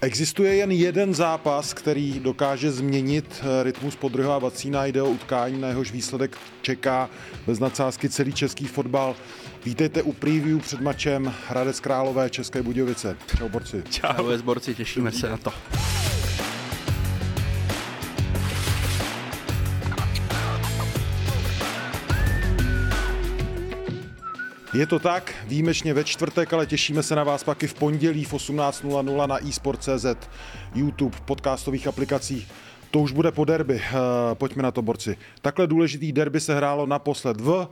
Existuje 0.00 0.54
jen 0.54 0.70
jeden 0.70 1.14
zápas, 1.14 1.74
který 1.74 2.20
dokáže 2.20 2.72
změnit 2.72 3.24
eh, 3.42 3.62
rytmus 3.62 3.96
podruha 3.96 4.36
a 4.36 4.38
Vacína. 4.38 4.86
Jde 4.86 5.02
o 5.02 5.08
utkání, 5.08 5.60
na 5.60 5.68
jehož 5.68 5.92
výsledek 5.92 6.36
čeká 6.62 7.10
bez 7.46 7.58
nadsázky 7.58 8.08
celý 8.08 8.32
český 8.32 8.66
fotbal. 8.66 9.16
Vítejte 9.64 10.02
u 10.02 10.12
preview 10.12 10.60
před 10.60 10.80
mačem 10.80 11.34
Hradec 11.48 11.80
Králové 11.80 12.30
České 12.30 12.62
Budějovice. 12.62 13.16
Čau 13.38 13.48
borci. 13.48 13.82
Čau. 13.90 14.42
borci, 14.42 14.74
těšíme 14.74 15.12
se 15.12 15.28
na 15.28 15.36
to. 15.36 15.52
Je 24.78 24.86
to 24.86 24.98
tak, 24.98 25.34
výjimečně 25.44 25.94
ve 25.94 26.04
čtvrtek, 26.04 26.52
ale 26.52 26.66
těšíme 26.66 27.02
se 27.02 27.16
na 27.16 27.24
vás 27.24 27.44
pak 27.44 27.62
i 27.62 27.66
v 27.66 27.74
pondělí 27.74 28.24
v 28.24 28.32
18.00 28.32 29.26
na 29.26 29.48
eSport.cz, 29.48 30.06
YouTube, 30.74 31.18
podcastových 31.24 31.86
aplikacích. 31.86 32.48
To 32.90 32.98
už 32.98 33.12
bude 33.12 33.32
po 33.32 33.44
derby. 33.44 33.74
Uh, 33.74 33.80
pojďme 34.34 34.62
na 34.62 34.70
to, 34.70 34.82
borci. 34.82 35.16
Takhle 35.42 35.66
důležitý 35.66 36.12
derby 36.12 36.40
se 36.40 36.54
hrálo 36.54 36.86
naposled 36.86 37.40
v... 37.40 37.68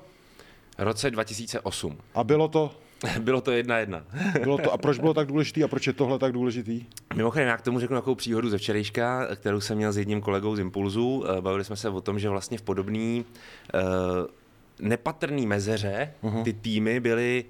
roce 0.79 1.11
2008. 1.11 1.99
A 2.15 2.25
bylo 2.25 2.49
to? 2.49 2.71
bylo 3.21 3.41
to 3.41 3.51
jedna 3.51 3.79
jedna. 3.79 4.05
bylo 4.43 4.59
to, 4.59 4.73
a 4.73 4.79
proč 4.79 4.99
bylo 4.99 5.15
tak 5.15 5.29
důležitý 5.29 5.65
a 5.65 5.69
proč 5.69 5.87
je 5.87 5.93
tohle 5.93 6.19
tak 6.19 6.33
důležitý? 6.33 6.85
Mimochodem, 7.15 7.49
já 7.49 7.57
k 7.57 7.63
tomu 7.63 7.81
řeknu 7.81 7.97
takovou 7.97 8.15
příhodu 8.15 8.51
ze 8.51 8.59
včerejška, 8.59 9.27
kterou 9.37 9.61
jsem 9.61 9.77
měl 9.77 9.93
s 9.93 9.97
jedním 9.97 10.21
kolegou 10.21 10.57
z 10.57 10.59
Impulzu. 10.59 11.25
Eh, 11.27 11.41
bavili 11.41 11.65
jsme 11.65 11.77
se 11.77 11.89
o 11.89 12.01
tom, 12.01 12.19
že 12.19 12.29
vlastně 12.29 12.59
v 12.59 12.63
podobný 12.63 13.25
uh, 13.75 13.81
nepatrný 14.81 15.47
mezeře 15.47 16.15
uh-huh. 16.23 16.45
ty 16.45 16.53
týmy 16.53 17.01
byly 17.01 17.45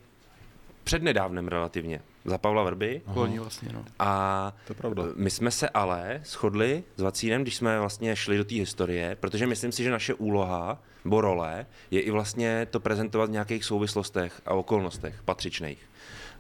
přednedávnem 0.85 1.49
relativně 1.49 2.01
za 2.25 2.39
Pavla 2.39 2.63
Vrby. 2.63 3.03
Uh-huh. 3.07 3.41
vlastně, 3.41 3.69
no. 3.73 3.85
A 3.99 4.53
to 4.67 4.71
je 4.71 4.75
pravda. 4.75 5.03
my 5.15 5.31
jsme 5.31 5.51
se 5.51 5.69
ale 5.69 6.21
shodli 6.25 6.85
s 6.97 7.03
Vacínem, 7.03 7.43
když 7.43 7.57
jsme 7.57 7.81
vlastně 7.81 8.17
šli 8.17 8.37
do 8.37 8.45
té 8.45 8.55
historie, 8.55 9.17
protože 9.21 9.47
myslím 9.47 9.73
si, 9.73 9.85
že 9.85 9.91
naše 9.91 10.15
úloha 10.15 10.83
nebo 11.05 11.21
role 11.21 11.67
je 11.91 12.01
i 12.01 12.11
vlastně 12.11 12.67
to 12.71 12.81
prezentovat 12.81 13.27
v 13.27 13.33
nějakých 13.33 13.65
souvislostech 13.65 14.43
a 14.47 14.55
okolnostech 14.55 15.23
patřičných. 15.25 15.79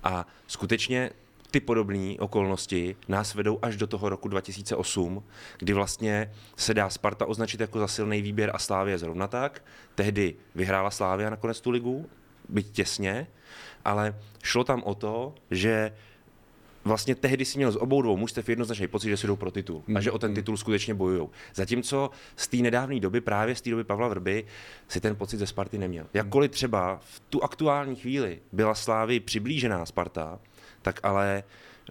A 0.05 0.27
skutečně 0.47 1.10
ty 1.50 1.61
podobné 1.61 2.14
okolnosti 2.19 2.97
nás 3.08 3.34
vedou 3.34 3.58
až 3.62 3.77
do 3.77 3.86
toho 3.86 4.08
roku 4.08 4.28
2008, 4.28 5.25
kdy 5.58 5.72
vlastně 5.72 6.33
se 6.56 6.75
dá 6.75 6.91
Sparta 6.91 7.27
označit 7.27 7.61
jako 7.61 7.78
za 7.78 7.88
silný 7.88 8.22
výběr 8.22 8.50
a 8.55 8.58
Slávě 8.58 8.98
zrovna 8.98 9.27
tak. 9.27 9.64
Tehdy 9.94 10.34
vyhrála 10.55 10.91
Slávia 10.91 11.30
nakonec 11.30 11.61
tu 11.61 11.70
ligu, 11.70 12.06
byť 12.48 12.70
těsně, 12.70 13.27
ale 13.84 14.14
šlo 14.42 14.64
tam 14.64 14.83
o 14.83 14.94
to, 14.94 15.34
že 15.50 15.92
vlastně 16.86 17.14
tehdy 17.14 17.44
si 17.44 17.58
měl 17.58 17.72
z 17.72 17.76
obou 17.76 18.02
dvou 18.02 18.16
mužstev 18.16 18.48
jednoznačný 18.48 18.88
pocit, 18.88 19.08
že 19.08 19.16
si 19.16 19.26
jdou 19.26 19.36
pro 19.36 19.50
titul 19.50 19.82
a 19.94 20.00
že 20.00 20.10
o 20.10 20.18
ten 20.18 20.34
titul 20.34 20.56
skutečně 20.56 20.94
bojují. 20.94 21.28
Zatímco 21.54 22.10
z 22.36 22.48
té 22.48 22.56
nedávné 22.56 23.00
doby, 23.00 23.20
právě 23.20 23.54
z 23.54 23.60
té 23.60 23.70
doby 23.70 23.84
Pavla 23.84 24.08
Vrby, 24.08 24.44
si 24.88 25.00
ten 25.00 25.16
pocit 25.16 25.36
ze 25.36 25.46
Sparty 25.46 25.78
neměl. 25.78 26.06
Jakkoliv 26.14 26.50
třeba 26.50 27.00
v 27.02 27.20
tu 27.30 27.44
aktuální 27.44 27.96
chvíli 27.96 28.38
byla 28.52 28.74
Slávy 28.74 29.20
přiblížená 29.20 29.86
Sparta, 29.86 30.38
tak 30.82 31.00
ale 31.02 31.44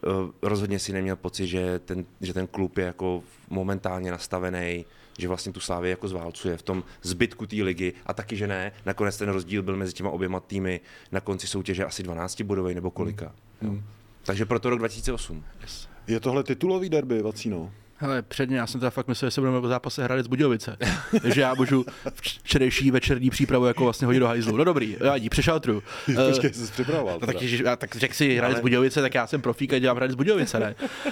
uh, 0.05 0.31
rozhodně 0.41 0.79
si 0.79 0.93
neměl 0.93 1.15
pocit, 1.15 1.47
že 1.47 1.79
ten, 1.79 2.05
že 2.21 2.33
ten 2.33 2.47
klub 2.47 2.77
je 2.77 2.85
jako 2.85 3.23
momentálně 3.49 4.11
nastavený, 4.11 4.85
že 5.19 5.27
vlastně 5.27 5.51
tu 5.53 5.59
Slávy 5.59 5.89
jako 5.89 6.07
zválcuje 6.07 6.57
v 6.57 6.61
tom 6.61 6.83
zbytku 7.01 7.47
té 7.47 7.55
ligy 7.55 7.93
a 8.05 8.13
taky, 8.13 8.35
že 8.35 8.47
ne. 8.47 8.71
Nakonec 8.85 9.17
ten 9.17 9.29
rozdíl 9.29 9.63
byl 9.63 9.77
mezi 9.77 9.93
těma 9.93 10.09
oběma 10.09 10.39
týmy 10.39 10.81
na 11.11 11.19
konci 11.19 11.47
soutěže 11.47 11.85
asi 11.85 12.03
12 12.03 12.41
bodový 12.41 12.75
nebo 12.75 12.91
kolika. 12.91 13.35
Mm. 13.61 13.75
Jo. 13.75 13.81
Takže 14.25 14.45
proto 14.45 14.69
rok 14.69 14.79
2008. 14.79 15.43
Yes. 15.61 15.87
Je 16.07 16.19
tohle 16.19 16.43
titulový 16.43 16.89
derby, 16.89 17.21
Vacíno? 17.21 17.71
Hele, 17.97 18.21
předně, 18.21 18.57
já 18.57 18.67
jsem 18.67 18.79
teda 18.79 18.89
fakt 18.89 19.07
myslel, 19.07 19.27
že 19.27 19.33
se 19.33 19.41
budeme 19.41 19.61
po 19.61 19.67
zápase 19.67 20.03
Hradec 20.03 20.27
Budějovice. 20.27 20.77
Takže 21.21 21.41
já 21.41 21.53
můžu 21.53 21.85
včerejší 22.15 22.91
večerní 22.91 23.29
přípravu 23.29 23.65
jako 23.65 23.83
vlastně 23.83 24.05
hodit 24.05 24.19
do 24.19 24.27
hajzlu. 24.27 24.57
No 24.57 24.63
dobrý, 24.63 24.97
já 24.99 25.17
dí, 25.17 25.29
přešaltru. 25.29 25.83
Počkej, 26.29 26.53
jsi 26.53 26.71
připravoval. 26.71 27.19
No, 27.21 27.27
tak, 27.27 27.37
tak 27.77 27.95
řekl 27.95 28.13
si 28.13 28.35
Hradec 28.35 28.59
Budějovice, 28.59 29.01
tak 29.01 29.13
já 29.13 29.27
jsem 29.27 29.41
profík 29.41 29.73
a 29.73 29.79
dělám 29.79 29.97
Hradec 29.97 30.15
Budějovice, 30.15 30.59
ne? 30.59 30.75
Uh, 31.05 31.11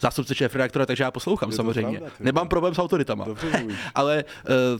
zástupce 0.00 0.34
šéf 0.34 0.54
redaktora, 0.54 0.86
takže 0.86 1.04
já 1.04 1.10
poslouchám 1.10 1.52
samozřejmě. 1.52 1.98
Pravda, 1.98 2.16
Nemám 2.20 2.48
problém 2.48 2.74
s 2.74 2.78
autoritama. 2.78 3.26
Ale 3.94 4.24
uh, 4.48 4.78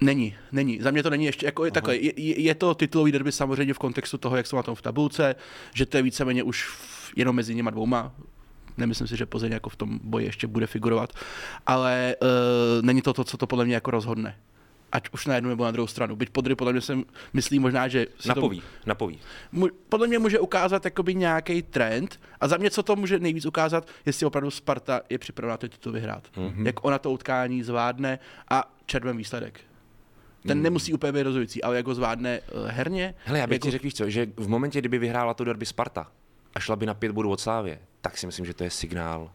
Není, 0.00 0.34
není. 0.52 0.78
Za 0.80 0.90
mě 0.90 1.02
to 1.02 1.10
není 1.10 1.24
ještě, 1.24 1.46
jako 1.46 1.64
je 1.64 1.70
takhle, 1.70 1.96
je, 1.96 2.40
je, 2.40 2.54
to 2.54 2.74
titulový 2.74 3.12
derby 3.12 3.32
samozřejmě 3.32 3.74
v 3.74 3.78
kontextu 3.78 4.18
toho, 4.18 4.36
jak 4.36 4.46
jsou 4.46 4.56
na 4.56 4.62
tom 4.62 4.74
v 4.74 4.82
tabulce, 4.82 5.34
že 5.74 5.86
to 5.86 5.96
je 5.96 6.02
víceméně 6.02 6.42
už 6.42 6.70
jenom 7.16 7.36
mezi 7.36 7.54
něma 7.54 7.70
dvouma, 7.70 8.12
Nemyslím 8.76 9.06
si, 9.06 9.16
že 9.16 9.26
Plzeň 9.26 9.52
jako 9.52 9.70
v 9.70 9.76
tom 9.76 10.00
boji 10.02 10.26
ještě 10.26 10.46
bude 10.46 10.66
figurovat, 10.66 11.12
ale 11.66 12.16
uh, 12.22 12.28
není 12.82 13.02
to 13.02 13.12
to, 13.12 13.24
co 13.24 13.36
to 13.36 13.46
podle 13.46 13.64
mě 13.64 13.74
jako 13.74 13.90
rozhodne 13.90 14.36
ať 14.92 15.08
už 15.12 15.26
na 15.26 15.34
jednu 15.34 15.50
nebo 15.50 15.64
na 15.64 15.70
druhou 15.70 15.86
stranu. 15.86 16.16
Byť 16.16 16.30
Podry 16.30 16.54
podle 16.54 16.72
mě 16.72 16.80
se 16.80 16.98
myslí 17.32 17.58
možná, 17.58 17.88
že... 17.88 18.06
Napoví, 18.26 18.60
to, 18.60 18.66
napoví. 18.86 19.18
Mu, 19.52 19.68
podle 19.88 20.06
mě 20.06 20.18
může 20.18 20.38
ukázat 20.38 20.84
jakoby 20.84 21.14
nějaký 21.14 21.62
trend 21.62 22.20
a 22.40 22.48
za 22.48 22.56
mě 22.56 22.70
co 22.70 22.82
to 22.82 22.96
může 22.96 23.18
nejvíc 23.18 23.46
ukázat, 23.46 23.88
jestli 24.06 24.26
opravdu 24.26 24.50
Sparta 24.50 25.00
je 25.10 25.18
připravena 25.18 25.56
to 25.56 25.68
titul 25.68 25.92
vyhrát. 25.92 26.28
Mm-hmm. 26.36 26.66
Jak 26.66 26.84
ona 26.84 26.98
to 26.98 27.10
utkání 27.10 27.62
zvládne 27.62 28.18
a 28.48 28.74
červen 28.86 29.16
výsledek. 29.16 29.60
Ten 30.46 30.58
mm. 30.58 30.64
nemusí 30.64 30.92
úplně 30.92 31.12
být 31.12 31.22
rozhodující, 31.22 31.62
ale 31.62 31.76
jako 31.76 31.94
zvládne 31.94 32.40
uh, 32.40 32.66
herně. 32.66 33.14
Hele, 33.24 33.38
já 33.38 33.46
bych 33.46 33.54
jako... 33.54 33.66
ti 33.66 33.70
řekl, 33.70 33.82
víš 33.82 33.94
co, 33.94 34.10
že 34.10 34.26
v 34.36 34.48
momentě, 34.48 34.78
kdyby 34.78 34.98
vyhrála 34.98 35.34
to 35.34 35.44
derby 35.44 35.66
Sparta 35.66 36.12
a 36.54 36.60
šla 36.60 36.76
by 36.76 36.86
na 36.86 36.94
pět 36.94 37.12
bodů 37.12 37.30
od 37.30 37.40
Slávě, 37.40 37.78
tak 38.00 38.18
si 38.18 38.26
myslím, 38.26 38.46
že 38.46 38.54
to 38.54 38.64
je 38.64 38.70
signál 38.70 39.30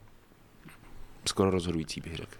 skoro 1.25 1.49
rozhodující, 1.49 2.01
bych 2.01 2.15
řekl. 2.15 2.31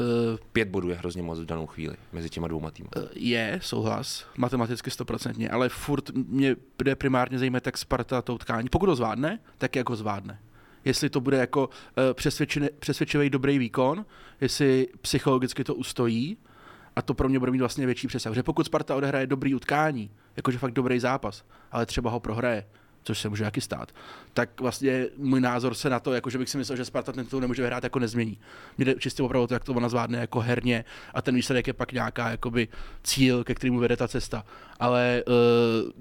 Uh, 0.00 0.06
Pět 0.52 0.68
bodů 0.68 0.88
je 0.88 0.94
hrozně 0.94 1.22
moc 1.22 1.38
v 1.38 1.44
danou 1.44 1.66
chvíli 1.66 1.96
mezi 2.12 2.30
těma 2.30 2.48
dvouma 2.48 2.70
týmy. 2.70 2.88
Uh, 2.96 3.02
je, 3.14 3.58
souhlas, 3.62 4.26
matematicky 4.36 4.90
stoprocentně, 4.90 5.50
ale 5.50 5.68
furt 5.68 6.10
mě 6.10 6.56
bude 6.78 6.96
primárně 6.96 7.38
zajímat, 7.38 7.66
jak 7.66 7.78
Sparta 7.78 8.22
to 8.22 8.34
utkání. 8.34 8.68
Pokud 8.68 8.86
to 8.86 8.96
zvládne, 8.96 9.38
tak 9.58 9.76
jak 9.76 9.88
ho 9.88 9.96
zvládne. 9.96 10.40
Jestli 10.84 11.10
to 11.10 11.20
bude 11.20 11.36
jako 11.36 11.66
uh, 11.68 12.04
přesvědčivý 12.80 13.30
dobrý 13.30 13.58
výkon, 13.58 14.06
jestli 14.40 14.88
psychologicky 15.00 15.64
to 15.64 15.74
ustojí, 15.74 16.36
a 17.00 17.02
to 17.02 17.14
pro 17.14 17.28
mě 17.28 17.38
bude 17.38 17.52
mít 17.52 17.58
vlastně 17.58 17.86
větší 17.86 18.06
přesah. 18.06 18.34
Že 18.34 18.42
pokud 18.42 18.66
Sparta 18.66 18.96
odehraje 18.96 19.26
dobrý 19.26 19.54
utkání, 19.54 20.10
jakože 20.36 20.58
fakt 20.58 20.72
dobrý 20.72 21.00
zápas, 21.00 21.44
ale 21.72 21.86
třeba 21.86 22.10
ho 22.10 22.20
prohraje, 22.20 22.66
což 23.02 23.18
se 23.18 23.28
může 23.28 23.44
jaký 23.44 23.60
stát, 23.60 23.92
tak 24.32 24.60
vlastně 24.60 25.06
můj 25.16 25.40
názor 25.40 25.74
se 25.74 25.90
na 25.90 26.00
to, 26.00 26.12
jakože 26.12 26.38
bych 26.38 26.48
si 26.48 26.58
myslel, 26.58 26.76
že 26.76 26.84
Sparta 26.84 27.12
ten 27.12 27.24
titul 27.24 27.40
nemůže 27.40 27.62
vyhrát, 27.62 27.84
jako 27.84 27.98
nezmění. 27.98 28.38
Mě 28.78 28.84
jde 28.84 28.94
čistě 28.94 29.22
opravdu 29.22 29.46
to, 29.46 29.54
jak 29.54 29.64
to 29.64 29.72
ona 29.72 29.88
zvládne 29.88 30.18
jako 30.18 30.40
herně 30.40 30.84
a 31.14 31.22
ten 31.22 31.34
výsledek 31.34 31.66
je 31.66 31.72
pak 31.72 31.92
nějaká 31.92 32.30
jakoby 32.30 32.68
cíl, 33.02 33.44
ke 33.44 33.54
kterému 33.54 33.78
vede 33.78 33.96
ta 33.96 34.08
cesta. 34.08 34.44
Ale 34.80 35.22
uh, 35.26 35.32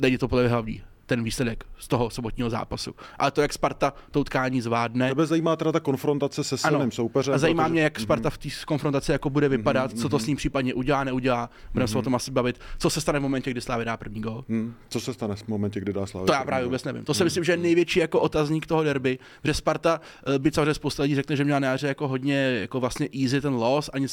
není 0.02 0.18
to 0.18 0.28
podle 0.28 0.48
hlavní 0.48 0.84
ten 1.10 1.24
výsledek 1.24 1.66
z 1.78 1.88
toho 1.88 2.10
sobotního 2.10 2.50
zápasu. 2.50 2.96
Ale 3.20 3.32
to, 3.32 3.42
jak 3.42 3.54
Sparta 3.54 3.94
to 4.12 4.20
utkání 4.20 4.62
zvládne. 4.62 5.10
Tebe 5.10 5.26
zajímá 5.26 5.56
teda 5.56 5.72
ta 5.72 5.80
konfrontace 5.80 6.44
se 6.44 6.58
silným 6.58 6.82
ano. 6.82 6.92
soupeřem. 6.92 7.34
A 7.34 7.38
zajímá 7.38 7.64
protože... 7.64 7.72
mě, 7.72 7.82
jak 7.82 8.00
Sparta 8.00 8.30
v 8.30 8.38
té 8.38 8.50
konfrontaci 8.68 9.12
jako 9.12 9.30
bude 9.30 9.50
vypadat, 9.50 9.94
mm-hmm. 9.94 10.02
co 10.02 10.10
to 10.10 10.18
mhm. 10.18 10.24
s 10.24 10.28
ním 10.28 10.38
případně 10.38 10.74
udělá, 10.74 11.04
neudělá. 11.04 11.50
Budeme 11.74 11.86
mm-hmm. 11.86 11.92
se 11.92 11.98
o 11.98 12.02
mhm. 12.02 12.04
tom 12.04 12.16
asi 12.16 12.32
bavit. 12.32 12.60
Co 12.78 12.90
se 12.90 13.02
stane 13.02 13.20
v 13.20 13.22
momentě, 13.22 13.52
kdy 13.52 13.62
Slávy 13.62 13.86
dá 13.86 13.98
první 13.98 14.22
gol? 14.22 14.46
Mm. 14.48 14.74
Co 14.90 15.00
se 15.00 15.14
stane 15.14 15.36
v 15.36 15.48
momentě, 15.48 15.80
kdy 15.80 15.94
dá 15.94 16.06
Slávy? 16.06 16.28
To 16.28 16.34
já 16.34 16.44
právě 16.44 16.66
vůbec 16.66 16.84
nevím. 16.84 17.06
To 17.06 17.14
si 17.14 17.24
mm. 17.24 17.26
myslím, 17.26 17.44
že 17.44 17.52
je 17.52 17.58
největší 17.58 18.00
jako 18.00 18.20
otazník 18.20 18.66
toho 18.66 18.84
derby, 18.84 19.20
že 19.44 19.54
Sparta 19.54 20.02
eh, 20.36 20.40
by 20.40 20.52
samozřejmě 20.52 20.74
spousta 20.74 21.04
lidí 21.04 21.16
řekne, 21.16 21.36
že 21.36 21.44
měla 21.44 21.60
na 21.60 21.78
jako 21.82 22.08
hodně 22.08 22.36
jako 22.36 22.80
vlastně 22.80 23.10
easy 23.24 23.42
ten 23.42 23.54
loss, 23.54 23.90
ani 23.94 24.08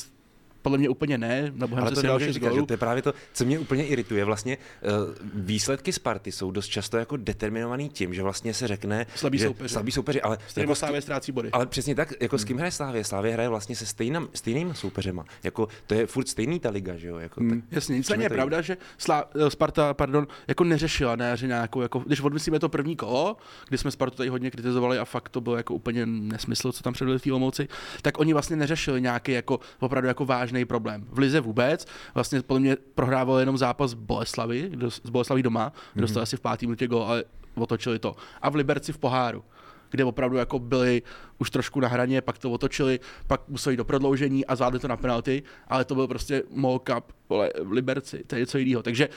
podle 0.67 0.79
mě 0.79 0.89
úplně 0.89 1.19
ne. 1.19 1.53
Na 1.55 1.69
Ale 1.81 1.91
to 1.91 2.03
další 2.03 2.33
říkat, 2.33 2.55
že 2.55 2.63
to 2.63 2.73
je 2.73 2.77
právě 2.77 3.03
to, 3.03 3.15
co 3.33 3.45
mě 3.45 3.59
úplně 3.59 3.87
irituje. 3.87 4.25
Vlastně 4.25 4.59
uh, 4.83 5.15
výsledky 5.35 5.93
Sparty 5.93 6.33
jsou 6.33 6.51
dost 6.51 6.67
často 6.67 6.97
jako 6.97 7.17
determinovaný 7.17 7.89
tím, 7.89 8.15
že 8.15 8.23
vlastně 8.23 8.55
se 8.55 8.69
řekne, 8.69 9.07
slabý 9.15 9.39
že 9.39 9.47
soupeři. 9.47 9.69
Slabý 9.69 9.93
soupeři, 9.93 10.23
ale 10.23 10.39
jako 10.57 10.75
Slávě 10.75 11.01
ztrácí 11.01 11.33
body. 11.33 11.51
Ale 11.51 11.67
přesně 11.67 11.95
tak, 11.95 12.13
jako 12.21 12.37
hmm. 12.37 12.41
s 12.41 12.45
kým 12.45 12.57
hraje 12.57 12.71
Slávě? 12.71 13.05
Slávě 13.05 13.33
hraje 13.33 13.49
vlastně 13.49 13.77
se 13.77 13.87
stejným, 13.87 14.29
stejnými 14.35 14.75
soupeřema. 14.75 15.25
Jako, 15.43 15.69
to 15.87 15.95
je 15.95 16.07
furt 16.07 16.29
stejný 16.29 16.61
ta 16.61 16.71
liga, 16.71 16.97
že 16.97 17.09
jo? 17.09 17.19
Jako, 17.19 17.41
hmm. 17.41 17.51
tak, 17.51 17.73
Jasně, 17.73 17.97
nicméně 17.97 18.25
je 18.25 18.31
pravda, 18.31 18.61
že 18.61 18.77
Slá, 18.99 19.25
eh, 19.47 19.51
Sparta 19.51 19.95
pardon, 19.95 20.27
jako 20.49 20.65
neřešila 20.65 21.17
ne, 21.17 21.37
že 21.37 21.47
nějakou, 21.47 21.81
jako, 21.81 21.99
když 21.99 22.21
odmyslíme 22.21 22.59
to 22.59 22.69
první 22.69 22.97
kolo, 22.97 23.37
kdy 23.69 23.79
jsme 23.79 23.91
Spartu 23.91 24.17
tady 24.17 24.29
hodně 24.29 24.51
kritizovali 24.51 24.99
a 24.99 25.05
fakt 25.05 25.29
to 25.29 25.41
bylo 25.41 25.57
jako 25.57 25.75
úplně 25.75 26.07
nesmysl, 26.07 26.73
co 26.73 26.83
tam 26.83 26.93
předvedli 26.93 27.19
v 27.19 27.23
té 27.23 27.67
tak 28.03 28.19
oni 28.19 28.33
vlastně 28.33 28.57
neřešili 28.57 29.01
nějaký 29.01 29.33
jako 29.33 29.61
opravdu 29.81 30.09
jako 30.09 30.25
vážný 30.25 30.56
problém. 30.65 31.07
V 31.11 31.19
lize 31.19 31.41
vůbec. 31.41 31.87
Vlastně 32.15 32.43
podle 32.43 32.61
mě 32.61 32.77
prohrával 32.95 33.39
jenom 33.39 33.59
zápas 33.59 33.95
Boleslavy, 33.95 34.71
z 35.05 35.11
Boleslaví 35.11 35.43
doma, 35.43 35.73
mm-hmm. 35.73 36.01
dostali 36.01 36.23
asi 36.23 36.37
v 36.37 36.41
pátý 36.41 36.67
minutě 36.67 36.87
gol, 36.87 37.03
ale 37.03 37.25
otočili 37.55 37.99
to. 37.99 38.17
A 38.43 38.51
v 38.51 38.55
Liberci 38.55 38.93
v 38.93 38.99
poháru 38.99 39.45
kde 39.91 40.05
opravdu 40.05 40.37
jako 40.37 40.59
byli 40.59 41.03
už 41.39 41.51
trošku 41.51 41.81
na 41.81 41.89
hraně, 41.89 42.21
pak 42.21 42.39
to 42.39 42.51
otočili, 42.51 43.01
pak 43.27 43.49
museli 43.49 43.77
do 43.77 43.85
prodloužení 43.85 44.47
a 44.47 44.57
zvládli 44.57 44.81
to 44.81 44.89
na 44.89 44.97
penalty, 44.97 45.43
ale 45.69 45.85
to 45.85 45.95
byl 45.95 46.09
prostě 46.09 46.43
Mall 46.51 46.79
Cup 46.79 47.13
vole, 47.29 47.51
v 47.63 47.73
Liberci, 47.73 48.25
to 48.27 48.35
je 48.35 48.41
něco 48.41 48.59
jiného. 48.59 48.83
Takže 48.83 49.09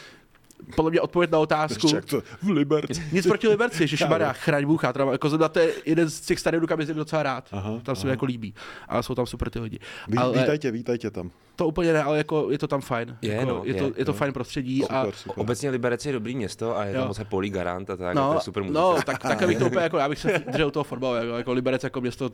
podle 0.75 0.91
mě 0.91 1.01
odpověď 1.01 1.31
na 1.31 1.39
otázku. 1.39 1.87
Ještě 1.87 1.95
jak 1.95 2.05
to 2.05 2.23
v 2.41 2.49
Liberci. 2.49 3.03
Nic 3.11 3.27
proti 3.27 3.47
Liberci, 3.47 3.87
že 3.87 4.05
Maria, 4.05 4.33
chraň 4.33 4.65
Bůh, 4.65 4.83
jako 5.11 5.37
to 5.49 5.59
je 5.59 5.73
jeden 5.85 6.09
z 6.09 6.21
těch 6.21 6.39
stadionů, 6.39 6.67
kam 6.67 6.79
jezdím 6.79 6.95
docela 6.95 7.23
rád. 7.23 7.49
Aha, 7.51 7.79
tam 7.83 7.95
se 7.95 8.07
mi 8.07 8.11
jako 8.11 8.25
líbí. 8.25 8.53
Ale 8.87 9.03
jsou 9.03 9.15
tam 9.15 9.25
super 9.25 9.49
ty 9.49 9.59
lidi. 9.59 9.79
Ví, 10.07 10.17
ale 10.17 10.39
Vítajte, 10.39 10.71
vítajte 10.71 11.11
tam. 11.11 11.31
To 11.59 11.67
úplně 11.67 11.93
ne, 11.93 12.03
ale 12.03 12.17
jako 12.17 12.51
je 12.51 12.57
to 12.57 12.67
tam 12.67 12.81
fajn. 12.81 13.17
Je, 13.21 13.33
jako, 13.33 13.49
no, 13.49 13.61
je, 13.65 13.73
to, 13.73 13.83
je, 13.83 13.91
je 13.97 14.05
to 14.05 14.11
no. 14.11 14.17
fajn 14.17 14.33
prostředí 14.33 14.85
a 14.85 15.01
Super, 15.03 15.15
super. 15.15 15.41
Obecně 15.41 15.69
Liberec 15.69 16.05
je 16.05 16.13
dobrý 16.13 16.35
město 16.35 16.77
a 16.77 16.85
je 16.85 16.93
Jo. 16.93 16.99
tam 16.99 17.07
moc 17.07 17.19
polí 17.29 17.49
garant 17.49 17.89
a 17.89 17.97
tak, 17.97 18.07
a 18.07 18.13
to 18.13 18.19
No, 18.19 18.33
je 18.33 18.39
super 18.39 18.63
muzika. 18.63 18.79
no, 18.79 18.95
tak, 19.05 19.19
takhle 19.19 19.47
bych 19.47 19.57
to 19.57 19.65
úplně 19.65 19.83
jako, 19.83 19.97
já 19.97 20.09
bych 20.09 20.19
se 20.19 20.43
držel 20.51 20.71
toho 20.71 20.83
fotbalu, 20.83 21.15
jako, 21.15 21.37
jako 21.37 21.53
Liberec 21.53 21.83
jako 21.83 22.01
město, 22.01 22.29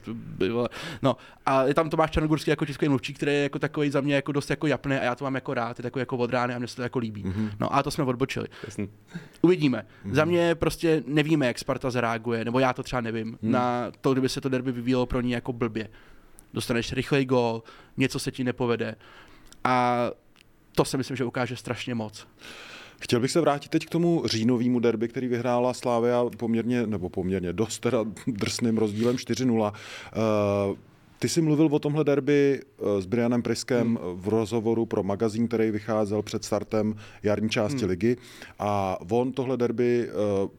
no, 1.01 1.15
a 1.45 1.63
je 1.63 1.73
tam 1.73 1.89
Tomáš 1.89 2.11
Černogurský 2.11 2.49
jako 2.49 2.65
tiskový 2.65 2.89
mluvčí, 2.89 3.13
který 3.13 3.31
je 3.31 3.43
jako 3.43 3.59
takový 3.59 3.89
za 3.89 4.01
mě 4.01 4.15
jako 4.15 4.31
dost 4.31 4.49
jako 4.49 4.67
japný 4.67 4.95
a 4.95 5.03
já 5.03 5.15
to 5.15 5.23
mám 5.23 5.35
jako 5.35 5.53
rád, 5.53 5.79
je 5.79 5.83
takový 5.83 6.01
jako 6.01 6.17
od 6.17 6.29
rány 6.31 6.53
a 6.55 6.59
mně 6.59 6.67
se 6.67 6.75
to 6.75 6.81
jako 6.81 6.99
líbí. 6.99 7.23
Mm-hmm. 7.23 7.49
No 7.59 7.75
a 7.75 7.83
to 7.83 7.91
jsme 7.91 8.03
odbočili. 8.03 8.47
Jasný. 8.65 8.89
Uvidíme. 9.41 9.85
Mm-hmm. 10.05 10.13
Za 10.13 10.25
mě 10.25 10.55
prostě 10.55 11.03
nevíme, 11.07 11.47
jak 11.47 11.59
Sparta 11.59 11.91
zareaguje, 11.91 12.45
nebo 12.45 12.59
já 12.59 12.73
to 12.73 12.83
třeba 12.83 13.01
nevím, 13.01 13.27
mm. 13.41 13.51
na 13.51 13.91
to, 14.01 14.11
kdyby 14.11 14.29
se 14.29 14.41
to 14.41 14.49
derby 14.49 14.71
vyvíjelo 14.71 15.05
pro 15.05 15.21
ní 15.21 15.31
jako 15.31 15.53
blbě. 15.53 15.87
Dostaneš 16.55 16.93
rychlej 16.93 17.25
gol, 17.25 17.63
něco 17.97 18.19
se 18.19 18.31
ti 18.31 18.43
nepovede 18.43 18.95
a 19.63 20.05
to 20.75 20.85
si 20.85 20.97
myslím, 20.97 21.17
že 21.17 21.25
ukáže 21.25 21.55
strašně 21.55 21.95
moc. 21.95 22.27
Chtěl 22.99 23.19
bych 23.19 23.31
se 23.31 23.41
vrátit 23.41 23.69
teď 23.69 23.85
k 23.85 23.89
tomu 23.89 24.23
říjnovému 24.25 24.79
derby, 24.79 25.07
který 25.07 25.27
vyhrála 25.27 25.73
Slávia 25.73 26.25
poměrně, 26.37 26.87
nebo 26.87 27.09
poměrně 27.09 27.53
dost 27.53 27.79
teda 27.79 28.05
drsným 28.27 28.77
rozdílem 28.77 29.15
4-0. 29.15 29.73
Uh, 30.71 30.77
ty 31.19 31.29
jsi 31.29 31.41
mluvil 31.41 31.69
o 31.71 31.79
tomhle 31.79 32.03
derby 32.03 32.61
eh, 32.61 33.01
s 33.01 33.05
Brianem 33.05 33.41
Priskem 33.41 33.87
hmm. 33.87 33.97
v 34.21 34.27
rozhovoru 34.27 34.85
pro 34.85 35.03
magazín, 35.03 35.47
který 35.47 35.71
vycházel 35.71 36.21
před 36.21 36.43
startem 36.43 36.95
jarní 37.23 37.49
části 37.49 37.79
hmm. 37.79 37.89
ligy 37.89 38.17
a 38.59 38.97
on 39.09 39.31
tohle 39.31 39.57
derby 39.57 40.09
uh, 40.43 40.49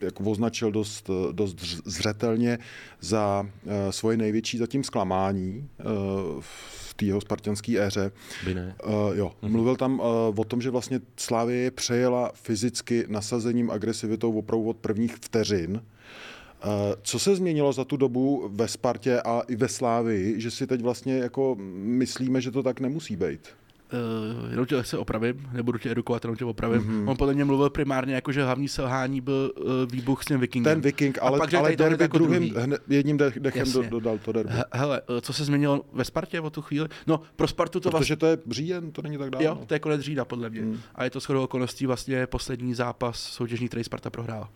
jako 0.00 0.24
označil 0.24 0.72
dost, 0.72 1.10
dost 1.32 1.56
zřetelně 1.84 2.58
za 3.00 3.46
uh, 3.64 3.72
svoje 3.90 4.16
největší 4.16 4.58
zatím 4.58 4.84
zklamání 4.84 5.68
uh, 5.78 6.40
v 6.40 6.94
té 6.96 7.04
jeho 7.04 7.20
spartanské 7.20 7.86
éře. 7.86 8.12
By 8.44 8.54
ne. 8.54 8.76
Jo, 9.14 9.32
mm-hmm. 9.42 9.48
mluvil 9.48 9.76
tam 9.76 10.00
o 10.36 10.44
tom, 10.48 10.62
že 10.62 10.70
vlastně 10.70 11.00
Slávie 11.16 11.70
přejela 11.70 12.32
fyzicky 12.34 13.04
nasazením, 13.08 13.70
agresivitou 13.70 14.38
opravdu 14.38 14.68
od 14.68 14.76
prvních 14.76 15.16
vteřin. 15.16 15.82
Co 17.02 17.18
se 17.18 17.36
změnilo 17.36 17.72
za 17.72 17.84
tu 17.84 17.96
dobu 17.96 18.50
ve 18.52 18.68
Spartě 18.68 19.20
a 19.20 19.40
i 19.40 19.56
ve 19.56 19.68
Slávii, 19.68 20.40
že 20.40 20.50
si 20.50 20.66
teď 20.66 20.80
vlastně 20.80 21.16
jako 21.16 21.56
myslíme, 21.74 22.40
že 22.40 22.50
to 22.50 22.62
tak 22.62 22.80
nemusí 22.80 23.16
být? 23.16 23.40
Uh, 24.44 24.50
jenom 24.50 24.66
tě 24.66 24.84
se 24.84 24.98
opravím, 24.98 25.48
nebudu 25.52 25.78
tě 25.78 25.90
edukovat, 25.90 26.24
jenom 26.24 26.36
tě 26.36 26.44
opravím. 26.44 26.80
Mm-hmm. 26.82 27.10
On 27.10 27.16
podle 27.16 27.34
mě 27.34 27.44
mluvil 27.44 27.70
primárně 27.70 28.14
jako, 28.14 28.32
že 28.32 28.44
hlavní 28.44 28.68
selhání 28.68 29.20
byl 29.20 29.52
uh, 29.56 29.64
výbuch 29.92 30.22
s 30.22 30.26
tím 30.26 30.40
Vikingem. 30.40 30.72
Ten 30.72 30.80
Viking, 30.80 31.18
ale, 31.22 31.38
pak, 31.38 31.54
ale 31.54 31.76
derby 31.76 32.04
jako 32.04 32.18
druhým, 32.18 32.48
druhý. 32.48 32.64
hned, 32.64 32.82
jedním 32.88 33.16
de- 33.16 33.32
dechem 33.38 33.72
do, 33.72 33.82
dodal 33.82 34.18
to 34.18 34.32
derby. 34.32 34.52
He- 34.52 34.64
Hele, 34.72 35.00
uh, 35.00 35.20
co 35.20 35.32
se 35.32 35.44
změnilo 35.44 35.84
ve 35.92 36.04
Spartě 36.04 36.40
o 36.40 36.50
tu 36.50 36.62
chvíli? 36.62 36.88
No, 37.06 37.20
pro 37.36 37.48
Spartu 37.48 37.80
to 37.80 37.90
Protože 37.90 38.16
to 38.16 38.26
je 38.26 38.38
říjen, 38.50 38.92
to 38.92 39.02
není 39.02 39.18
tak 39.18 39.30
dávno. 39.30 39.46
Jo, 39.46 39.58
to 39.66 39.74
je 39.74 39.80
konec 39.80 40.00
října, 40.00 40.24
podle 40.24 40.50
mě. 40.50 40.60
Hmm. 40.60 40.80
A 40.94 41.04
je 41.04 41.10
to 41.10 41.20
shodou 41.20 41.44
okolností 41.44 41.86
vlastně 41.86 42.26
poslední 42.26 42.74
zápas 42.74 43.20
soutěžní, 43.20 43.68
který 43.68 43.84
Sparta 43.84 44.10
prohrála. 44.10 44.50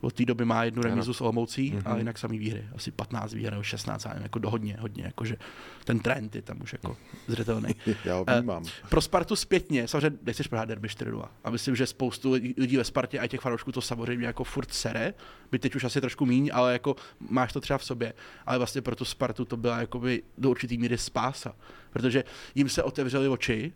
Od 0.00 0.14
té 0.14 0.24
doby 0.24 0.44
má 0.44 0.64
jednu 0.64 0.82
remízu 0.82 1.14
s 1.14 1.20
Olomoucí 1.20 1.72
mm-hmm. 1.72 1.92
a 1.92 1.98
jinak 1.98 2.18
samý 2.18 2.38
výhry. 2.38 2.64
Asi 2.74 2.90
15 2.90 3.32
výher 3.32 3.52
nebo 3.52 3.62
16, 3.62 4.04
já 4.04 4.10
nevím, 4.10 4.22
jako 4.22 4.38
do 4.38 4.50
hodně, 4.50 4.76
hodně, 4.80 5.04
jakože 5.04 5.36
ten 5.84 5.98
trend 5.98 6.34
je 6.34 6.42
tam 6.42 6.62
už 6.62 6.72
jako 6.72 6.96
zřetelný. 7.26 7.74
Já 8.04 8.16
ho 8.16 8.24
Eh, 8.26 8.38
vnímám. 8.38 8.64
Pro 8.88 9.00
Spartu 9.00 9.36
zpětně, 9.36 9.88
samozřejmě 9.88 10.18
nechceš 10.22 10.46
prohrát 10.46 10.68
derby 10.68 10.88
4 10.88 11.10
A 11.44 11.50
myslím, 11.50 11.76
že 11.76 11.86
spoustu 11.86 12.32
lidí 12.32 12.54
lidí 12.56 12.76
ve 12.76 12.84
Spartě 12.84 13.18
a 13.18 13.26
těch 13.26 13.40
fanoušků 13.40 13.72
to 13.72 13.80
samozřejmě 13.80 14.26
jako 14.26 14.44
furt 14.44 14.72
sere, 14.72 15.14
by 15.50 15.58
teď 15.58 15.74
už 15.74 15.84
asi 15.84 16.00
trošku 16.00 16.26
míň, 16.26 16.50
ale 16.52 16.72
jako 16.72 16.96
máš 17.30 17.52
to 17.52 17.60
třeba 17.60 17.78
v 17.78 17.84
sobě. 17.84 18.14
Ale 18.46 18.58
vlastně 18.58 18.82
pro 18.82 18.96
tu 18.96 19.04
Spartu 19.04 19.44
to 19.44 19.56
byla 19.56 19.80
jakoby 19.80 20.22
do 20.38 20.50
určitý 20.50 20.78
míry 20.78 20.98
spása, 20.98 21.54
protože 21.90 22.24
jim 22.54 22.68
se 22.68 22.82
otevřely 22.82 23.28
oči 23.28 23.72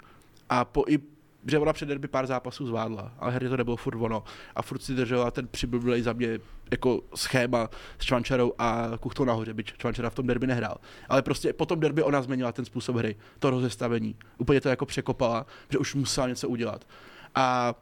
a 0.49 0.65
po 0.65 0.85
i 0.89 0.99
že 1.47 1.59
ona 1.59 1.73
před 1.73 1.87
derby 1.87 2.09
pár 2.09 2.27
zápasů 2.27 2.67
zvládla, 2.67 3.12
ale 3.19 3.33
herně 3.33 3.49
to 3.49 3.56
nebylo 3.56 3.77
furt 3.77 3.97
ono. 4.00 4.25
A 4.56 4.62
furt 4.62 4.83
si 4.83 4.94
držela 4.94 5.31
ten 5.31 5.49
přiblblej 5.49 6.03
za 6.03 6.12
mě 6.12 6.39
jako 6.71 7.00
schéma 7.15 7.69
s 7.99 8.05
Čvančarou 8.05 8.53
a 8.59 8.91
Kuchtou 9.00 9.25
nahoře, 9.25 9.55
byť 9.55 9.73
Čvančara 9.77 10.11
v 10.11 10.15
tom 10.15 10.27
derby 10.27 10.47
nehrál. 10.47 10.77
Ale 11.09 11.23
prostě 11.23 11.53
po 11.53 11.67
tom 11.67 11.81
derby 11.81 12.03
ona 12.03 12.23
změnila 12.23 12.53
ten 12.53 12.65
způsob 12.65 12.97
hry, 12.97 13.17
to 13.39 13.50
rozestavení. 13.50 14.17
Úplně 14.39 14.61
to 14.61 14.69
jako 14.69 14.87
překopala, 14.87 15.47
že 15.69 15.79
už 15.79 15.94
musela 15.94 16.29
něco 16.29 16.49
udělat. 16.49 16.85
A 17.35 17.75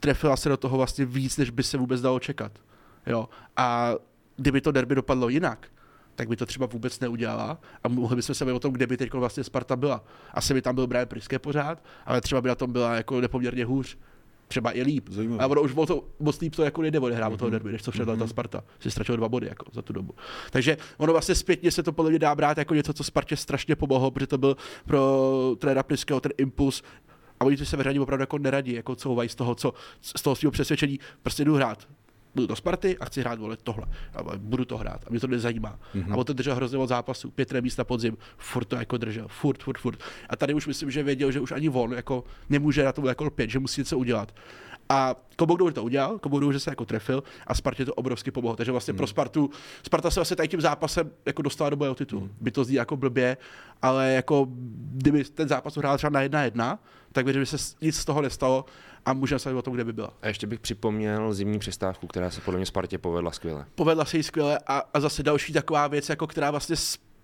trefila 0.00 0.36
se 0.36 0.48
do 0.48 0.56
toho 0.56 0.76
vlastně 0.76 1.04
víc, 1.04 1.36
než 1.36 1.50
by 1.50 1.62
se 1.62 1.78
vůbec 1.78 2.00
dalo 2.00 2.20
čekat. 2.20 2.52
Jo. 3.06 3.28
A 3.56 3.94
kdyby 4.36 4.60
to 4.60 4.72
derby 4.72 4.94
dopadlo 4.94 5.28
jinak, 5.28 5.68
tak 6.18 6.28
by 6.28 6.36
to 6.36 6.46
třeba 6.46 6.66
vůbec 6.66 7.00
neudělala 7.00 7.58
a 7.84 7.88
mohli 7.88 8.16
bychom 8.16 8.34
se 8.34 8.44
bavit 8.44 8.56
o 8.56 8.60
tom, 8.60 8.72
kde 8.72 8.86
by 8.86 8.96
teď 8.96 9.12
vlastně 9.12 9.44
Sparta 9.44 9.76
byla. 9.76 10.04
Asi 10.34 10.54
by 10.54 10.62
tam 10.62 10.74
byl 10.74 10.86
Brian 10.86 11.06
Priske 11.06 11.38
pořád, 11.38 11.82
ale 12.06 12.20
třeba 12.20 12.40
by 12.40 12.48
na 12.48 12.54
tom 12.54 12.72
byla 12.72 12.94
jako 12.94 13.20
nepoměrně 13.20 13.64
hůř. 13.64 13.98
Třeba 14.48 14.76
i 14.76 14.82
líp. 14.82 15.08
Zajímavé. 15.10 15.44
A 15.44 15.46
ono 15.46 15.62
už 15.62 15.72
bylo 15.72 15.86
to, 15.86 16.04
moc 16.20 16.40
líp 16.40 16.54
to 16.54 16.62
jako 16.62 16.82
nejde 16.82 17.00
odehrát 17.00 17.32
mm-hmm. 17.32 17.36
toho 17.36 17.50
derby, 17.50 17.72
než 17.72 17.82
co 17.82 17.90
předala 17.90 18.18
ta 18.18 18.26
Sparta. 18.26 18.64
Si 18.80 18.90
ztratil 18.90 19.16
dva 19.16 19.28
body 19.28 19.46
jako 19.46 19.64
za 19.72 19.82
tu 19.82 19.92
dobu. 19.92 20.14
Takže 20.50 20.76
ono 20.96 21.12
vlastně 21.12 21.34
zpětně 21.34 21.70
se 21.70 21.82
to 21.82 21.92
podle 21.92 22.10
mě 22.10 22.18
dá 22.18 22.34
brát 22.34 22.58
jako 22.58 22.74
něco, 22.74 22.92
co 22.92 23.04
Spartě 23.04 23.36
strašně 23.36 23.76
pomohlo, 23.76 24.10
protože 24.10 24.26
to 24.26 24.38
byl 24.38 24.56
pro 24.84 25.56
trenéra 25.58 25.82
Priského 25.82 26.20
ten 26.20 26.32
impuls, 26.38 26.82
a 27.40 27.44
oni 27.44 27.56
se 27.56 27.76
vyřadí 27.76 28.00
opravdu 28.00 28.22
jako 28.22 28.38
neradí, 28.38 28.72
jako 28.72 28.96
couvají 28.96 29.28
z 29.28 29.34
toho, 29.34 29.54
co, 29.54 29.74
z 30.00 30.22
toho 30.22 30.36
svého 30.36 30.50
přesvědčení, 30.50 31.00
prostě 31.22 31.44
jdu 31.44 31.54
hrát. 31.54 31.88
Budu 32.34 32.46
do 32.46 32.56
Sparty 32.56 32.98
a 32.98 33.04
chci 33.04 33.20
hrát 33.20 33.38
vole 33.38 33.56
tohle. 33.56 33.84
A 34.14 34.22
budu 34.36 34.64
to 34.64 34.76
hrát. 34.76 35.04
A 35.06 35.10
mě 35.10 35.20
to 35.20 35.26
nezajímá. 35.26 35.78
Mm-hmm. 35.94 36.12
A 36.12 36.16
on 36.16 36.24
to 36.24 36.32
držel 36.32 36.54
hrozně 36.54 36.78
od 36.78 36.86
zápasu. 36.86 37.30
Pět 37.30 37.52
na 37.78 37.84
podzim. 37.84 38.16
Furt 38.36 38.64
to 38.64 38.76
jako 38.76 38.96
držel. 38.96 39.28
Furt, 39.28 39.62
furt, 39.62 39.78
furt. 39.78 39.98
A 40.28 40.36
tady 40.36 40.54
už 40.54 40.66
myslím, 40.66 40.90
že 40.90 41.02
věděl, 41.02 41.32
že 41.32 41.40
už 41.40 41.52
ani 41.52 41.68
on 41.68 41.92
jako 41.92 42.24
nemůže 42.48 42.84
na 42.84 42.92
to 42.92 43.08
jako 43.08 43.24
lpět, 43.24 43.50
že 43.50 43.58
musí 43.58 43.80
něco 43.80 43.98
udělat. 43.98 44.32
A 44.88 45.16
že 45.36 45.74
to 45.74 45.84
udělal, 45.84 46.18
klobouk 46.18 46.40
dolů, 46.40 46.52
že 46.52 46.60
se 46.60 46.70
jako 46.70 46.84
trefil 46.84 47.22
a 47.46 47.54
Spartě 47.54 47.84
to 47.84 47.94
obrovsky 47.94 48.30
pomohlo. 48.30 48.56
Takže 48.56 48.72
vlastně 48.72 48.94
pro 48.94 49.06
Spartu, 49.06 49.50
Sparta 49.82 50.10
se 50.10 50.20
vlastně 50.20 50.36
tady 50.36 50.48
tím 50.48 50.60
zápasem 50.60 51.10
jako 51.26 51.42
dostala 51.42 51.70
do 51.70 51.76
boje 51.76 51.90
o 51.90 51.94
titul. 51.94 52.30
By 52.40 52.50
to 52.50 52.64
zní 52.64 52.74
jako 52.74 52.96
blbě, 52.96 53.36
ale 53.82 54.12
jako 54.12 54.46
kdyby 54.92 55.24
ten 55.24 55.48
zápas 55.48 55.76
hrál 55.76 55.96
třeba 55.96 56.10
na 56.10 56.22
jedna 56.22 56.42
jedna, 56.44 56.78
tak 57.12 57.24
věřím, 57.24 57.44
že 57.44 57.58
se 57.58 57.74
nic 57.80 57.96
z 57.96 58.04
toho 58.04 58.22
nestalo 58.22 58.64
a 59.06 59.12
můžeme 59.12 59.38
se 59.38 59.54
o 59.54 59.62
tom, 59.62 59.74
kde 59.74 59.84
by 59.84 59.92
byla. 59.92 60.12
A 60.22 60.28
ještě 60.28 60.46
bych 60.46 60.60
připomněl 60.60 61.34
zimní 61.34 61.58
přestávku, 61.58 62.06
která 62.06 62.30
se 62.30 62.40
podle 62.40 62.58
mě 62.58 62.66
Spartě 62.66 62.98
povedla 62.98 63.30
skvěle. 63.30 63.66
povedla 63.74 64.04
se 64.04 64.16
jí 64.16 64.22
skvěle 64.22 64.58
a, 64.66 64.82
a 64.94 65.00
zase 65.00 65.22
další 65.22 65.52
taková 65.52 65.86
věc, 65.86 66.08
jako 66.08 66.26
která 66.26 66.50
vlastně 66.50 66.76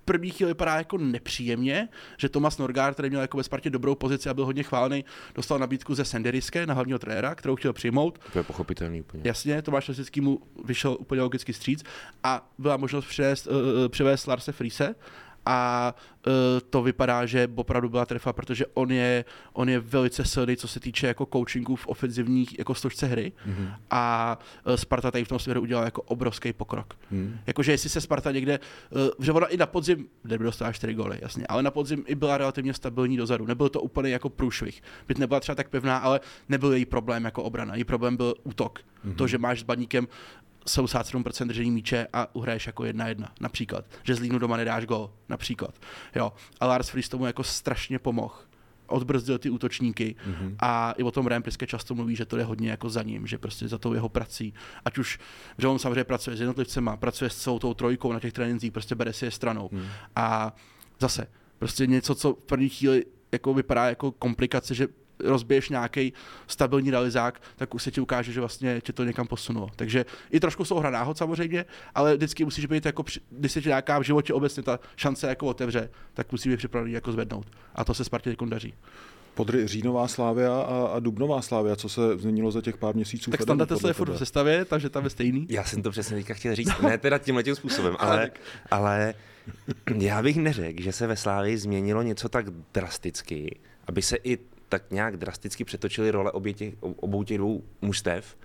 první 0.04 0.30
chvíli 0.30 0.50
vypadá 0.50 0.76
jako 0.76 0.98
nepříjemně, 0.98 1.88
že 2.18 2.28
Tomas 2.28 2.58
Norgard, 2.58 2.94
který 2.94 3.08
měl 3.08 3.20
jako 3.20 3.36
ve 3.36 3.42
Spartě 3.42 3.70
dobrou 3.70 3.94
pozici 3.94 4.28
a 4.28 4.34
byl 4.34 4.44
hodně 4.44 4.62
chválený, 4.62 5.04
dostal 5.34 5.58
nabídku 5.58 5.94
ze 5.94 6.04
Senderiske 6.04 6.66
na 6.66 6.74
hlavního 6.74 6.98
trenéra, 6.98 7.34
kterou 7.34 7.56
chtěl 7.56 7.72
přijmout. 7.72 8.18
To 8.32 8.38
je 8.38 8.44
pochopitelný 8.44 9.00
úplně. 9.00 9.22
Jasně, 9.26 9.62
Tomáš 9.62 9.88
Lesický 9.88 10.20
mu 10.20 10.40
vyšel 10.64 10.96
úplně 11.00 11.22
logicky 11.22 11.52
stříc 11.52 11.84
a 12.22 12.50
byla 12.58 12.76
možnost 12.76 13.06
přivést, 13.06 13.46
uh, 13.46 13.54
přivést 13.88 14.26
Larse 14.26 14.52
Friese 14.52 14.94
a 15.46 15.94
uh, 16.26 16.32
to 16.70 16.82
vypadá, 16.82 17.26
že 17.26 17.48
opravdu 17.54 17.88
byla 17.88 18.06
trefa, 18.06 18.32
protože 18.32 18.66
on 18.74 18.92
je, 18.92 19.24
on 19.52 19.68
je 19.68 19.80
velice 19.80 20.24
silný, 20.24 20.56
co 20.56 20.68
se 20.68 20.80
týče 20.80 21.06
jako 21.06 21.28
coachingu 21.32 21.76
v 21.76 21.86
ofenzivních 21.86 22.58
jako 22.58 22.74
složce 22.74 23.06
hry 23.06 23.32
mm-hmm. 23.48 23.74
a 23.90 24.38
uh, 24.66 24.74
Sparta 24.74 25.10
tady 25.10 25.24
v 25.24 25.28
tom 25.28 25.38
směru 25.38 25.60
udělala 25.60 25.84
jako 25.84 26.02
obrovský 26.02 26.52
pokrok. 26.52 26.94
Mm. 27.10 27.38
Jakože 27.46 27.72
jestli 27.72 27.90
se 27.90 28.00
Sparta 28.00 28.32
někde, 28.32 28.60
uh, 28.90 29.24
že 29.24 29.32
ona 29.32 29.46
i 29.46 29.56
na 29.56 29.66
podzim, 29.66 30.06
nebyl 30.24 30.46
dostala 30.46 30.72
4 30.72 30.94
góly, 30.94 31.18
jasně, 31.22 31.46
ale 31.46 31.62
na 31.62 31.70
podzim 31.70 32.04
i 32.06 32.14
byla 32.14 32.38
relativně 32.38 32.74
stabilní 32.74 33.16
dozadu. 33.16 33.46
Nebyl 33.46 33.68
to 33.68 33.80
úplně 33.80 34.10
jako 34.10 34.28
průšvih. 34.28 34.82
Byť 35.08 35.18
nebyla 35.18 35.40
třeba 35.40 35.56
tak 35.56 35.68
pevná, 35.68 35.96
ale 35.96 36.20
nebyl 36.48 36.72
její 36.72 36.84
problém 36.84 37.24
jako 37.24 37.42
obrana. 37.42 37.74
Její 37.74 37.84
problém 37.84 38.16
byl 38.16 38.34
útok. 38.42 38.78
Mm-hmm. 38.78 39.14
To, 39.14 39.26
že 39.26 39.38
máš 39.38 39.60
s 39.60 39.62
baníkem 39.62 40.08
77% 40.66 41.46
držení 41.46 41.70
míče 41.70 42.06
a 42.12 42.34
uhraješ 42.34 42.66
jako 42.66 42.84
jedna 42.84 43.08
jedna, 43.08 43.32
například. 43.40 43.84
Že 44.02 44.14
z 44.14 44.20
línu 44.20 44.38
doma 44.38 44.56
nedáš 44.56 44.86
gol, 44.86 45.10
například. 45.28 45.74
Jo. 46.16 46.32
A 46.60 46.66
Lars 46.66 46.88
Fries 46.88 47.08
tomu 47.08 47.26
jako 47.26 47.44
strašně 47.44 47.98
pomohl 47.98 48.34
odbrzdil 48.86 49.38
ty 49.38 49.50
útočníky 49.50 50.16
mm-hmm. 50.28 50.54
a 50.58 50.92
i 50.92 51.02
o 51.02 51.10
tom 51.10 51.26
Ryan 51.26 51.42
Priske 51.42 51.66
často 51.66 51.94
mluví, 51.94 52.16
že 52.16 52.24
to 52.24 52.36
je 52.36 52.44
hodně 52.44 52.70
jako 52.70 52.90
za 52.90 53.02
ním, 53.02 53.26
že 53.26 53.38
prostě 53.38 53.68
za 53.68 53.78
tou 53.78 53.94
jeho 53.94 54.08
prací, 54.08 54.54
ať 54.84 54.98
už, 54.98 55.18
že 55.58 55.66
on 55.66 55.78
samozřejmě 55.78 56.04
pracuje 56.04 56.36
s 56.36 56.40
jednotlivcema, 56.40 56.96
pracuje 56.96 57.30
s 57.30 57.36
celou 57.36 57.58
tou 57.58 57.74
trojkou 57.74 58.12
na 58.12 58.20
těch 58.20 58.32
trénincích, 58.32 58.72
prostě 58.72 58.94
bere 58.94 59.12
si 59.12 59.24
je 59.24 59.30
stranou 59.30 59.68
mm. 59.72 59.86
a 60.16 60.56
zase, 61.00 61.26
prostě 61.58 61.86
něco, 61.86 62.14
co 62.14 62.34
v 62.34 62.38
první 62.38 62.68
chvíli 62.68 63.04
jako 63.32 63.54
vypadá 63.54 63.88
jako 63.88 64.12
komplikace, 64.12 64.74
že 64.74 64.88
rozbiješ 65.18 65.68
nějaký 65.68 66.12
stabilní 66.46 66.90
realizák, 66.90 67.42
tak 67.56 67.74
už 67.74 67.82
se 67.82 67.90
ti 67.90 68.00
ukáže, 68.00 68.32
že 68.32 68.40
vlastně 68.40 68.80
tě 68.80 68.92
to 68.92 69.04
někam 69.04 69.26
posunulo. 69.26 69.68
Takže 69.76 70.04
i 70.30 70.40
trošku 70.40 70.64
souhra 70.64 70.90
náhod 70.90 71.18
samozřejmě, 71.18 71.64
ale 71.94 72.16
vždycky 72.16 72.44
musíš 72.44 72.66
být 72.66 72.86
jako, 72.86 73.04
když 73.30 73.52
se 73.52 73.62
ti 73.62 73.68
nějaká 73.68 73.98
v 73.98 74.02
životě 74.02 74.34
obecně 74.34 74.62
ta 74.62 74.80
šance 74.96 75.28
jako 75.28 75.46
otevře, 75.46 75.90
tak 76.14 76.32
musí 76.32 76.48
být 76.48 76.56
připravený 76.56 76.92
jako 76.92 77.12
zvednout. 77.12 77.46
A 77.74 77.84
to 77.84 77.94
se 77.94 78.04
Spartě 78.04 78.30
teď 78.30 78.48
daří. 78.48 78.74
Podry 79.34 79.66
Říjnová 79.66 80.08
Slávia 80.08 80.60
a, 80.60 80.86
a 80.86 81.00
Dubnová 81.00 81.42
Slávia, 81.42 81.76
co 81.76 81.88
se 81.88 82.18
změnilo 82.18 82.50
za 82.50 82.60
těch 82.60 82.76
pár 82.76 82.94
měsíců? 82.94 83.30
Tak 83.30 83.42
Standa 83.42 83.66
Tesla 83.66 83.90
je 83.90 83.94
furt 83.94 84.10
v 84.10 84.18
sestavě, 84.18 84.64
takže 84.64 84.90
tam 84.90 85.04
je 85.04 85.10
stejný. 85.10 85.46
Já 85.50 85.64
jsem 85.64 85.82
to 85.82 85.90
přesně 85.90 86.16
teďka 86.16 86.34
chtěl 86.34 86.54
říct, 86.54 86.78
ne 86.82 86.98
teda 86.98 87.18
tímhle 87.18 87.42
tím 87.42 87.54
způsobem, 87.54 87.96
ale, 87.98 88.30
ale 88.70 89.14
já 89.94 90.22
bych 90.22 90.36
neřekl, 90.36 90.82
že 90.82 90.92
se 90.92 91.06
ve 91.06 91.16
Slávii 91.16 91.58
změnilo 91.58 92.02
něco 92.02 92.28
tak 92.28 92.46
drasticky, 92.74 93.58
aby 93.86 94.02
se 94.02 94.16
i 94.24 94.38
tak 94.68 94.90
nějak 94.90 95.16
drasticky 95.16 95.64
přetočily 95.64 96.10
role 96.10 96.32
obě 96.32 96.52
těch, 96.52 96.74
obou 96.80 97.24
těch 97.24 97.38
dvou 97.38 97.64
mužstev, 97.80 98.36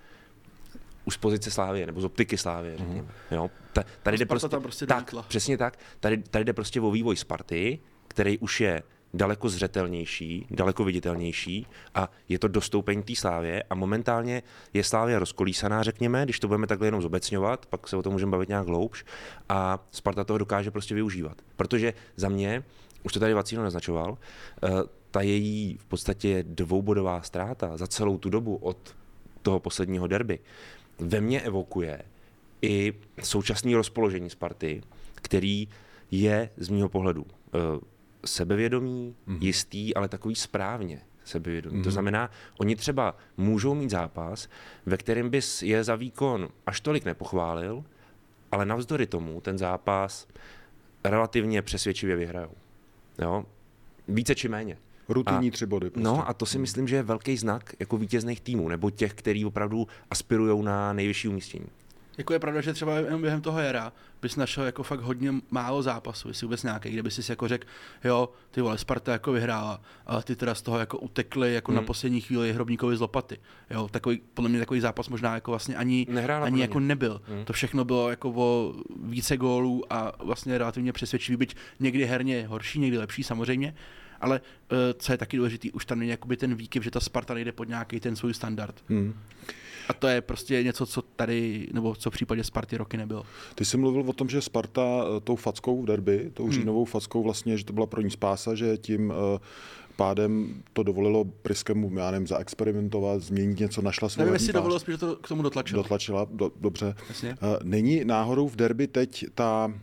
už 1.05 1.13
z 1.13 1.17
pozice 1.17 1.51
Slávie, 1.51 1.85
nebo 1.85 2.01
z 2.01 2.05
optiky 2.05 2.37
Slávie, 2.37 2.77
řekněme. 2.77 3.07
Mm-hmm. 3.07 3.35
Jo, 3.35 3.49
ta, 3.73 3.83
tady 4.03 4.17
jde 4.17 4.25
prostě, 4.25 4.49
tam 4.49 4.61
prostě 4.61 4.85
tak, 4.85 5.13
přesně 5.27 5.57
tak, 5.57 5.79
tady, 5.99 6.17
tady 6.17 6.45
jde 6.45 6.53
prostě 6.53 6.81
o 6.81 6.91
vývoj 6.91 7.15
Sparty, 7.15 7.79
který 8.07 8.37
už 8.37 8.61
je 8.61 8.83
daleko 9.13 9.49
zřetelnější, 9.49 10.47
daleko 10.51 10.83
viditelnější 10.83 11.67
a 11.95 12.11
je 12.29 12.39
to 12.39 12.47
dostoupení 12.47 13.03
té 13.03 13.15
Slávě 13.15 13.63
a 13.69 13.75
momentálně 13.75 14.43
je 14.73 14.83
Slávě 14.83 15.19
rozkolísaná, 15.19 15.83
řekněme, 15.83 16.23
když 16.23 16.39
to 16.39 16.47
budeme 16.47 16.67
takhle 16.67 16.87
jenom 16.87 17.01
zobecňovat, 17.01 17.65
pak 17.65 17.87
se 17.87 17.97
o 17.97 18.01
tom 18.01 18.13
můžeme 18.13 18.31
bavit 18.31 18.49
nějak 18.49 18.67
hloubš 18.67 19.05
a 19.49 19.87
Sparta 19.91 20.23
toho 20.23 20.37
dokáže 20.37 20.71
prostě 20.71 20.95
využívat. 20.95 21.41
Protože 21.55 21.93
za 22.15 22.29
mě, 22.29 22.63
už 23.03 23.13
to 23.13 23.19
tady 23.19 23.33
Vacíno 23.33 23.63
naznačoval, 23.63 24.17
eh, 24.63 24.69
ta 25.11 25.21
její 25.21 25.77
v 25.77 25.85
podstatě 25.85 26.43
dvoubodová 26.47 27.21
ztráta 27.21 27.77
za 27.77 27.87
celou 27.87 28.17
tu 28.17 28.29
dobu 28.29 28.55
od 28.55 28.95
toho 29.41 29.59
posledního 29.59 30.07
derby 30.07 30.39
ve 30.99 31.21
mně 31.21 31.41
evokuje 31.41 32.01
i 32.61 32.93
současné 33.23 33.75
rozpoložení 33.75 34.29
Sparty, 34.29 34.81
který 35.15 35.67
je 36.11 36.49
z 36.57 36.69
mého 36.69 36.89
pohledu 36.89 37.25
eh, 37.25 37.59
sebevědomý, 38.25 39.15
mm. 39.25 39.37
jistý, 39.41 39.95
ale 39.95 40.09
takový 40.09 40.35
správně 40.35 41.01
sebevědomý. 41.25 41.77
Mm. 41.77 41.83
To 41.83 41.87
mhm. 41.87 41.93
znamená, 41.93 42.29
oni 42.59 42.75
třeba 42.75 43.17
můžou 43.37 43.75
mít 43.75 43.89
zápas, 43.89 44.49
ve 44.85 44.97
kterém 44.97 45.29
bys 45.29 45.61
je 45.63 45.83
za 45.83 45.95
výkon 45.95 46.49
až 46.65 46.81
tolik 46.81 47.05
nepochválil, 47.05 47.83
ale 48.51 48.65
navzdory 48.65 49.07
tomu 49.07 49.41
ten 49.41 49.57
zápas 49.57 50.27
relativně 51.03 51.61
přesvědčivě 51.61 52.15
vyhrajou. 52.15 52.51
Jo? 53.21 53.45
Více 54.07 54.35
či 54.35 54.47
méně. 54.47 54.77
Rutinní 55.09 55.51
tři 55.51 55.65
body. 55.65 55.89
Prostě. 55.89 56.03
No 56.03 56.29
a 56.29 56.33
to 56.33 56.45
si 56.45 56.59
myslím, 56.59 56.87
že 56.87 56.95
je 56.95 57.03
velký 57.03 57.37
znak 57.37 57.73
jako 57.79 57.97
vítězných 57.97 58.41
týmů, 58.41 58.69
nebo 58.69 58.89
těch, 58.89 59.13
kteří 59.13 59.45
opravdu 59.45 59.87
aspirují 60.11 60.63
na 60.63 60.93
nejvyšší 60.93 61.27
umístění. 61.27 61.65
Jako 62.17 62.33
je 62.33 62.39
pravda, 62.39 62.61
že 62.61 62.73
třeba 62.73 62.97
jenom 62.97 63.21
během 63.21 63.41
toho 63.41 63.59
jara 63.59 63.93
bys 64.21 64.35
našel 64.35 64.63
jako 64.63 64.83
fakt 64.83 64.99
hodně 64.99 65.33
málo 65.51 65.81
zápasů, 65.81 66.27
jestli 66.27 66.45
vůbec 66.45 66.63
nějaký, 66.63 66.89
kde 66.89 67.03
bys 67.03 67.25
si 67.25 67.31
jako 67.31 67.47
řekl, 67.47 67.67
jo, 68.03 68.29
ty 68.51 68.61
vole, 68.61 68.77
Sparta 68.77 69.11
jako 69.11 69.31
vyhrála, 69.31 69.81
a 70.05 70.21
ty 70.21 70.35
teda 70.35 70.55
z 70.55 70.61
toho 70.61 70.79
jako 70.79 70.97
utekli 70.97 71.53
jako 71.53 71.71
hmm. 71.71 71.81
na 71.81 71.85
poslední 71.85 72.21
chvíli 72.21 72.53
hrobníkovi 72.53 72.97
z 72.97 73.01
lopaty. 73.01 73.37
Jo, 73.69 73.87
takový, 73.91 74.21
podle 74.33 74.49
mě 74.49 74.59
takový 74.59 74.79
zápas 74.79 75.09
možná 75.09 75.35
jako 75.35 75.51
vlastně 75.51 75.75
ani, 75.75 76.07
Nehrála 76.09 76.45
ani 76.45 76.61
jako 76.61 76.79
nebyl. 76.79 77.21
Hmm. 77.27 77.45
To 77.45 77.53
všechno 77.53 77.85
bylo 77.85 78.09
jako 78.09 78.33
o 78.35 78.73
více 79.03 79.37
gólů 79.37 79.83
a 79.89 80.11
vlastně 80.23 80.57
relativně 80.57 80.93
přesvědčivý, 80.93 81.37
byť 81.37 81.55
někdy 81.79 82.05
herně 82.05 82.47
horší, 82.47 82.79
někdy 82.79 82.97
lepší 82.97 83.23
samozřejmě, 83.23 83.75
ale 84.21 84.41
uh, 84.71 84.77
co 84.97 85.11
je 85.11 85.17
taky 85.17 85.37
důležité, 85.37 85.67
už 85.73 85.85
tam 85.85 85.99
není 85.99 86.11
jakoby 86.11 86.37
ten 86.37 86.55
výkyv, 86.55 86.83
že 86.83 86.91
ta 86.91 86.99
Sparta 86.99 87.33
nejde 87.33 87.51
pod 87.51 87.67
nějaký 87.67 87.99
ten 87.99 88.15
svůj 88.15 88.33
standard. 88.33 88.83
Hmm. 88.89 89.13
A 89.89 89.93
to 89.93 90.07
je 90.07 90.21
prostě 90.21 90.63
něco, 90.63 90.85
co 90.85 91.01
tady, 91.01 91.67
nebo 91.73 91.95
co 91.95 92.09
v 92.09 92.13
případě 92.13 92.43
Sparty 92.43 92.77
roky 92.77 92.97
nebylo. 92.97 93.23
Ty 93.55 93.65
jsi 93.65 93.77
mluvil 93.77 94.03
o 94.07 94.13
tom, 94.13 94.29
že 94.29 94.41
Sparta 94.41 94.81
eh, 94.81 95.19
tou 95.19 95.35
fackou 95.35 95.81
v 95.81 95.85
derby, 95.85 96.31
tou 96.33 96.43
hmm. 96.43 96.53
říjnovou 96.53 96.85
fackou 96.85 97.23
vlastně, 97.23 97.57
že 97.57 97.65
to 97.65 97.73
byla 97.73 97.85
pro 97.85 98.01
ní 98.01 98.11
spása, 98.11 98.55
že 98.55 98.77
tím 98.77 99.09
uh, 99.09 99.15
pádem 99.95 100.63
to 100.73 100.83
dovolilo 100.83 101.25
Priskemu, 101.25 101.91
já 101.97 102.11
nevím, 102.11 102.27
zaexperimentovat, 102.27 103.21
změnit 103.21 103.59
něco, 103.59 103.81
našla 103.81 104.09
svou 104.09 104.19
Nevím, 104.19 104.33
jestli 104.33 104.53
dovolilo 104.53 104.79
spíš, 104.79 104.93
že 104.93 104.97
to 104.97 105.15
k 105.15 105.27
tomu 105.27 105.41
dotlačila. 105.41 105.81
Dotlačila, 105.81 106.27
do, 106.31 106.51
dobře. 106.61 106.95
Jasně. 107.09 107.29
Uh, 107.29 107.47
není 107.63 108.05
náhodou 108.05 108.47
v 108.47 108.55
derby 108.55 108.87
teď 108.87 109.25
ta 109.35 109.73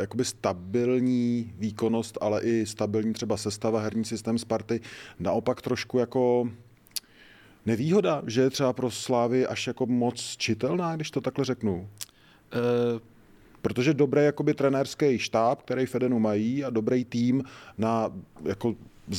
jakoby 0.00 0.24
stabilní 0.24 1.52
výkonnost, 1.58 2.18
ale 2.20 2.42
i 2.42 2.66
stabilní 2.66 3.12
třeba 3.12 3.36
sestava, 3.36 3.80
herní 3.80 4.04
systém 4.04 4.38
Sparty, 4.38 4.80
naopak 5.18 5.62
trošku 5.62 5.98
jako 5.98 6.48
nevýhoda, 7.66 8.22
že 8.26 8.40
je 8.40 8.50
třeba 8.50 8.72
pro 8.72 8.90
Slávy 8.90 9.46
až 9.46 9.66
jako 9.66 9.86
moc 9.86 10.36
čitelná, 10.36 10.96
když 10.96 11.10
to 11.10 11.20
takhle 11.20 11.44
řeknu? 11.44 11.74
Uh, 11.74 13.00
Protože 13.62 13.94
dobrý 13.94 14.24
jakoby 14.24 14.54
trenérský 14.54 15.18
štáb, 15.18 15.62
který 15.62 15.86
Fedenu 15.86 16.18
mají 16.18 16.64
a 16.64 16.70
dobrý 16.70 17.04
tým 17.04 17.44
na 17.78 18.12
jako 18.44 18.74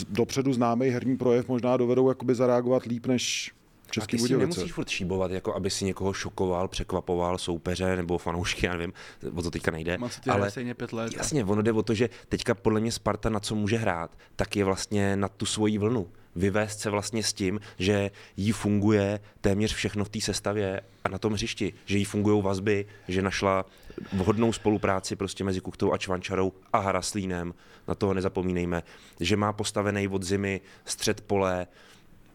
dopředu 0.10 0.54
známý 0.54 0.90
herní 0.90 1.18
projev 1.18 1.48
možná 1.48 1.78
dovedou 1.78 2.10
jakoby 2.10 2.36
zareagovat 2.36 2.84
líp 2.84 3.06
než 3.06 3.52
Český 3.92 4.18
a 4.18 4.20
ty 4.20 4.28
si 4.28 4.38
nemusíš 4.38 4.74
furt 4.74 4.90
šíbovat, 4.90 5.32
jako 5.32 5.56
aby 5.56 5.70
si 5.70 5.86
někoho 5.86 6.14
šokoval, 6.14 6.68
překvapoval 6.68 7.38
soupeře 7.38 7.96
nebo 7.96 8.18
fanoušky, 8.18 8.66
já 8.66 8.74
nevím, 8.74 8.94
o 9.36 9.42
to 9.42 9.52
teďka 9.52 9.72
nejde. 9.72 9.98
ale 10.30 10.52
pět 10.74 10.94
let. 10.94 11.14
Jasně, 11.18 11.46
ono 11.46 11.62
jde 11.62 11.72
o 11.72 11.84
to, 11.84 11.94
že 11.94 12.10
teďka 12.30 12.56
podle 12.56 12.80
mě 12.80 12.92
Sparta 12.92 13.30
na 13.30 13.40
co 13.40 13.56
může 13.56 13.78
hrát, 13.78 14.18
tak 14.36 14.56
je 14.56 14.66
vlastně 14.66 15.16
na 15.16 15.28
tu 15.28 15.46
svoji 15.46 15.78
vlnu 15.78 16.08
vyvést 16.36 16.80
se 16.80 16.90
vlastně 16.90 17.24
s 17.24 17.34
tím, 17.34 17.60
že 17.78 18.12
jí 18.38 18.52
funguje 18.52 19.20
téměř 19.42 19.74
všechno 19.74 20.06
v 20.06 20.10
té 20.10 20.22
sestavě 20.22 20.82
a 21.04 21.10
na 21.10 21.18
tom 21.18 21.34
hřišti, 21.34 21.74
že 21.86 21.98
jí 21.98 22.06
fungují 22.06 22.42
vazby, 22.44 22.86
že 23.08 23.22
našla 23.22 23.66
vhodnou 24.14 24.54
spolupráci 24.54 25.16
prostě 25.16 25.44
mezi 25.44 25.62
Kuchtou 25.62 25.94
a 25.94 25.98
Čvančarou 25.98 26.54
a 26.74 26.80
Haraslínem, 26.80 27.54
na 27.88 27.96
toho 27.96 28.14
nezapomínejme, 28.14 28.84
že 29.20 29.38
má 29.38 29.54
postavený 29.54 30.08
od 30.08 30.24
zimy 30.24 30.62
střed 30.86 31.22
pole, 31.22 31.68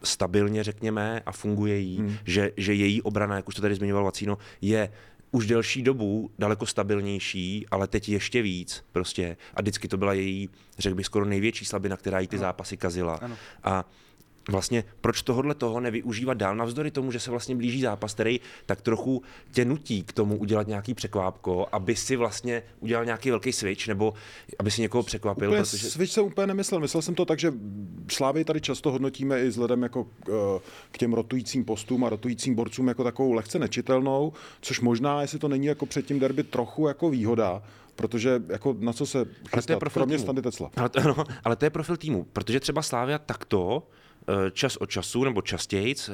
stabilně, 0.03 0.63
řekněme, 0.63 1.21
a 1.25 1.31
funguje 1.31 1.77
jí, 1.77 1.97
hmm. 1.97 2.17
že, 2.25 2.51
že 2.57 2.73
její 2.73 3.01
obrana, 3.01 3.35
jak 3.35 3.47
už 3.47 3.55
to 3.55 3.61
tady 3.61 3.75
zmiňoval 3.75 4.03
Vacíno, 4.03 4.37
je 4.61 4.91
už 5.31 5.47
delší 5.47 5.81
dobu 5.81 6.31
daleko 6.39 6.65
stabilnější, 6.65 7.65
ale 7.71 7.87
teď 7.87 8.09
ještě 8.09 8.41
víc 8.41 8.85
prostě. 8.91 9.37
A 9.53 9.61
vždycky 9.61 9.87
to 9.87 9.97
byla 9.97 10.13
její, 10.13 10.49
řekl 10.77 10.95
bych, 10.95 11.05
skoro 11.05 11.25
největší 11.25 11.65
slabina, 11.65 11.97
která 11.97 12.19
jí 12.19 12.27
ty 12.27 12.35
ano. 12.35 12.41
zápasy 12.41 12.77
kazila. 12.77 13.15
Ano. 13.15 13.35
A 13.63 13.85
vlastně 14.49 14.83
proč 15.01 15.21
tohohle 15.21 15.55
toho 15.55 15.79
nevyužívat 15.79 16.37
dál, 16.37 16.55
navzdory 16.55 16.91
tomu, 16.91 17.11
že 17.11 17.19
se 17.19 17.31
vlastně 17.31 17.55
blíží 17.55 17.81
zápas, 17.81 18.13
který 18.13 18.39
tak 18.65 18.81
trochu 18.81 19.23
tě 19.51 19.65
nutí 19.65 20.03
k 20.03 20.13
tomu 20.13 20.37
udělat 20.37 20.67
nějaký 20.67 20.93
překvápko, 20.93 21.67
aby 21.71 21.95
si 21.95 22.15
vlastně 22.15 22.63
udělal 22.79 23.05
nějaký 23.05 23.29
velký 23.29 23.53
switch, 23.53 23.87
nebo 23.87 24.13
aby 24.59 24.71
si 24.71 24.81
někoho 24.81 25.03
překvapil. 25.03 25.49
Úplně 25.49 25.63
protože... 25.63 25.89
Switch 25.89 26.13
jsem 26.13 26.25
úplně 26.25 26.47
nemyslel, 26.47 26.81
myslel 26.81 27.01
jsem 27.01 27.15
to 27.15 27.25
tak, 27.25 27.39
že 27.39 27.53
Slávy 28.11 28.43
tady 28.43 28.61
často 28.61 28.91
hodnotíme 28.91 29.41
i 29.41 29.47
vzhledem 29.47 29.83
jako 29.83 30.03
k, 30.03 30.59
k 30.91 30.97
těm 30.97 31.13
rotujícím 31.13 31.65
postům 31.65 32.03
a 32.03 32.09
rotujícím 32.09 32.55
borcům 32.55 32.87
jako 32.87 33.03
takovou 33.03 33.33
lehce 33.33 33.59
nečitelnou, 33.59 34.33
což 34.61 34.79
možná, 34.79 35.21
jestli 35.21 35.39
to 35.39 35.47
není 35.47 35.65
jako 35.65 35.85
před 35.85 36.05
tím 36.05 36.19
derby 36.19 36.43
trochu 36.43 36.87
jako 36.87 37.09
výhoda, 37.09 37.63
protože 37.95 38.41
jako 38.49 38.75
na 38.79 38.93
co 38.93 39.05
se 39.05 39.25
chystat, 39.55 39.79
kromě 39.93 40.15
týmu. 40.15 40.23
Standy 40.23 40.41
Tesla. 40.41 40.71
Ale 40.77 40.89
to, 40.89 41.01
no, 41.17 41.23
ale 41.43 41.55
to 41.55 41.65
je 41.65 41.69
profil 41.69 41.97
týmu, 41.97 42.27
protože 42.33 42.59
třeba 42.59 42.81
Slávia 42.81 43.17
takto 43.17 43.83
Eh, 43.83 44.08
čas 44.51 44.77
od 44.77 44.89
času 44.89 45.23
nebo 45.23 45.41
častěji 45.41 45.95
eh, 46.09 46.13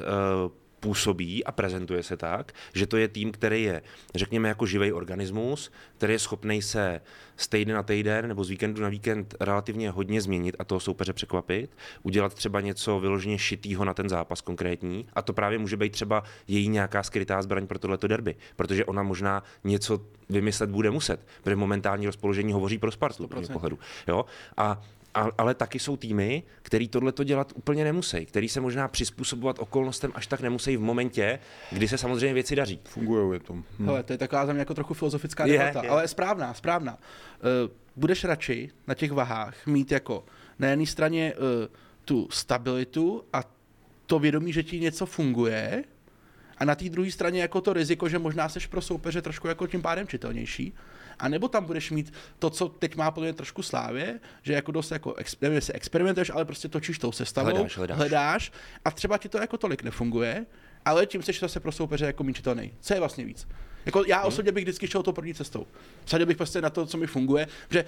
působí 0.80 1.44
a 1.44 1.52
prezentuje 1.52 2.02
se 2.02 2.16
tak, 2.16 2.52
že 2.74 2.86
to 2.86 2.96
je 2.96 3.08
tým, 3.08 3.32
který 3.32 3.62
je, 3.62 3.82
řekněme, 4.14 4.48
jako 4.48 4.66
živý 4.66 4.92
organismus, 4.92 5.72
který 5.98 6.12
je 6.12 6.18
schopný 6.18 6.62
se 6.62 7.00
z 7.36 7.48
týdne 7.48 7.74
na 7.74 7.82
týden 7.82 8.28
nebo 8.28 8.44
z 8.44 8.50
víkendu 8.50 8.82
na 8.82 8.88
víkend 8.88 9.34
relativně 9.40 9.90
hodně 9.90 10.20
změnit 10.20 10.56
a 10.58 10.64
toho 10.64 10.80
soupeře 10.80 11.12
překvapit, 11.12 11.70
udělat 12.02 12.34
třeba 12.34 12.60
něco 12.60 13.00
vyloženě 13.00 13.38
šitýho 13.38 13.84
na 13.84 13.94
ten 13.94 14.08
zápas 14.08 14.40
konkrétní 14.40 15.06
a 15.12 15.22
to 15.22 15.32
právě 15.32 15.58
může 15.58 15.76
být 15.76 15.92
třeba 15.92 16.22
její 16.48 16.68
nějaká 16.68 17.02
skrytá 17.02 17.42
zbraň 17.42 17.66
pro 17.66 17.78
tohleto 17.78 18.06
derby, 18.06 18.36
protože 18.56 18.84
ona 18.84 19.02
možná 19.02 19.42
něco 19.64 20.00
vymyslet 20.28 20.70
bude 20.70 20.90
muset, 20.90 21.26
protože 21.42 21.56
momentální 21.56 22.06
rozpoložení 22.06 22.52
hovoří 22.52 22.78
pro 22.78 22.90
Spartu 22.90 23.28
z 23.42 23.48
pohledu. 23.48 23.78
Jo? 24.08 24.24
A 24.56 24.82
ale 25.38 25.54
taky 25.54 25.78
jsou 25.78 25.96
týmy, 25.96 26.42
který 26.62 26.88
tohle 26.88 27.12
to 27.12 27.24
dělat 27.24 27.52
úplně 27.54 27.84
nemusí, 27.84 28.26
který 28.26 28.48
se 28.48 28.60
možná 28.60 28.88
přizpůsobovat 28.88 29.58
okolnostem 29.58 30.12
až 30.14 30.26
tak 30.26 30.40
nemusí 30.40 30.76
v 30.76 30.80
momentě, 30.80 31.38
kdy 31.70 31.88
se 31.88 31.98
samozřejmě 31.98 32.34
věci 32.34 32.56
daří. 32.56 32.80
Fungují 32.84 33.32
je 33.32 33.40
to. 33.40 33.52
Hm. 33.54 33.64
Hele, 33.86 34.02
to 34.02 34.12
je 34.12 34.18
taková 34.18 34.46
za 34.46 34.52
mě 34.52 34.60
jako 34.60 34.74
trochu 34.74 34.94
filozofická 34.94 35.46
debata, 35.46 35.80
je, 35.80 35.86
je. 35.86 35.90
ale 35.90 36.08
správná, 36.08 36.54
správná. 36.54 36.92
Uh, 36.94 37.72
budeš 37.96 38.24
radši 38.24 38.70
na 38.86 38.94
těch 38.94 39.12
vahách 39.12 39.66
mít 39.66 39.92
jako 39.92 40.24
na 40.58 40.68
jedné 40.68 40.86
straně 40.86 41.34
uh, 41.34 41.74
tu 42.04 42.28
stabilitu 42.30 43.24
a 43.32 43.44
to 44.06 44.18
vědomí, 44.18 44.52
že 44.52 44.62
ti 44.62 44.80
něco 44.80 45.06
funguje, 45.06 45.84
a 46.58 46.64
na 46.64 46.74
té 46.74 46.88
druhé 46.88 47.10
straně 47.10 47.40
jako 47.40 47.60
to 47.60 47.72
riziko, 47.72 48.08
že 48.08 48.18
možná 48.18 48.48
seš 48.48 48.66
pro 48.66 48.80
soupeře 48.80 49.22
trošku 49.22 49.48
jako 49.48 49.66
tím 49.66 49.82
pádem 49.82 50.06
čitelnější, 50.06 50.74
a 51.18 51.28
nebo 51.28 51.48
tam 51.48 51.64
budeš 51.64 51.90
mít 51.90 52.12
to, 52.38 52.50
co 52.50 52.68
teď 52.68 52.96
má 52.96 53.10
podle 53.10 53.26
mě 53.26 53.32
trošku 53.32 53.62
slávě, 53.62 54.20
že 54.42 54.52
jako 54.52 54.72
dost 54.72 54.90
jako, 54.90 55.14
nevím, 55.40 55.56
jestli 55.56 55.72
experimentuješ, 55.74 56.30
ale 56.30 56.44
prostě 56.44 56.68
točíš 56.68 56.98
tou 56.98 57.12
sestavou, 57.12 57.50
hledáš, 57.50 57.76
hledáš. 57.76 57.98
hledáš 57.98 58.52
a 58.84 58.90
třeba 58.90 59.18
ti 59.18 59.28
to 59.28 59.38
jako 59.38 59.56
tolik 59.56 59.82
nefunguje, 59.82 60.46
ale 60.84 61.06
tím 61.06 61.22
seš 61.22 61.40
zase 61.40 61.60
pro 61.60 61.72
soupeře 61.72 62.06
jako 62.06 62.24
míčitelný. 62.24 62.72
Co 62.80 62.94
je 62.94 63.00
vlastně 63.00 63.24
víc? 63.24 63.48
Jako 63.86 64.04
já 64.06 64.18
hmm. 64.18 64.28
osobně 64.28 64.52
bych 64.52 64.64
vždycky 64.64 64.88
šel 64.88 65.02
tou 65.02 65.12
první 65.12 65.34
cestou. 65.34 65.66
Vsadil 66.04 66.26
bych 66.26 66.36
prostě 66.36 66.60
na 66.60 66.70
to, 66.70 66.86
co 66.86 66.98
mi 66.98 67.06
funguje, 67.06 67.46
že 67.70 67.84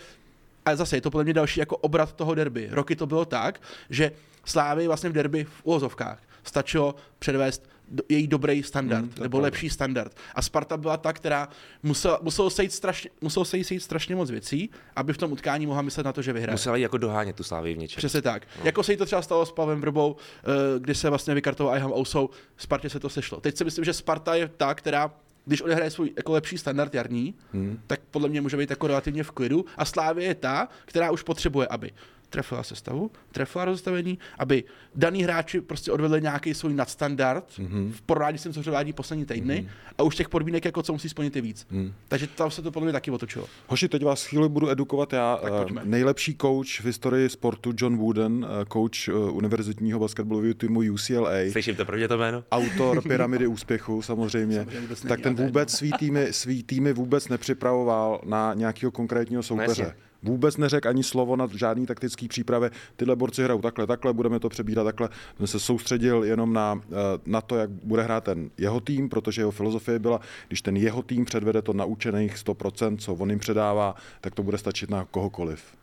A 0.64 0.76
zase 0.76 0.97
je 0.97 1.00
to 1.00 1.11
podle 1.11 1.25
mě 1.25 1.35
další 1.35 1.61
jako 1.61 1.76
obrat 1.76 2.12
toho 2.12 2.35
derby. 2.35 2.68
Roky 2.70 2.97
to 2.97 3.06
bylo 3.06 3.25
tak, 3.25 3.61
že 3.90 4.12
Slávy 4.49 4.87
vlastně 4.87 5.11
v 5.11 5.12
derby 5.12 5.44
v 5.44 5.61
úvozovkách 5.62 6.23
stačilo 6.44 6.94
předvést 7.18 7.68
její 8.09 8.26
dobrý 8.26 8.62
standard, 8.62 9.00
Hmm, 9.00 9.12
nebo 9.21 9.28
pravda. 9.38 9.45
lepší 9.45 9.71
standard. 9.71 10.16
A 10.35 10.42
Sparta 10.42 10.76
byla 10.76 10.97
ta, 10.97 11.12
která 11.12 11.49
musela, 11.83 12.18
muselo 12.23 12.50
se 12.50 12.62
jít 12.62 12.73
strašně, 12.73 13.11
muselo 13.21 13.45
se 13.45 13.57
jí 13.57 13.64
sejít 13.64 13.80
strašně 13.83 14.16
moc 14.16 14.30
věcí, 14.30 14.71
aby 14.97 15.12
v 15.12 15.18
tom 15.18 15.33
utkání 15.33 15.66
mohla 15.66 15.83
myslet 15.83 16.04
na 16.04 16.12
to, 16.12 16.23
že 16.23 16.33
vyhraje. 16.33 16.54
Musela 16.54 16.76
jí 16.76 16.83
jako 16.83 16.99
dohánět 16.99 17.37
tu 17.37 17.42
Slávy 17.42 17.75
v 17.75 17.78
něčem. 17.78 17.97
Přesně 17.97 18.23
tak. 18.23 18.47
No. 18.59 18.62
Jako 18.64 18.83
se 18.83 18.92
jí 18.92 18.97
to 18.97 19.07
třeba 19.07 19.23
stalo 19.23 19.47
s 19.47 19.52
Pavem 19.52 19.80
Vrbou, 19.80 20.16
eh, 20.16 20.45
kdy 20.78 20.95
se 20.95 21.09
vlastně 21.09 21.35
vykartoval 21.35 21.76
Iham 21.76 21.92
Ousou, 21.92 22.30
Spartě 22.57 22.90
se 22.90 23.00
to 23.00 23.09
sešlo. 23.09 23.40
Teď 23.40 23.57
si 23.57 23.64
myslím, 23.64 23.85
že 23.85 23.92
Sparta 23.92 24.35
je 24.35 24.49
ta, 24.49 24.75
která 24.75 25.11
když 25.47 25.62
odehraje 25.62 25.90
svůj 25.90 26.11
jako 26.16 26.33
lepší 26.33 26.59
standard 26.59 26.95
jarní, 26.95 27.35
hmm. 27.52 27.80
tak 27.87 28.00
podle 28.11 28.28
mě 28.28 28.40
může 28.40 28.57
být 28.57 28.71
jako 28.71 28.87
relativně 28.87 29.25
v 29.25 29.30
klidu. 29.30 29.64
A 29.76 29.85
Slávě 29.85 30.25
je 30.25 30.35
ta, 30.35 30.68
která 30.85 31.11
už 31.11 31.23
potřebuje, 31.23 31.66
aby 31.66 31.90
trefila 32.30 32.62
sestavu, 32.62 33.11
trefila 33.32 33.64
rozestavení, 33.64 34.18
aby 34.38 34.64
daný 34.94 35.23
hráči 35.23 35.61
prostě 35.61 35.92
odvedli 35.92 36.23
nějaký 36.23 36.54
svůj 36.54 36.75
nadstandard 36.75 37.44
mm-hmm. 37.58 37.92
v 37.92 38.02
porovnání 38.02 38.38
s 38.38 38.42
tím, 38.42 38.52
co 38.52 38.61
předvádí 38.61 38.92
poslední 38.92 39.26
týdny 39.26 39.54
mm-hmm. 39.54 39.92
a 39.99 40.02
už 40.02 40.16
těch 40.16 40.28
podmínek, 40.28 40.64
jako 40.64 40.82
co 40.82 40.92
musí 40.92 41.08
splnit, 41.08 41.37
je 41.37 41.42
víc. 41.42 41.66
Mm. 41.70 41.92
Takže 42.08 42.26
tam 42.26 42.50
se 42.50 42.62
to 42.62 42.70
podle 42.70 42.87
mě 42.87 42.92
taky 42.92 43.11
otočilo. 43.11 43.47
Hoši, 43.66 43.88
teď 43.88 44.04
vás 44.04 44.25
chvíli 44.25 44.49
budu 44.49 44.70
edukovat 44.70 45.12
já. 45.12 45.40
Eh. 45.44 45.80
Nejlepší 45.85 46.37
coach 46.40 46.80
v 46.80 46.85
historii 46.85 47.28
sportu 47.28 47.73
John 47.76 47.97
Wooden, 47.97 48.47
eh, 48.49 48.64
coach 48.73 49.08
eh, 49.08 49.12
univerzitního 49.12 49.99
basketbalového 49.99 50.54
týmu 50.54 50.80
UCLA. 50.80 51.50
Slyším 51.52 51.76
to 51.76 51.85
prvně 51.85 52.08
to 52.08 52.18
jméno? 52.18 52.44
autor 52.52 53.02
pyramidy 53.08 53.47
úspěchu 53.47 54.02
samozřejmě, 54.02 54.56
Samozřejmě 54.56 54.97
tak 55.08 55.20
ten 55.20 55.35
vůbec 55.35 55.70
svý 55.70 55.92
týmy, 55.92 56.26
svý 56.30 56.62
týmy 56.62 56.92
vůbec 56.92 57.28
nepřipravoval 57.28 58.20
na 58.25 58.54
nějakého 58.54 58.92
konkrétního 58.92 59.42
soupeře. 59.42 59.82
jasně. 59.82 60.08
Vůbec 60.23 60.57
neřekl 60.57 60.89
ani 60.89 61.03
slovo 61.05 61.37
na 61.37 61.49
žádný 61.55 61.87
taktický 61.87 62.29
přípravě. 62.29 62.71
Tyhle 62.97 63.17
borci 63.17 63.45
hrajou 63.45 63.61
takhle, 63.61 63.87
takhle, 63.87 64.13
budeme 64.13 64.41
to 64.41 64.49
přebírat 64.49 64.85
takhle. 64.85 65.09
On 65.41 65.47
se 65.47 65.61
soustředil 65.61 66.25
jenom 66.25 66.53
na, 66.53 66.81
eh, 66.85 66.95
na 67.27 67.41
to, 67.41 67.57
jak 67.57 67.71
bude 67.71 68.03
hrát 68.03 68.25
ten 68.25 68.51
jeho 68.59 68.81
tým, 68.81 69.09
protože 69.09 69.41
jeho 69.41 69.51
filozofie 69.51 69.99
byla, 69.99 70.21
když 70.49 70.63
ten 70.63 70.77
jeho 70.77 71.03
tým 71.03 71.25
předvede 71.25 71.63
to 71.63 71.73
naučených 71.73 72.39
100%, 72.39 72.97
co 72.97 73.15
on 73.15 73.31
jim 73.31 73.39
předává, 73.39 73.95
tak 74.21 74.35
to 74.35 74.43
bude 74.43 74.59
stačit 74.59 74.91
na 74.91 75.05
kohokoliv. 75.05 75.79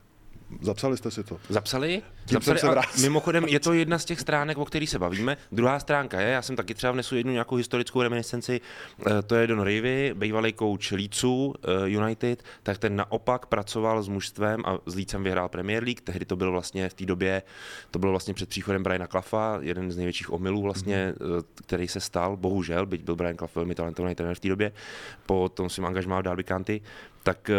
Zapsali 0.61 0.97
jste 0.97 1.11
si 1.11 1.23
to? 1.23 1.39
Zapsali? 1.49 2.01
Tím 2.25 2.35
Zapsali 2.35 2.59
jsem 2.59 2.67
se 2.67 2.71
vrátil. 2.71 3.01
mimochodem 3.01 3.45
je 3.45 3.59
to 3.59 3.73
jedna 3.73 3.99
z 3.99 4.05
těch 4.05 4.19
stránek, 4.19 4.57
o 4.57 4.65
kterých 4.65 4.89
se 4.89 4.99
bavíme. 4.99 5.37
Druhá 5.51 5.79
stránka 5.79 6.21
je, 6.21 6.29
já 6.29 6.41
jsem 6.41 6.55
taky 6.55 6.73
třeba 6.73 6.91
vnesu 6.91 7.15
jednu 7.15 7.31
nějakou 7.31 7.55
historickou 7.55 8.01
reminiscenci, 8.01 8.61
eh, 9.07 9.21
to 9.21 9.35
je 9.35 9.47
Don 9.47 9.61
Rivy, 9.61 10.13
bývalý 10.17 10.53
coach 10.53 10.91
Leedsu 10.91 11.53
eh, 11.63 11.89
United, 11.89 12.43
tak 12.63 12.77
ten 12.77 12.95
naopak 12.95 13.45
pracoval 13.45 14.03
s 14.03 14.07
mužstvem 14.07 14.61
a 14.65 14.77
s 14.85 14.95
Leedsem 14.95 15.23
vyhrál 15.23 15.49
Premier 15.49 15.83
League, 15.83 16.01
tehdy 16.01 16.25
to 16.25 16.35
bylo 16.35 16.51
vlastně 16.51 16.89
v 16.89 16.93
té 16.93 17.05
době, 17.05 17.41
to 17.91 17.99
bylo 17.99 18.11
vlastně 18.11 18.33
před 18.33 18.49
příchodem 18.49 18.83
Briana 18.83 19.07
Claffa, 19.07 19.57
jeden 19.61 19.91
z 19.91 19.97
největších 19.97 20.33
omylů 20.33 20.61
vlastně, 20.61 21.13
mm-hmm. 21.17 21.43
který 21.55 21.87
se 21.87 21.99
stal, 21.99 22.37
bohužel, 22.37 22.85
byť 22.85 23.03
byl 23.03 23.15
Brian 23.15 23.37
Clough 23.37 23.55
velmi 23.55 23.75
talentovaný 23.75 24.15
trenér 24.15 24.35
v 24.35 24.39
té 24.39 24.47
době, 24.47 24.71
po 25.25 25.49
tom 25.49 25.69
svým 25.69 25.85
angažmá 25.85 26.19
v 26.19 26.23
Derby 26.23 26.43
County, 26.43 26.81
tak 27.23 27.51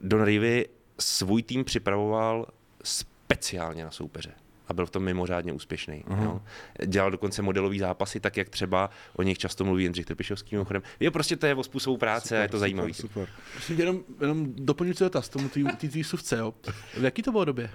Don 0.00 0.24
Rivy 0.24 0.66
svůj 1.00 1.42
tým 1.42 1.64
připravoval 1.64 2.46
speciálně 2.84 3.84
na 3.84 3.90
soupeře 3.90 4.32
a 4.68 4.72
byl 4.72 4.86
v 4.86 4.90
tom 4.90 5.02
mimořádně 5.02 5.52
úspěšný. 5.52 6.04
Mhm. 6.06 6.24
Jo. 6.24 6.42
Dělal 6.86 7.10
dokonce 7.10 7.42
modelový 7.42 7.78
zápasy, 7.78 8.20
tak 8.20 8.36
jak 8.36 8.48
třeba 8.48 8.90
o 9.16 9.22
nich 9.22 9.38
často 9.38 9.64
mluví 9.64 9.84
Jindřich 9.84 10.06
Trpišovský 10.06 10.54
mimochodem. 10.54 10.82
Jo, 11.00 11.10
prostě 11.10 11.36
to 11.36 11.46
je 11.46 11.54
o 11.54 11.62
způsobu 11.62 11.96
práce 11.96 12.38
a 12.38 12.42
je 12.42 12.48
to 12.48 12.58
zajímavý. 12.58 12.94
Super, 12.94 13.28
super. 13.60 13.80
Jenom, 13.80 14.00
jenom 14.20 14.54
doplňující 14.54 15.04
dotaz 15.04 15.28
tomu 15.28 15.48
té 15.48 16.04
suvce, 16.04 16.36
jo. 16.36 16.54
V 17.00 17.04
jaký 17.04 17.22
to 17.22 17.32
bylo 17.32 17.44
době? 17.44 17.70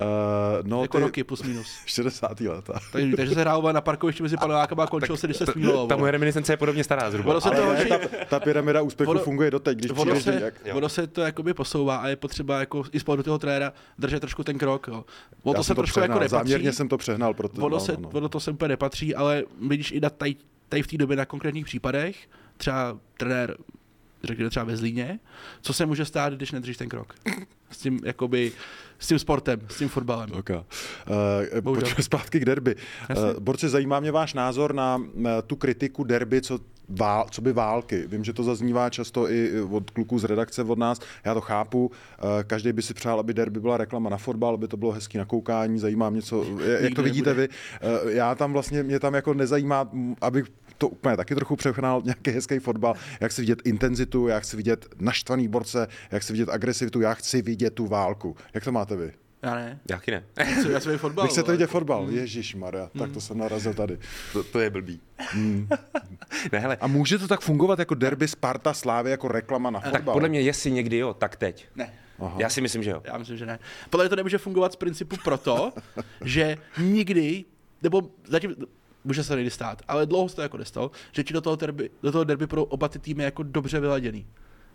Uh, 0.00 0.68
no, 0.68 0.82
jako 0.82 0.98
ty 0.98 1.02
roky 1.04 1.24
plus 1.24 1.42
minus. 1.42 1.66
60. 1.86 2.40
leta. 2.40 2.80
Takže, 2.92 3.16
takže 3.16 3.34
se 3.34 3.40
hrál 3.40 3.62
na 3.72 3.80
parkovišti 3.80 4.22
mezi 4.22 4.36
panelákama 4.36 4.84
a 4.84 4.86
končilo 4.86 5.16
se, 5.16 5.26
když 5.26 5.36
se 5.36 5.46
smílo. 5.46 5.86
Ta 5.86 5.96
moje 5.96 6.12
reminiscence 6.12 6.52
je 6.52 6.56
podobně 6.56 6.84
stará 6.84 7.10
zhruba. 7.10 7.30
Ono 7.30 7.40
se 7.40 7.50
to, 7.50 7.72
ne, 7.72 7.84
ta, 7.84 7.98
ta 8.28 8.40
pyramida 8.40 8.82
úspěchu 8.82 9.10
Ono- 9.10 9.20
funguje 9.20 9.50
doteď, 9.50 9.78
když 9.78 9.90
ono, 9.90 10.00
přijdeš 10.02 10.22
se, 10.22 10.40
jak... 10.44 10.54
ono 10.76 10.88
se 10.88 11.06
to 11.06 11.20
jakoby 11.20 11.54
posouvá 11.54 11.96
a 11.96 12.08
je 12.08 12.16
potřeba 12.16 12.60
jako 12.60 12.82
i 12.92 13.00
z 13.00 13.04
pohledu 13.04 13.22
toho 13.22 13.38
trenéra 13.38 13.72
držet 13.98 14.20
trošku 14.20 14.44
ten 14.44 14.58
krok. 14.58 14.86
Jo. 14.88 15.04
Ono 15.42 15.54
Já 15.54 15.58
to 15.58 15.64
se 15.64 15.74
trošku 15.74 16.00
jako 16.00 16.06
přehnal, 16.06 16.18
nepatří. 16.20 16.50
záměrně 16.50 16.72
jsem 16.72 16.88
to 16.88 16.98
přehnal, 16.98 17.34
proto, 17.34 17.60
ono, 17.62 17.68
no, 17.76 17.80
se, 17.80 17.92
no, 17.92 17.98
no. 18.00 18.08
ono 18.12 18.28
to 18.28 18.40
sem 18.40 18.54
úplně 18.54 18.68
nepatří, 18.68 19.14
ale 19.14 19.44
vidíš 19.68 19.92
i 19.92 20.00
na 20.00 20.10
tady, 20.10 20.36
tady 20.68 20.82
v 20.82 20.86
té 20.86 20.96
době 20.96 21.16
na 21.16 21.24
konkrétních 21.26 21.64
případech, 21.64 22.16
třeba 22.56 22.98
trenér, 23.16 23.56
řekněme 24.24 24.50
třeba 24.50 24.64
ve 24.64 24.76
Zlíně, 24.76 25.18
co 25.62 25.72
se 25.72 25.86
může 25.86 26.04
stát, 26.04 26.32
když 26.32 26.52
nedržíš 26.52 26.76
ten 26.76 26.88
krok. 26.88 27.14
S 27.70 27.78
tím, 27.78 28.00
jakoby, 28.04 28.52
s 28.98 29.08
tím 29.08 29.18
sportem, 29.18 29.60
s 29.68 29.78
tím 29.78 29.88
fotbalem. 29.88 30.30
Okay. 30.32 30.56
Uh, 30.56 30.62
Bohužel. 31.60 31.84
pojďme 31.88 32.04
zpátky 32.04 32.40
k 32.40 32.44
derby. 32.44 32.76
Jasně. 33.08 33.24
Uh, 33.24 33.40
Borci, 33.40 33.68
zajímá 33.68 34.00
mě 34.00 34.12
váš 34.12 34.34
názor 34.34 34.74
na 34.74 34.96
uh, 34.96 35.26
tu 35.46 35.56
kritiku 35.56 36.04
derby, 36.04 36.40
co, 36.40 36.58
vál, 36.88 37.26
co 37.30 37.42
by 37.42 37.52
války. 37.52 38.04
Vím, 38.06 38.24
že 38.24 38.32
to 38.32 38.44
zaznívá 38.44 38.90
často 38.90 39.30
i 39.30 39.62
od 39.62 39.90
kluků 39.90 40.18
z 40.18 40.24
redakce 40.24 40.62
od 40.62 40.78
nás. 40.78 41.00
Já 41.24 41.34
to 41.34 41.40
chápu. 41.40 41.86
Uh, 41.86 42.28
každý 42.46 42.72
by 42.72 42.82
si 42.82 42.94
přál, 42.94 43.20
aby 43.20 43.34
derby 43.34 43.60
byla 43.60 43.76
reklama 43.76 44.10
na 44.10 44.16
fotbal, 44.16 44.54
aby 44.54 44.68
to 44.68 44.76
bylo 44.76 44.92
hezký 44.92 45.18
na 45.18 45.24
koukání. 45.24 45.78
Zajímá 45.78 46.10
mě, 46.10 46.22
co, 46.22 46.44
jak 46.60 46.80
Nikdy 46.80 46.94
to 46.94 47.02
vidíte 47.02 47.30
nebude. 47.30 47.48
vy. 47.48 48.04
Uh, 48.04 48.10
já 48.10 48.34
tam 48.34 48.52
vlastně, 48.52 48.82
mě 48.82 49.00
tam 49.00 49.14
jako 49.14 49.34
nezajímá, 49.34 49.90
abych 50.20 50.44
to 50.80 50.88
úplně 50.88 51.16
taky 51.16 51.34
trochu 51.34 51.56
přehnal, 51.56 52.02
nějaký 52.04 52.30
hezký 52.30 52.58
fotbal. 52.58 52.94
Já 53.20 53.28
chci 53.28 53.42
vidět 53.42 53.58
intenzitu, 53.64 54.28
já 54.28 54.40
chci 54.40 54.56
vidět 54.56 54.86
naštvaný 54.98 55.48
borce, 55.48 55.88
já 56.10 56.18
chci 56.18 56.32
vidět 56.32 56.48
agresivitu, 56.48 57.00
já 57.00 57.14
chci 57.14 57.42
vidět 57.42 57.74
tu 57.74 57.86
válku. 57.86 58.36
Jak 58.54 58.64
to 58.64 58.72
máte 58.72 58.96
vy? 58.96 59.12
Já 59.42 59.54
ne. 59.54 59.80
Jaký 59.90 60.10
ne? 60.10 60.24
Co, 60.62 60.70
já 60.70 60.80
svůj 60.80 60.96
fotbal. 60.98 61.24
Vy 61.24 61.28
chcete 61.28 61.52
vidět 61.52 61.66
fotbal? 61.66 62.10
Ježíš 62.10 62.54
Maria, 62.54 62.90
tak 62.98 63.12
to 63.12 63.20
jsem 63.20 63.38
narazil 63.38 63.74
tady. 63.74 63.98
To, 64.32 64.44
to 64.44 64.60
je 64.60 64.70
blbý. 64.70 65.00
ne, 66.52 66.58
hele, 66.58 66.76
A 66.80 66.86
může 66.86 67.18
to 67.18 67.28
tak 67.28 67.40
fungovat 67.40 67.78
jako 67.78 67.94
derby 67.94 68.28
Sparta 68.28 68.74
Slávy 68.74 69.10
jako 69.10 69.28
reklama 69.28 69.70
na 69.70 69.80
tak 69.80 69.92
fotbal? 69.92 70.12
podle 70.12 70.28
mě, 70.28 70.40
jestli 70.40 70.70
někdy 70.70 70.96
jo, 70.96 71.14
tak 71.14 71.36
teď. 71.36 71.68
Ne. 71.76 71.92
Aha. 72.18 72.36
Já 72.38 72.48
si 72.48 72.60
myslím, 72.60 72.82
že 72.82 72.90
jo. 72.90 73.02
Já 73.04 73.18
myslím, 73.18 73.36
že 73.36 73.46
ne. 73.46 73.58
Podle 73.90 74.04
mě 74.04 74.08
to 74.08 74.16
nemůže 74.16 74.38
fungovat 74.38 74.72
z 74.72 74.76
principu 74.76 75.16
proto, 75.24 75.72
že 76.24 76.56
nikdy, 76.78 77.44
nebo 77.82 78.02
zatím, 78.28 78.54
může 79.04 79.24
se 79.24 79.36
někdy 79.36 79.50
stát, 79.50 79.82
ale 79.88 80.06
dlouho 80.06 80.28
se 80.28 80.36
to 80.36 80.42
jako 80.42 80.56
nestalo, 80.56 80.90
že 81.12 81.24
ti 81.24 81.32
do 81.32 81.40
toho 81.40 81.56
derby, 81.56 81.90
do 82.02 82.12
toho 82.12 82.24
derby 82.24 82.46
pro 82.46 82.64
oba 82.64 82.88
ty 82.88 82.98
týmy 82.98 83.22
jako 83.22 83.42
dobře 83.42 83.80
vyladěný. 83.80 84.26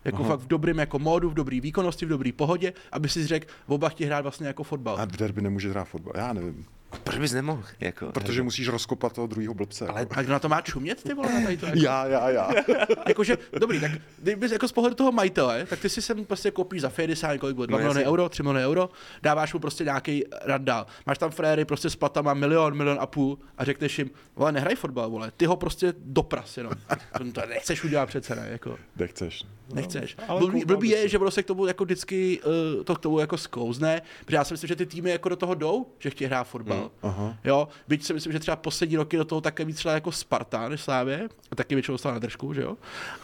Jako 0.06 0.18
Aha. 0.24 0.30
fakt 0.30 0.40
v 0.40 0.48
dobrém 0.48 0.80
jako 0.80 1.00
módu, 1.00 1.30
v 1.30 1.34
dobré 1.34 1.62
výkonnosti, 1.62 2.06
v 2.06 2.10
dobré 2.10 2.32
pohodě, 2.32 2.74
aby 2.92 3.10
si 3.10 3.28
řekl, 3.28 3.48
oba 3.68 3.90
chtějí 3.90 4.08
hrát 4.08 4.22
vlastně 4.22 4.48
jako 4.48 4.64
fotbal. 4.64 4.98
A 5.00 5.06
v 5.06 5.18
derby 5.18 5.42
nemůže 5.42 5.70
hrát 5.70 5.86
fotbal, 5.86 6.14
já 6.18 6.34
nevím. 6.34 6.66
Proč 7.04 7.18
bys 7.18 7.32
nemohl? 7.34 7.64
Jako, 7.80 8.12
Protože 8.12 8.44
musíš 8.44 8.68
rozkopat 8.68 9.14
toho 9.14 9.28
druhého 9.28 9.54
blbce. 9.54 9.88
Ale 9.88 10.08
A 10.10 10.22
kdo 10.22 10.34
na 10.34 10.40
to 10.40 10.50
má 10.50 10.62
čumět, 10.62 11.04
ty 11.04 11.14
vole, 11.14 11.34
na 11.34 11.42
tady 11.42 11.58
to? 11.58 11.66
Jako? 11.66 11.80
Já, 11.80 12.06
já, 12.08 12.30
já. 12.30 12.52
Jakože, 13.08 13.38
dobrý, 13.60 13.80
tak 13.80 13.92
kdybys 14.18 14.52
jako 14.52 14.68
z 14.68 14.72
pohledu 14.72 14.96
toho 14.96 15.12
majitele, 15.12 15.66
tak 15.66 15.80
ty 15.80 15.90
si 15.90 16.02
sem 16.02 16.26
prostě 16.26 16.52
koupíš 16.52 16.82
za 16.82 16.90
Fedy 16.90 17.16
sám, 17.16 17.38
kolik 17.38 17.56
bylo, 17.56 17.66
2 17.66 17.78
No, 17.78 17.84
miliony 17.84 18.06
euro, 18.06 18.30
3 18.30 18.44
miliony 18.44 18.66
euro, 18.66 18.90
dáváš 19.24 19.54
mu 19.54 19.60
prostě 19.60 19.84
nějaký 19.84 20.24
randál. 20.42 20.86
Máš 21.06 21.18
tam 21.18 21.32
fréry 21.32 21.66
prostě 21.66 21.90
s 21.90 21.96
platama 21.96 22.34
milion, 22.34 22.78
milion 22.78 22.98
a 23.02 23.06
půl 23.06 23.38
a 23.58 23.64
řekneš 23.64 24.00
jim, 24.00 24.10
vole, 24.36 24.52
nehraj 24.52 24.76
fotbal, 24.76 25.10
vole, 25.10 25.32
ty 25.38 25.46
ho 25.46 25.56
prostě 25.56 25.94
dopras 25.98 26.58
jenom. 26.58 26.74
To, 27.18 27.32
to 27.32 27.48
nechceš 27.50 27.84
udělat 27.84 28.06
přece, 28.06 28.36
ne, 28.36 28.48
jako. 28.52 28.78
Nechceš. 28.96 29.44
Nechceš. 29.74 30.18
ale 30.28 30.40
blbý, 30.40 30.66
blbý 30.66 30.90
je, 30.90 31.02
se. 31.02 31.10
že 31.10 31.20
se 31.30 31.44
k 31.44 31.46
tomu 31.46 31.66
jako 31.68 31.86
vždycky 31.86 32.40
uh, 32.78 32.84
to 32.84 32.96
k 32.96 33.00
tomu 33.00 33.20
jako 33.20 33.38
sklouzne, 33.38 34.02
protože 34.26 34.38
já 34.38 34.44
si 34.44 34.54
myslím, 34.54 34.68
že 34.68 34.76
ty 34.76 34.86
týmy 34.86 35.10
jako 35.10 35.30
do 35.30 35.36
toho 35.36 35.56
jdou, 35.56 35.86
že 36.00 36.10
chtějí 36.10 36.28
hrát 36.28 36.44
fotbal. 36.44 36.85
Hmm, 37.04 37.12
Aha. 37.12 37.38
Jo, 37.44 37.68
byť 37.88 38.04
si 38.06 38.14
myslím, 38.14 38.34
že 38.34 38.40
třeba 38.40 38.56
poslední 38.56 38.98
roky 38.98 39.18
do 39.18 39.26
toho 39.26 39.42
také 39.42 39.66
víc 39.66 39.80
šla 39.80 39.92
jako 39.94 40.12
Sparta 40.12 40.70
než 40.70 40.82
Slávě, 40.82 41.30
a 41.52 41.56
taky 41.56 41.76
většinou 41.76 41.98
stala 41.98 42.14
na 42.14 42.20
držku, 42.20 42.54
že 42.54 42.62
jo, 42.62 42.78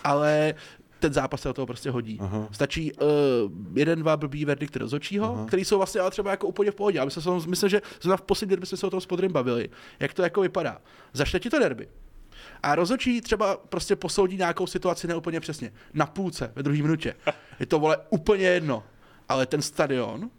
ale 0.04 0.54
ten 1.00 1.14
zápas 1.14 1.42
se 1.42 1.48
do 1.50 1.54
toho 1.54 1.66
prostě 1.66 1.92
hodí. 1.92 2.18
Aha. 2.22 2.48
Stačí 2.52 2.94
uh, 2.94 3.08
jeden, 3.74 4.00
dva 4.00 4.18
blbý 4.18 4.46
verdikty 4.46 4.80
rozhodčího, 4.80 5.46
který 5.48 5.66
jsou 5.66 5.78
vlastně 5.78 6.02
ale 6.02 6.12
třeba 6.12 6.32
jako 6.32 6.48
úplně 6.48 6.72
v 6.72 6.76
pohodě. 6.76 6.98
Já 6.98 7.06
myslím, 7.06 7.24
že- 7.42 7.50
myslím 7.50 7.70
že 7.70 7.82
zrovna 8.02 8.18
v 8.18 8.22
poslední 8.22 8.50
derby 8.50 8.66
jsme 8.66 8.78
se 8.78 8.88
o 8.88 8.90
tom 8.90 9.02
s 9.02 9.06
Podrym 9.06 9.32
bavili. 9.32 9.70
Jak 10.00 10.14
to 10.14 10.24
jako 10.24 10.42
vypadá? 10.42 10.82
Začne 11.14 11.40
ti 11.40 11.50
to 11.50 11.60
derby. 11.60 11.88
A 12.64 12.76
rozhodčí 12.76 13.22
třeba 13.22 13.58
prostě 13.58 13.96
posoudí 13.96 14.38
nějakou 14.38 14.68
situaci 14.68 15.08
neúplně 15.08 15.40
přesně. 15.40 15.74
Na 15.94 16.06
půlce, 16.06 16.52
ve 16.56 16.64
druhé 16.64 16.82
minutě. 16.82 17.16
Je 17.60 17.66
to 17.66 17.80
vole 17.80 17.98
úplně 18.10 18.46
jedno. 18.48 18.84
Ale 19.30 19.46
ten 19.46 19.62
stadion, 19.62 20.30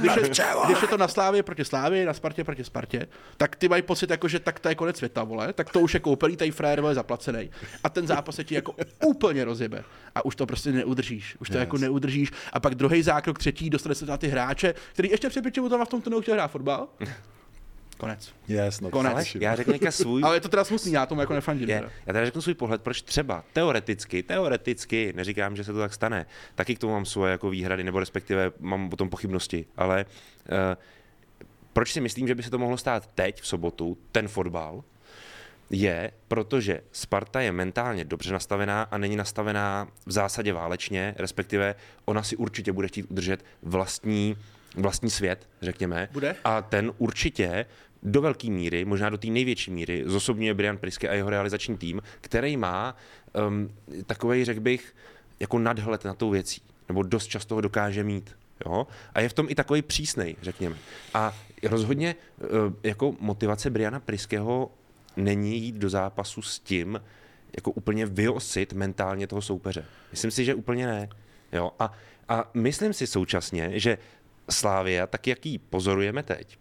když 0.00 0.16
je, 0.16 0.22
když 0.66 0.82
je 0.82 0.88
to 0.88 0.96
na 0.96 1.08
Slávě 1.08 1.42
proti 1.42 1.64
Slávě, 1.64 2.06
na 2.06 2.14
Spartě 2.14 2.44
proti 2.44 2.64
Spartě, 2.64 3.06
tak 3.36 3.56
ty 3.56 3.68
mají 3.68 3.82
pocit, 3.82 4.10
jako, 4.10 4.28
že 4.28 4.40
tak 4.40 4.58
to 4.60 4.68
je 4.68 4.74
konec 4.74 4.96
světa, 4.96 5.24
vole, 5.24 5.52
tak 5.52 5.70
to 5.70 5.80
už 5.80 5.94
je 5.94 6.00
koupelý, 6.00 6.36
tady 6.36 6.50
frajer 6.50 6.80
vole 6.80 6.94
zaplacený. 6.94 7.50
A 7.84 7.88
ten 7.88 8.06
zápas 8.06 8.34
se 8.34 8.44
ti 8.44 8.54
jako 8.54 8.74
úplně 9.06 9.44
rozjebe. 9.44 9.84
A 10.14 10.24
už 10.24 10.36
to 10.36 10.46
prostě 10.46 10.72
neudržíš. 10.72 11.36
Už 11.40 11.48
to 11.48 11.54
Yes. 11.54 11.60
jako 11.60 11.78
neudržíš. 11.78 12.30
A 12.52 12.60
pak 12.60 12.74
druhý 12.74 13.02
zákrok, 13.02 13.38
třetí, 13.38 13.70
dostane 13.70 13.94
se 13.94 14.06
na 14.06 14.16
ty 14.16 14.28
hráče, 14.28 14.74
který 14.92 15.10
ještě 15.10 15.28
před 15.28 15.44
tam 15.70 15.84
v 15.84 15.88
tom 15.88 16.02
tunelu 16.02 16.22
chtěl 16.22 16.34
hrát 16.34 16.48
fotbal. 16.48 16.88
Konec. 18.00 18.32
Yes, 18.48 18.80
no, 18.80 18.90
Konec. 18.90 19.12
Ale 19.12 19.24
já 19.40 19.56
řeknu 19.56 19.72
teďka 19.72 19.90
svůj, 19.90 20.22
Ale 20.24 20.36
je 20.36 20.40
to 20.40 20.48
teda 20.48 20.64
smutný, 20.64 20.92
já 20.92 21.06
tomu 21.06 21.20
jako 21.20 21.34
nefandím. 21.34 21.68
je, 21.68 21.76
teda. 21.76 21.90
já 22.06 22.12
teda 22.12 22.24
řeknu 22.24 22.42
svůj 22.42 22.54
pohled, 22.54 22.82
proč 22.82 23.02
třeba 23.02 23.44
teoreticky, 23.52 24.22
teoreticky, 24.22 25.12
neříkám, 25.16 25.56
že 25.56 25.64
se 25.64 25.72
to 25.72 25.78
tak 25.78 25.94
stane, 25.94 26.26
taky 26.54 26.74
k 26.74 26.78
tomu 26.78 26.92
mám 26.92 27.04
svoje 27.04 27.32
jako 27.32 27.50
výhrady, 27.50 27.84
nebo 27.84 28.00
respektive 28.00 28.52
mám 28.60 28.90
o 28.92 28.96
tom 28.96 29.08
pochybnosti, 29.10 29.66
ale 29.76 30.04
uh, 30.04 30.56
proč 31.72 31.92
si 31.92 32.00
myslím, 32.00 32.28
že 32.28 32.34
by 32.34 32.42
se 32.42 32.50
to 32.50 32.58
mohlo 32.58 32.76
stát 32.76 33.06
teď 33.14 33.42
v 33.42 33.46
sobotu, 33.46 33.98
ten 34.12 34.28
fotbal, 34.28 34.84
je, 35.70 36.10
protože 36.28 36.80
Sparta 36.92 37.40
je 37.40 37.52
mentálně 37.52 38.04
dobře 38.04 38.32
nastavená 38.32 38.82
a 38.82 38.98
není 38.98 39.16
nastavená 39.16 39.88
v 40.06 40.12
zásadě 40.12 40.52
válečně, 40.52 41.14
respektive 41.18 41.74
ona 42.04 42.22
si 42.22 42.36
určitě 42.36 42.72
bude 42.72 42.88
chtít 42.88 43.06
udržet 43.10 43.44
vlastní, 43.62 44.36
vlastní 44.76 45.10
svět, 45.10 45.48
řekněme. 45.62 46.08
Bude? 46.12 46.36
A 46.44 46.62
ten 46.62 46.92
určitě 46.98 47.66
do 48.02 48.22
velké 48.22 48.50
míry, 48.50 48.84
možná 48.84 49.10
do 49.10 49.18
té 49.18 49.28
největší 49.28 49.70
míry, 49.70 50.02
zosobňuje 50.06 50.54
Brian 50.54 50.78
Priske 50.78 51.08
a 51.08 51.14
jeho 51.14 51.30
realizační 51.30 51.76
tým, 51.76 52.02
který 52.20 52.56
má 52.56 52.96
um, 53.48 53.70
takový, 54.06 54.44
řekl 54.44 54.60
bych, 54.60 54.94
jako 55.40 55.58
nadhled 55.58 56.04
na 56.04 56.14
tou 56.14 56.30
věcí, 56.30 56.62
nebo 56.88 57.02
dost 57.02 57.26
často 57.26 57.54
ho 57.54 57.60
dokáže 57.60 58.04
mít. 58.04 58.36
Jo? 58.66 58.86
A 59.14 59.20
je 59.20 59.28
v 59.28 59.32
tom 59.32 59.46
i 59.48 59.54
takový 59.54 59.82
přísnej, 59.82 60.36
řekněme. 60.42 60.76
A 61.14 61.34
rozhodně 61.62 62.14
uh, 62.38 62.48
jako 62.82 63.14
motivace 63.20 63.70
Briana 63.70 64.00
Priskeho 64.00 64.70
není 65.16 65.58
jít 65.58 65.74
do 65.74 65.90
zápasu 65.90 66.42
s 66.42 66.58
tím, 66.58 67.00
jako 67.56 67.70
úplně 67.70 68.06
vyosit 68.06 68.72
mentálně 68.72 69.26
toho 69.26 69.42
soupeře. 69.42 69.84
Myslím 70.10 70.30
si, 70.30 70.44
že 70.44 70.54
úplně 70.54 70.86
ne. 70.86 71.08
Jo? 71.52 71.70
A, 71.78 71.92
a 72.28 72.50
myslím 72.54 72.92
si 72.92 73.06
současně, 73.06 73.70
že 73.74 73.98
Slávia, 74.50 75.06
tak 75.06 75.26
jak 75.26 75.46
ji 75.46 75.58
pozorujeme 75.58 76.22
teď, 76.22 76.58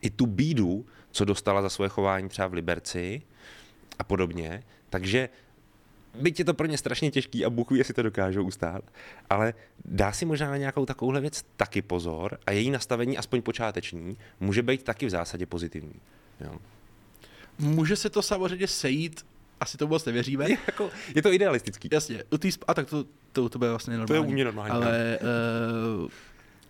i 0.00 0.10
tu 0.10 0.26
bídu, 0.26 0.86
co 1.10 1.24
dostala 1.24 1.62
za 1.62 1.68
svoje 1.68 1.88
chování 1.88 2.28
třeba 2.28 2.48
v 2.48 2.54
Liberci 2.54 3.22
a 3.98 4.04
podobně, 4.04 4.62
takže 4.90 5.28
byť 6.14 6.38
je 6.38 6.44
to 6.44 6.54
pro 6.54 6.66
ně 6.66 6.78
strašně 6.78 7.10
těžký 7.10 7.44
a 7.44 7.50
Bůh 7.50 7.70
ví, 7.70 7.78
jestli 7.78 7.94
to 7.94 8.02
dokážou 8.02 8.44
ustát, 8.44 8.84
ale 9.30 9.54
dá 9.84 10.12
si 10.12 10.24
možná 10.24 10.50
na 10.50 10.56
nějakou 10.56 10.86
takovouhle 10.86 11.20
věc 11.20 11.44
taky 11.56 11.82
pozor 11.82 12.38
a 12.46 12.50
její 12.52 12.70
nastavení, 12.70 13.18
aspoň 13.18 13.42
počáteční, 13.42 14.16
může 14.40 14.62
být 14.62 14.82
taky 14.82 15.06
v 15.06 15.10
zásadě 15.10 15.46
pozitivní. 15.46 15.94
Jo. 16.40 16.58
Může 17.58 17.96
se 17.96 18.10
to 18.10 18.22
samozřejmě 18.22 18.66
sejít, 18.66 19.26
asi 19.60 19.78
to 19.78 19.86
moc 19.86 20.04
nevěříme. 20.04 20.50
Je, 20.50 20.56
jako, 20.66 20.90
je 21.14 21.22
to 21.22 21.32
idealistický. 21.32 21.88
Jasně, 21.92 22.24
u 22.30 22.38
tý, 22.38 22.50
a 22.68 22.74
tak 22.74 22.86
to, 22.86 23.04
to, 23.32 23.48
to 23.48 23.58
bude 23.58 23.70
vlastně 23.70 23.98
normální. 23.98 24.26
u 24.26 24.30
mě 24.30 24.44
normální, 24.44 24.70
Ale 24.70 25.18
uh, 26.02 26.10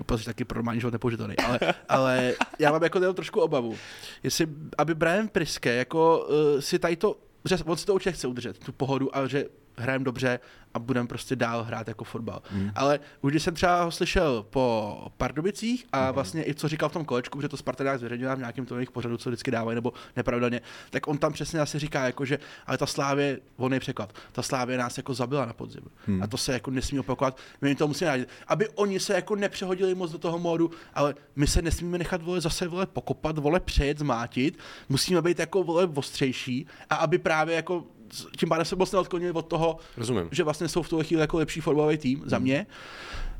prostě 0.07 0.30
taky 0.30 0.44
pro 0.44 0.59
normální 0.59 0.80
život 0.80 0.92
nepoužitelný. 0.92 1.37
Ale, 1.37 1.59
ale 1.88 2.35
já 2.59 2.72
mám 2.72 2.83
jako 2.83 3.12
trošku 3.12 3.40
obavu. 3.40 3.76
Jestli, 4.22 4.46
aby 4.78 4.94
Brian 4.94 5.28
Priske 5.28 5.74
jako 5.74 6.26
uh, 6.28 6.61
si 6.61 6.78
tady 6.78 6.96
to, 6.96 7.16
že 7.44 7.57
on 7.64 7.76
si 7.76 7.87
to 7.87 7.94
určitě 7.94 8.12
chce 8.12 8.26
udržet, 8.26 8.59
tu 8.59 8.72
pohodu 8.72 9.16
a 9.16 9.26
že 9.26 9.44
hrajeme 9.77 10.05
dobře 10.05 10.41
a 10.75 10.79
budeme 10.79 11.09
prostě 11.09 11.37
dál 11.37 11.65
hrát 11.65 11.89
jako 11.89 12.05
fotbal. 12.05 12.43
Hmm. 12.51 12.71
Ale 12.75 13.01
už 13.21 13.33
když 13.33 13.43
jsem 13.43 13.55
třeba 13.55 13.83
ho 13.83 13.91
slyšel 13.91 14.47
po 14.51 15.09
Pardubicích 15.17 15.87
a 15.93 16.05
hmm. 16.05 16.15
vlastně 16.15 16.49
i 16.49 16.55
co 16.55 16.69
říkal 16.69 16.89
v 16.89 16.93
tom 16.93 17.05
kolečku, 17.05 17.41
že 17.41 17.49
to 17.49 17.57
Sparta 17.57 17.85
nějak 17.85 17.99
zveřejnila 17.99 18.35
v 18.35 18.39
nějakém 18.39 18.67
tom 18.67 18.79
jejich 18.79 18.91
pořadu, 18.91 19.17
co 19.17 19.31
vždycky 19.31 19.51
dávají, 19.51 19.75
nebo 19.75 19.93
nepravidelně, 20.17 20.61
tak 20.91 21.09
on 21.09 21.19
tam 21.19 21.33
přesně 21.33 21.61
asi 21.61 21.79
říká, 21.79 22.07
jako, 22.07 22.25
že 22.25 22.39
ale 22.67 22.79
ta 22.79 22.87
Slávě, 22.87 23.41
on 23.57 23.75
je 23.75 23.81
překlad, 23.81 24.13
ta 24.33 24.43
Slávě 24.43 24.79
nás 24.79 24.97
jako 24.97 25.15
zabila 25.15 25.47
na 25.47 25.53
podzim. 25.53 25.83
Hmm. 26.07 26.23
A 26.23 26.27
to 26.27 26.37
se 26.37 26.53
jako 26.53 26.71
nesmí 26.71 26.99
opakovat. 26.99 27.39
My 27.61 27.69
jim 27.69 27.77
to 27.77 27.89
musíme 27.89 28.11
rádi. 28.11 28.27
Aby 28.49 28.69
oni 28.69 29.01
se 29.01 29.15
jako 29.15 29.37
nepřehodili 29.37 29.95
moc 29.95 30.13
do 30.13 30.19
toho 30.19 30.39
módu, 30.39 30.71
ale 30.95 31.15
my 31.37 31.47
se 31.47 31.63
nesmíme 31.63 31.99
nechat 31.99 32.23
vole 32.23 32.41
zase 32.41 32.69
vole 32.69 32.87
pokopat, 32.87 33.39
vole 33.39 33.61
přejet, 33.61 33.99
zmátit. 33.99 34.59
Musíme 34.89 35.23
být 35.23 35.39
jako 35.39 35.63
vole 35.63 35.89
ostřejší 35.95 36.67
a 36.91 36.95
aby 36.95 37.19
právě 37.19 37.57
jako 37.57 37.85
tím 38.37 38.48
pádem 38.48 38.64
se 38.64 38.77
moc 38.77 38.92
neodklonili 38.92 39.33
od 39.33 39.46
toho, 39.46 39.77
Rozumím. 39.96 40.29
že 40.31 40.44
vlastně 40.44 40.68
jsou 40.68 40.83
v 40.83 40.88
tuhle 40.88 41.05
chvíli 41.05 41.20
jako 41.20 41.38
lepší 41.38 41.61
fotbalový 41.61 41.98
tým 41.98 42.22
za 42.27 42.38
mě, 42.38 42.66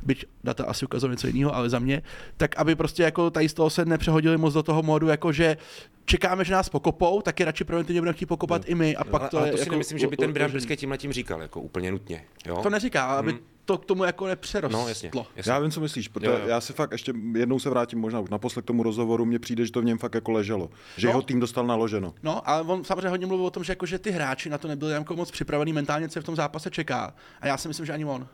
byť 0.03 0.25
data 0.45 0.65
asi 0.65 0.85
ukazují 0.85 1.11
něco 1.11 1.27
jiného, 1.27 1.55
ale 1.55 1.71
za 1.71 1.79
mě, 1.79 2.03
tak 2.37 2.57
aby 2.57 2.75
prostě 2.75 3.03
jako 3.03 3.31
tady 3.31 3.49
z 3.49 3.55
toho 3.55 3.71
se 3.71 3.85
nepřehodili 3.85 4.37
moc 4.37 4.55
do 4.55 4.63
toho 4.63 4.83
modu, 4.83 5.09
jako 5.09 5.33
že 5.33 5.57
čekáme, 6.05 6.45
že 6.45 6.53
nás 6.53 6.69
pokopou, 6.69 7.23
taky 7.23 7.45
radši 7.45 7.65
preventivně 7.65 8.01
budeme 8.01 8.15
chtít 8.17 8.27
pokopat 8.27 8.63
i 8.67 8.75
my 8.75 8.97
a 8.97 9.05
pak 9.05 9.23
ale, 9.23 9.31
to 9.31 9.39
ale 9.39 9.49
je 9.49 9.51
to 9.53 9.57
si 9.57 9.63
jako 9.63 9.71
nemyslím, 9.71 9.99
že 9.99 10.07
by 10.07 10.17
ten. 10.17 10.35
Priske 10.35 10.77
tímhle 10.77 10.99
tím 10.99 11.13
říkal, 11.13 11.43
jako 11.43 11.61
úplně 11.61 11.91
nutně. 11.93 12.25
Jo? 12.47 12.61
To 12.63 12.71
neříká, 12.71 13.05
aby 13.05 13.31
Hmm. 13.31 13.41
To 13.65 13.79
k 13.79 13.85
tomu 13.85 14.05
jako 14.05 14.27
nepřerostlo. 14.27 14.81
No, 14.81 14.89
jasně. 14.89 15.11
jasně. 15.37 15.53
Já 15.53 15.59
vím, 15.59 15.71
co 15.71 15.81
myslíš, 15.81 16.09
protože 16.09 16.31
Jo, 16.31 16.39
jo. 16.39 16.49
já 16.49 16.61
se 16.61 16.73
fakt 16.73 16.93
ještě 16.93 17.13
jednou 17.35 17.59
se 17.59 17.71
vrátím 17.71 17.99
možná 17.99 18.21
už 18.21 18.31
naposled 18.31 18.63
k 18.63 18.67
tomu 18.67 18.83
rozhovoru, 18.83 19.25
mně 19.25 19.39
přijde, 19.39 19.67
že 19.67 19.73
to 19.73 19.81
v 19.81 19.85
něm 19.85 19.99
fakt 19.99 20.15
jako 20.15 20.33
leželo. 20.33 20.71
Že 20.97 21.07
No. 21.07 21.11
jeho 21.11 21.23
tým 21.23 21.41
dostal 21.41 21.67
naloženo. 21.67 22.15
No, 22.23 22.49
ale 22.49 22.63
on 22.63 22.85
samozřejmě 22.85 23.09
hodně 23.09 23.27
mluvil 23.27 23.47
o 23.47 23.51
tom, 23.51 23.65
že, 23.65 23.73
jako, 23.73 23.87
že 23.87 23.99
ty 23.99 24.11
hráči 24.11 24.51
na 24.51 24.59
to 24.59 24.69
nebyli 24.69 24.93
jako 24.93 25.17
moc 25.17 25.31
připravený 25.31 25.73
mentálně, 25.73 26.09
co 26.09 26.19
je 26.19 26.23
v 26.23 26.27
tom 26.27 26.37
zápase 26.37 26.71
čeká. 26.71 27.15
A 27.41 27.47
já 27.47 27.57
si 27.57 27.69
myslím, 27.69 27.87
že 27.87 27.93
ani 27.93 28.05
on. 28.05 28.27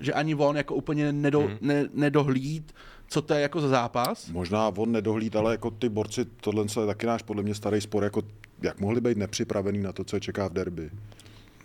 Že 0.00 0.12
ani 0.12 0.34
on 0.34 0.56
jako 0.56 0.74
úplně 0.74 1.12
nedo, 1.12 1.40
hmm. 1.40 1.58
ne, 1.60 1.88
nedohlíd, 1.94 2.74
co 3.08 3.22
to 3.22 3.34
je 3.34 3.40
jako 3.40 3.60
za 3.60 3.68
zápas. 3.68 4.28
Možná 4.28 4.68
on 4.68 4.92
nedohlíd, 4.92 5.36
ale 5.36 5.52
jako 5.52 5.70
ty 5.70 5.88
borci, 5.88 6.24
tohle 6.24 6.64
je 6.80 6.86
taky 6.86 7.06
náš 7.06 7.22
podle 7.22 7.42
mě 7.42 7.54
starý 7.54 7.80
spor, 7.80 8.04
jako 8.04 8.22
jak 8.62 8.80
mohli 8.80 9.00
být 9.00 9.18
nepřipravený 9.18 9.78
na 9.78 9.92
to, 9.92 10.04
co 10.04 10.16
je 10.16 10.20
čeká 10.20 10.48
v 10.48 10.52
derby. 10.52 10.90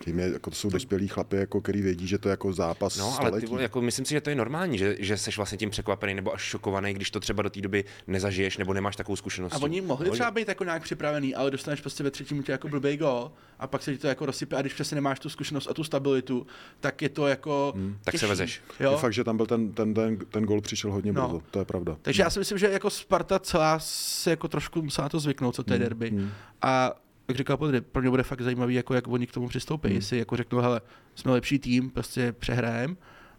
Tím 0.04 0.18
je, 0.18 0.32
jako 0.32 0.50
to 0.50 0.56
jsou 0.56 0.70
dospělí 0.70 1.08
chlapy, 1.08 1.36
jako, 1.36 1.60
který 1.60 1.82
vědí, 1.82 2.06
že 2.06 2.18
to 2.18 2.28
je 2.28 2.30
jako 2.30 2.52
zápas 2.52 2.96
No, 2.98 3.16
ale 3.20 3.40
ty, 3.40 3.46
vole, 3.46 3.62
jako 3.62 3.80
myslím 3.82 4.04
si, 4.04 4.14
že 4.14 4.20
to 4.20 4.30
je 4.30 4.36
normální, 4.36 4.78
že, 4.78 4.96
že 4.98 5.16
jsi 5.16 5.30
vlastně 5.36 5.58
tím 5.58 5.70
překvapený 5.70 6.14
nebo 6.14 6.34
až 6.34 6.40
šokovaný, 6.42 6.94
když 6.94 7.10
to 7.10 7.20
třeba 7.20 7.42
do 7.42 7.50
té 7.50 7.60
doby 7.60 7.84
nezažiješ 8.06 8.56
nebo 8.56 8.72
nemáš 8.74 8.96
takovou 8.96 9.16
zkušenost. 9.16 9.52
A 9.54 9.58
oni 9.58 9.80
mohli 9.80 10.06
No, 10.08 10.12
třeba 10.12 10.30
být 10.30 10.48
jako 10.48 10.64
nějak 10.64 10.82
připravený, 10.82 11.34
ale 11.34 11.50
dostaneš 11.50 11.80
prostě 11.80 12.04
ve 12.04 12.10
třetím 12.10 12.36
minutě 12.36 12.52
jako 12.52 12.68
blbý 12.68 12.96
gol 12.96 13.32
a 13.58 13.66
pak 13.66 13.82
se 13.82 13.92
ti 13.92 13.98
to 13.98 14.06
jako 14.06 14.26
rozsype 14.26 14.56
a 14.56 14.60
když 14.60 14.72
přesně 14.74 14.94
nemáš 14.94 15.20
tu 15.20 15.28
zkušenost 15.28 15.66
a 15.70 15.74
tu 15.74 15.84
stabilitu, 15.84 16.46
tak 16.80 17.02
je 17.02 17.08
to 17.08 17.26
jako 17.26 17.72
hmm. 17.76 17.96
tak 18.04 18.18
se 18.18 18.26
vezeš. 18.26 18.60
Jo? 18.80 18.90
Je 18.90 18.96
fakt, 18.96 19.12
že 19.12 19.24
tam 19.24 19.36
byl 19.36 19.46
ten, 19.46 19.72
ten, 19.72 19.94
ten, 19.94 20.16
ten 20.18 20.44
gol 20.44 20.60
přišel 20.60 20.92
hodně 20.92 21.12
No. 21.12 21.28
brzo, 21.28 21.42
to 21.50 21.58
je 21.58 21.64
pravda. 21.64 21.96
Takže 22.02 22.22
já 22.22 22.30
si 22.30 22.38
myslím, 22.38 22.58
že 22.58 22.70
jako 22.70 22.90
Sparta 22.90 23.38
celá 23.38 23.78
se 23.78 24.30
jako 24.30 24.48
trošku 24.48 24.82
musela 24.82 25.04
na 25.04 25.08
to 25.08 25.20
zvyknout, 25.20 25.54
co 25.54 25.62
to 25.62 25.72
je 25.72 25.78
derby. 25.78 26.10
hmm. 26.10 26.30
A 26.62 26.92
jak 27.28 27.36
říkal 27.36 27.56
Podry, 27.56 27.80
pro 27.80 28.02
mě 28.02 28.10
bude 28.10 28.22
fakt 28.22 28.40
zajímavý, 28.40 28.74
jako 28.74 28.94
jak 28.94 29.08
oni 29.08 29.26
k 29.26 29.32
tomu 29.32 29.48
přistoupí. 29.48 29.88
Hmm. 29.88 29.96
Jestli 29.96 30.18
jako 30.18 30.36
řeknou, 30.36 30.58
hele, 30.58 30.80
jsme 31.14 31.32
lepší 31.32 31.58
tým, 31.58 31.90
prostě 31.90 32.32
přehrajem, 32.32 32.96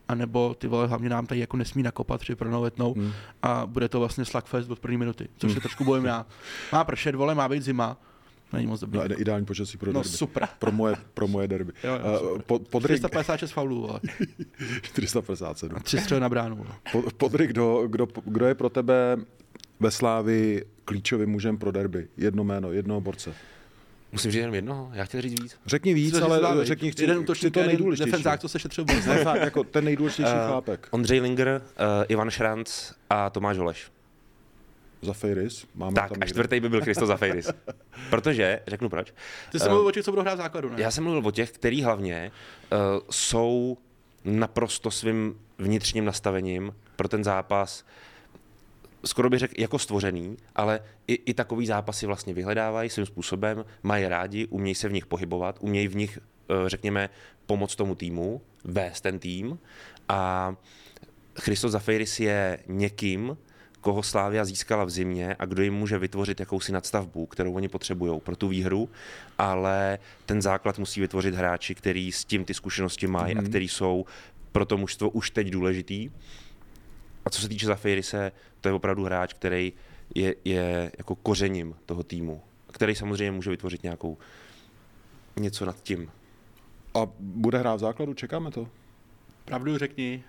anebo 0.08 0.54
ty 0.54 0.68
vole, 0.68 0.88
hlavně 0.88 1.10
nám 1.10 1.26
tady 1.26 1.40
jako 1.40 1.58
nesmí 1.58 1.84
nakopat 1.84 2.22
při 2.22 2.36
pronovetnou 2.36 2.94
Hmm. 2.94 3.12
a 3.44 3.66
bude 3.66 3.90
to 3.90 4.00
vlastně 4.00 4.26
slugfest 4.26 4.70
od 4.72 4.80
první 4.80 4.98
minuty, 4.98 5.28
což 5.38 5.52
se 5.54 5.60
trošku 5.60 5.84
bojím 5.84 6.06
já. 6.06 6.26
Má 6.74 6.84
pršet, 6.84 7.16
vole, 7.16 7.36
má 7.36 7.50
být 7.50 7.64
zima, 7.64 8.02
není 8.54 8.68
moc 8.68 8.80
dobrý. 8.80 9.00
No, 9.00 9.22
ideální 9.22 9.46
počasí 9.46 9.78
pro 9.78 9.94
No 9.94 10.02
derby. 10.02 10.18
super. 10.18 10.48
Pro 10.60 10.72
moje, 10.72 10.96
pro 11.14 11.28
moje 11.28 11.48
derby. 11.48 11.72
Jo, 11.84 11.92
jo, 11.94 12.00
Eh, 12.16 12.20
super. 12.20 12.42
po, 12.46 12.60
podryk, 12.60 12.98
456 12.98 13.52
faulů, 13.52 13.82
vole. 13.82 14.00
457. 14.82 15.76
A 15.78 15.80
tři 15.80 15.98
střely 16.00 16.22
na 16.22 16.30
bránu. 16.30 16.56
Vole. 16.56 16.70
Po, 16.92 17.02
podryk, 17.18 17.50
kdo, 17.50 17.84
kdo, 17.88 18.08
kdo 18.26 18.46
je 18.46 18.56
pro 18.56 18.70
tebe 18.70 19.18
ve 19.80 19.92
Slávi 19.92 20.66
klíčovým 20.86 21.30
mužem 21.30 21.58
pro 21.58 21.72
derby? 21.72 22.08
Jedno 22.18 22.44
jméno, 22.44 22.72
jednoho 22.72 23.02
borce. 23.02 23.34
Musím 24.12 24.32
říct 24.32 24.40
jenom 24.40 24.56
jednoho, 24.56 24.90
já 24.94 25.06
chtěl 25.06 25.22
říct 25.22 25.42
víc. 25.42 25.60
Řekni 25.66 25.94
víc, 25.94 26.14
Což 26.14 26.22
ale 26.22 26.66
řekni 26.66 26.92
chci, 26.92 27.04
jeden 27.04 27.16
chci 27.18 27.24
útočník, 27.24 27.54
to 27.54 27.64
nejdůležitější. 27.64 28.12
defenzák, 28.12 28.40
co 28.40 28.50
se 28.50 28.60
šetřil 28.60 28.86
v 28.86 29.08
Ne, 29.08 29.24
fakt, 29.24 29.42
jako 29.42 29.64
ten 29.64 29.86
nejdůležitější 29.86 30.32
Eh, 30.36 30.48
chlápek. 30.48 30.88
Ondřej 30.92 31.20
Linger, 31.20 31.62
uh, 31.80 31.86
Ivan 32.08 32.30
Šranc 32.30 32.92
a 33.10 33.30
Tomáš 33.30 33.58
Holeš. 33.58 33.92
Za 35.02 35.14
Fejris. 35.14 35.66
Máme 35.76 35.94
Tak 35.96 36.10
tam 36.10 36.18
a 36.22 36.26
čtvrtý 36.26 36.60
by 36.60 36.70
byl 36.70 36.82
Christo 36.82 37.06
Zafeiris. 37.06 37.50
Protože, 38.10 38.60
řeknu 38.68 38.90
proč, 38.90 39.14
Ty 39.52 39.60
jsi 39.60 39.66
Eh, 39.66 39.70
mluvil 39.70 39.88
o 39.88 39.92
těch, 39.92 40.06
co 40.06 40.12
budou 40.12 40.22
hrát 40.22 40.34
v 40.34 40.38
základu, 40.38 40.70
ne? 40.70 40.76
Já 40.82 40.92
jsem 40.92 41.04
mluvil 41.04 41.28
o 41.28 41.32
těch, 41.32 41.52
který 41.52 41.84
hlavně 41.84 42.32
uh, 42.72 42.78
jsou 43.10 43.78
naprosto 44.26 44.92
svým 44.92 45.40
vnitřním 45.58 46.06
nastavením 46.06 46.76
pro 46.96 47.08
ten 47.08 47.24
zápas 47.24 47.86
skoro 49.06 49.30
bych 49.30 49.40
řekl 49.40 49.54
jako 49.58 49.80
stvořený, 49.80 50.38
ale 50.56 50.80
i, 51.08 51.14
i 51.14 51.34
takový 51.34 51.68
zápasy 51.68 52.06
vlastně 52.06 52.34
vyhledávají 52.34 52.90
svým 52.90 53.06
způsobem, 53.06 53.66
mají 53.84 54.08
rádi, 54.08 54.46
umějí 54.46 54.76
se 54.76 54.90
v 54.90 54.94
nich 54.94 55.06
pohybovat, 55.06 55.58
umějí 55.60 55.88
v 55.88 55.96
nich, 55.96 56.20
eh, 56.50 56.70
řekněme, 56.70 57.10
pomoct 57.46 57.76
tomu 57.76 57.96
týmu, 57.96 58.42
vést 58.64 59.02
ten 59.02 59.20
tým 59.20 59.60
a 60.10 60.56
Christos 61.40 61.72
Zafeiris 61.72 62.20
je 62.20 62.60
někým, 62.68 63.38
koho 63.82 64.04
Slávia 64.04 64.46
získala 64.46 64.84
v 64.84 64.90
zimě 64.90 65.36
a 65.40 65.46
kdo 65.46 65.64
jim 65.64 65.74
může 65.74 66.00
vytvořit 66.00 66.40
jakousi 66.40 66.72
nadstavbu, 66.72 67.26
kterou 67.26 67.54
oni 67.54 67.68
potřebují 67.68 68.20
pro 68.20 68.36
tu 68.36 68.48
výhru, 68.48 68.90
ale 69.38 70.00
ten 70.26 70.42
základ 70.42 70.80
musí 70.80 71.02
vytvořit 71.02 71.36
hráči, 71.36 71.76
který 71.76 72.12
s 72.12 72.26
tím 72.26 72.46
ty 72.46 72.54
zkušenosti 72.54 73.08
mají 73.08 73.36
mm-hmm. 73.36 73.46
a 73.46 73.50
který 73.50 73.70
jsou 73.70 74.06
pro 74.52 74.66
to 74.66 74.78
mužstvo 74.78 75.10
už 75.10 75.32
teď 75.32 75.50
důležitý. 75.50 76.10
A 77.26 77.30
co 77.30 77.42
se 77.42 77.50
týče 77.50 77.66
Zafeirise, 77.66 78.32
to 78.62 78.70
je 78.70 78.74
opravdu 78.74 79.04
hráč, 79.04 79.34
který 79.34 79.74
je, 80.16 80.36
je 80.46 80.92
jako 80.98 81.16
kořením 81.16 81.76
toho 81.86 82.04
týmu, 82.04 82.42
který 82.72 82.96
samozřejmě 82.96 83.32
může 83.32 83.50
vytvořit 83.50 83.84
nějakou 83.84 84.18
něco 85.36 85.66
nad 85.66 85.84
tím. 85.84 86.12
A 86.94 87.08
bude 87.20 87.58
hrát 87.58 87.76
v 87.76 87.80
základu? 87.80 88.14
Čekáme 88.14 88.52
to? 88.52 88.70
Pravdu 89.46 89.78
řekni. 89.78 90.24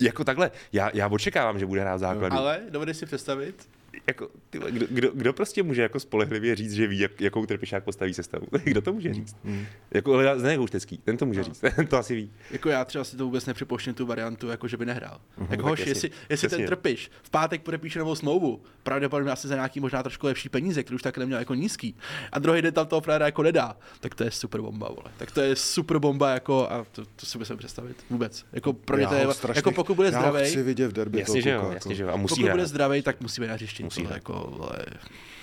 Jako 0.00 0.24
takhle, 0.24 0.50
já, 0.72 0.90
já 0.94 1.08
očekávám, 1.08 1.58
že 1.58 1.66
bude 1.66 1.80
hrát 1.80 1.96
v 1.96 1.98
základu. 1.98 2.36
Ale 2.36 2.60
dovedeš 2.70 2.96
si 2.96 3.06
představit, 3.06 3.68
jako, 4.06 4.28
ty, 4.50 4.58
kdo, 4.58 4.86
kdo, 4.90 5.10
kdo, 5.14 5.32
prostě 5.32 5.62
může 5.62 5.82
jako 5.82 6.00
spolehlivě 6.00 6.54
říct, 6.54 6.72
že 6.72 6.86
ví, 6.86 6.98
jak, 6.98 7.20
jakou 7.20 7.46
trpišák 7.46 7.84
postaví 7.84 8.14
sestavu? 8.14 8.46
kdo 8.64 8.82
to 8.82 8.92
může 8.92 9.14
říct? 9.14 9.36
Mm. 9.44 9.66
Jako 9.90 10.22
ne 10.22 10.56
Houštecký, 10.56 10.98
ten 10.98 11.16
to 11.16 11.26
může 11.26 11.40
no. 11.40 11.44
říct, 11.44 11.60
ten 11.60 11.86
to 11.88 11.98
asi 11.98 12.14
ví. 12.14 12.32
Jako 12.50 12.68
já 12.68 12.84
třeba 12.84 13.04
si 13.04 13.16
to 13.16 13.24
vůbec 13.24 13.46
nepřipoštím 13.46 13.94
tu 13.94 14.06
variantu, 14.06 14.48
jako 14.48 14.68
že 14.68 14.76
by 14.76 14.86
nehrál. 14.86 15.20
Mm-hmm. 15.38 15.46
Jako 15.50 15.62
hoš, 15.62 15.86
jestli, 15.86 16.10
jestli 16.28 16.48
ten 16.48 16.66
trpiš 16.66 17.10
v 17.22 17.30
pátek 17.30 17.62
podepíše 17.62 17.98
novou 17.98 18.14
smlouvu, 18.14 18.62
pravděpodobně 18.82 19.32
asi 19.32 19.48
za 19.48 19.54
nějaký 19.54 19.80
možná 19.80 20.02
trošku 20.02 20.26
lepší 20.26 20.48
peníze, 20.48 20.82
který 20.82 20.94
už 20.94 21.02
tak 21.02 21.18
neměl 21.18 21.38
jako 21.38 21.54
nízký, 21.54 21.96
a 22.32 22.38
druhý 22.38 22.62
den 22.62 22.74
tam 22.74 22.86
toho 22.86 23.00
frajera 23.00 23.26
jako 23.26 23.42
nedá, 23.42 23.76
tak 24.00 24.14
to 24.14 24.24
je 24.24 24.30
super 24.30 24.60
bomba, 24.60 24.88
vole. 24.88 25.10
Tak 25.16 25.30
to 25.30 25.40
je 25.40 25.56
super 25.56 25.98
bomba, 25.98 26.30
jako, 26.30 26.70
a 26.70 26.86
to, 26.92 27.04
to 27.16 27.26
si 27.26 27.38
musím 27.38 27.56
představit 27.56 28.04
vůbec. 28.10 28.44
Jako 28.52 28.72
pro 28.72 28.98
ně 28.98 29.06
to 29.06 29.14
je, 29.14 29.26
jako 29.54 29.72
pokud 29.72 29.94
bude 29.94 30.08
zdravý. 30.08 30.44
chci 30.44 30.62
vidět 30.62 30.88
v 30.88 30.92
derby 30.92 31.20
jasně, 31.20 31.42
že 31.42 31.50
jo, 31.50 31.70
jasně, 31.74 31.94
že 31.94 32.02
jo. 32.02 32.08
A 32.08 32.16
musí 32.16 32.34
pokud 32.34 32.50
bude 32.50 32.66
zdravý, 32.66 33.02
tak 33.02 33.20
musí 33.20 33.40
být 33.40 33.46
na 33.46 33.54
hřišti. 33.54 33.83
Musí 33.84 34.08
jako, 34.10 34.46
vole. 34.58 34.78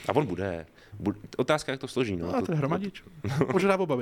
A 0.10 0.16
on 0.16 0.26
bude. 0.26 0.66
bude. 1.00 1.20
Otázka, 1.38 1.72
jak 1.72 1.82
to 1.82 1.88
složí. 1.88 2.16
No. 2.16 2.28
no 2.28 2.36
a 2.36 2.42
to 2.42 2.52
je 2.52 2.58
hromadič. 2.58 3.04
Může 3.54 3.68
dát 3.68 3.80
oba, 3.80 3.98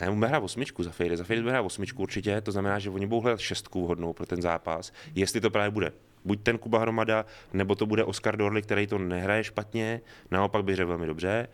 Ne, 0.00 0.10
bude 0.10 0.26
hrát 0.26 0.42
osmičku 0.42 0.82
za 0.82 0.90
Fejry. 0.90 1.16
Za 1.16 1.24
Fejry 1.24 1.42
bude 1.42 1.52
hrát 1.52 1.62
osmičku 1.62 2.02
určitě, 2.02 2.40
to 2.40 2.52
znamená, 2.52 2.78
že 2.78 2.90
oni 2.90 3.06
budou 3.06 3.20
hledat 3.20 3.40
šestku 3.40 3.84
vhodnou 3.84 4.12
pro 4.12 4.26
ten 4.26 4.42
zápas, 4.42 4.92
jestli 5.14 5.40
to 5.40 5.50
právě 5.50 5.70
bude. 5.70 5.92
Buď 6.24 6.42
ten 6.42 6.58
Kuba 6.58 6.78
Hromada, 6.78 7.24
nebo 7.52 7.74
to 7.74 7.86
bude 7.86 8.04
Oscar 8.04 8.36
Dorli, 8.36 8.62
který 8.62 8.86
to 8.86 8.98
nehraje 8.98 9.44
špatně, 9.44 10.00
naopak 10.30 10.64
by 10.64 10.76
řekl 10.76 10.88
velmi 10.88 11.06
dobře, 11.06 11.48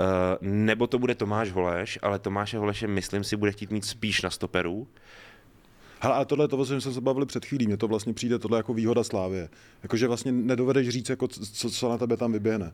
uh, 0.00 0.06
nebo 0.40 0.86
to 0.86 0.98
bude 0.98 1.14
Tomáš 1.14 1.50
Holeš, 1.50 1.98
ale 2.02 2.18
Tomáše 2.18 2.58
Holeše 2.58 2.86
myslím 2.86 3.24
si 3.24 3.36
bude 3.36 3.52
chtít 3.52 3.70
mít 3.70 3.84
spíš 3.84 4.22
na 4.22 4.30
stoperu, 4.30 4.88
Hele, 6.00 6.14
ale 6.14 6.24
tohle, 6.26 6.48
to, 6.48 6.66
jsme 6.66 6.80
se 6.80 7.00
bavili 7.00 7.26
před 7.26 7.44
chvílí, 7.44 7.66
mně 7.66 7.76
to 7.76 7.88
vlastně 7.88 8.12
přijde 8.12 8.38
tohle 8.38 8.58
jako 8.58 8.74
výhoda 8.74 9.04
Slávě. 9.04 9.48
Jakože 9.82 10.06
vlastně 10.06 10.32
nedovedeš 10.32 10.88
říct, 10.88 11.08
jako, 11.08 11.28
co, 11.28 11.70
co 11.70 11.88
na 11.88 11.98
tebe 11.98 12.16
tam 12.16 12.32
vyběhne. 12.32 12.72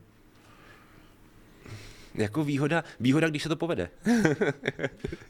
Jako 2.15 2.45
výhoda, 2.45 2.85
výhoda, 3.01 3.29
když 3.29 3.43
se 3.43 3.49
to 3.49 3.57
povede. 3.57 3.91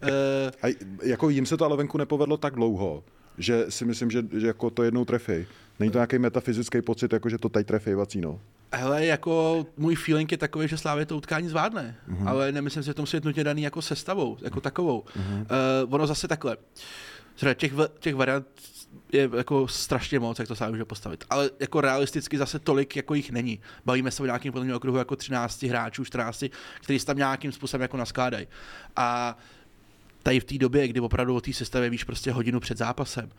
Eh, 0.03 0.53
a 0.63 0.75
jako 1.03 1.29
jim 1.29 1.47
se 1.47 1.57
to 1.57 1.65
ale 1.65 1.77
venku 1.77 1.99
nepovedlo 1.99 2.37
tak 2.37 2.55
dlouho, 2.55 3.05
že 3.39 3.67
si 3.69 3.85
myslím, 3.85 4.11
že, 4.11 4.25
že 4.33 4.47
jako 4.47 4.71
to 4.71 4.83
jednou 4.83 5.05
trefí. 5.05 5.47
Není 5.81 5.93
to 5.93 5.99
nějaký 5.99 6.19
metafyzický 6.19 6.83
pocit, 6.83 7.13
jako 7.13 7.29
že 7.29 7.39
to 7.39 7.49
tady 7.49 7.65
trefí 7.65 7.95
vacíno. 7.95 8.41
Hele, 8.73 9.07
jako 9.07 9.67
můj 9.77 9.95
feeling 9.95 10.33
je 10.33 10.39
takový, 10.39 10.69
že 10.69 10.79
Slávě 10.79 11.07
to 11.07 11.17
utkání 11.17 11.49
zvládne, 11.49 11.97
mm-hmm. 12.09 12.29
ale 12.29 12.53
nemyslím 12.53 12.83
si, 12.83 12.87
že 12.87 12.95
to 12.95 13.03
musí 13.03 13.17
být 13.17 13.25
nutně 13.25 13.45
daný 13.45 13.63
jako 13.63 13.83
sestavou, 13.83 14.37
jako 14.43 14.61
takovou. 14.61 15.01
Mm-hmm. 15.01 15.47
Uh, 15.87 15.95
ono 15.95 16.07
zase 16.07 16.29
takhle. 16.29 16.57
Těch, 17.55 17.73
těch 17.99 18.15
variant 18.15 18.47
je 19.13 19.31
jako 19.37 19.69
strašně 19.69 20.19
moc, 20.19 20.39
jak 20.39 20.49
to 20.49 20.57
sám 20.57 20.71
může 20.71 20.85
postavit. 20.85 21.25
Ale 21.31 21.51
jako 21.61 21.81
realisticky 21.81 22.39
zase 22.39 22.59
tolik, 22.59 22.97
jako 22.97 23.15
jich 23.15 23.31
není. 23.31 23.61
Bavíme 23.85 24.11
se 24.11 24.23
o 24.23 24.27
nějakém 24.27 24.53
podle 24.53 24.75
okruhu 24.75 24.99
jako 24.99 25.17
13 25.17 25.63
hráčů, 25.63 26.05
14, 26.05 26.45
kteří 26.81 26.99
se 26.99 27.07
tam 27.07 27.17
nějakým 27.17 27.53
způsobem 27.53 27.83
jako 27.83 27.97
naskládají. 27.97 28.47
A 28.97 29.39
tady 30.23 30.41
v 30.41 30.45
té 30.45 30.59
době, 30.59 30.89
kdy 30.89 31.01
opravdu 31.01 31.35
o 31.37 31.41
té 31.41 31.53
sestavě 31.53 31.91
víš 31.91 32.05
prostě 32.05 32.33
hodinu 32.33 32.61
před 32.61 32.79
zápasem, 32.79 33.31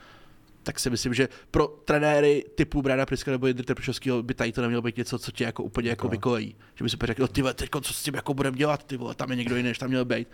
tak 0.64 0.80
si 0.80 0.90
myslím, 0.90 1.14
že 1.14 1.30
pro 1.52 1.68
trenéry 1.68 2.44
typu 2.56 2.82
Brada 2.82 3.06
Priska 3.06 3.32
nebo 3.32 3.48
Jindry 3.48 3.66
Trpišovského 3.66 4.24
by 4.24 4.34
tady 4.34 4.52
to 4.52 4.62
nemělo 4.62 4.82
být 4.82 4.98
něco, 4.98 5.20
co 5.20 5.32
tě 5.32 5.44
jako 5.44 5.64
úplně 5.64 5.90
jako 5.90 6.08
vykolejí. 6.08 6.56
Že 6.76 6.84
by 6.84 6.90
si 6.90 6.98
řekl, 7.04 7.28
ty 7.28 7.44
teď 7.54 7.70
co 7.82 7.94
s 7.94 8.04
tím 8.04 8.14
jako 8.14 8.34
budeme 8.34 8.58
dělat, 8.58 8.84
ty 8.84 8.98
vole, 8.98 9.16
tam 9.16 9.32
je 9.32 9.36
někdo 9.36 9.56
jiný, 9.56 9.70
než 9.70 9.78
tam 9.78 9.90
měl 9.90 10.06
být. 10.06 10.28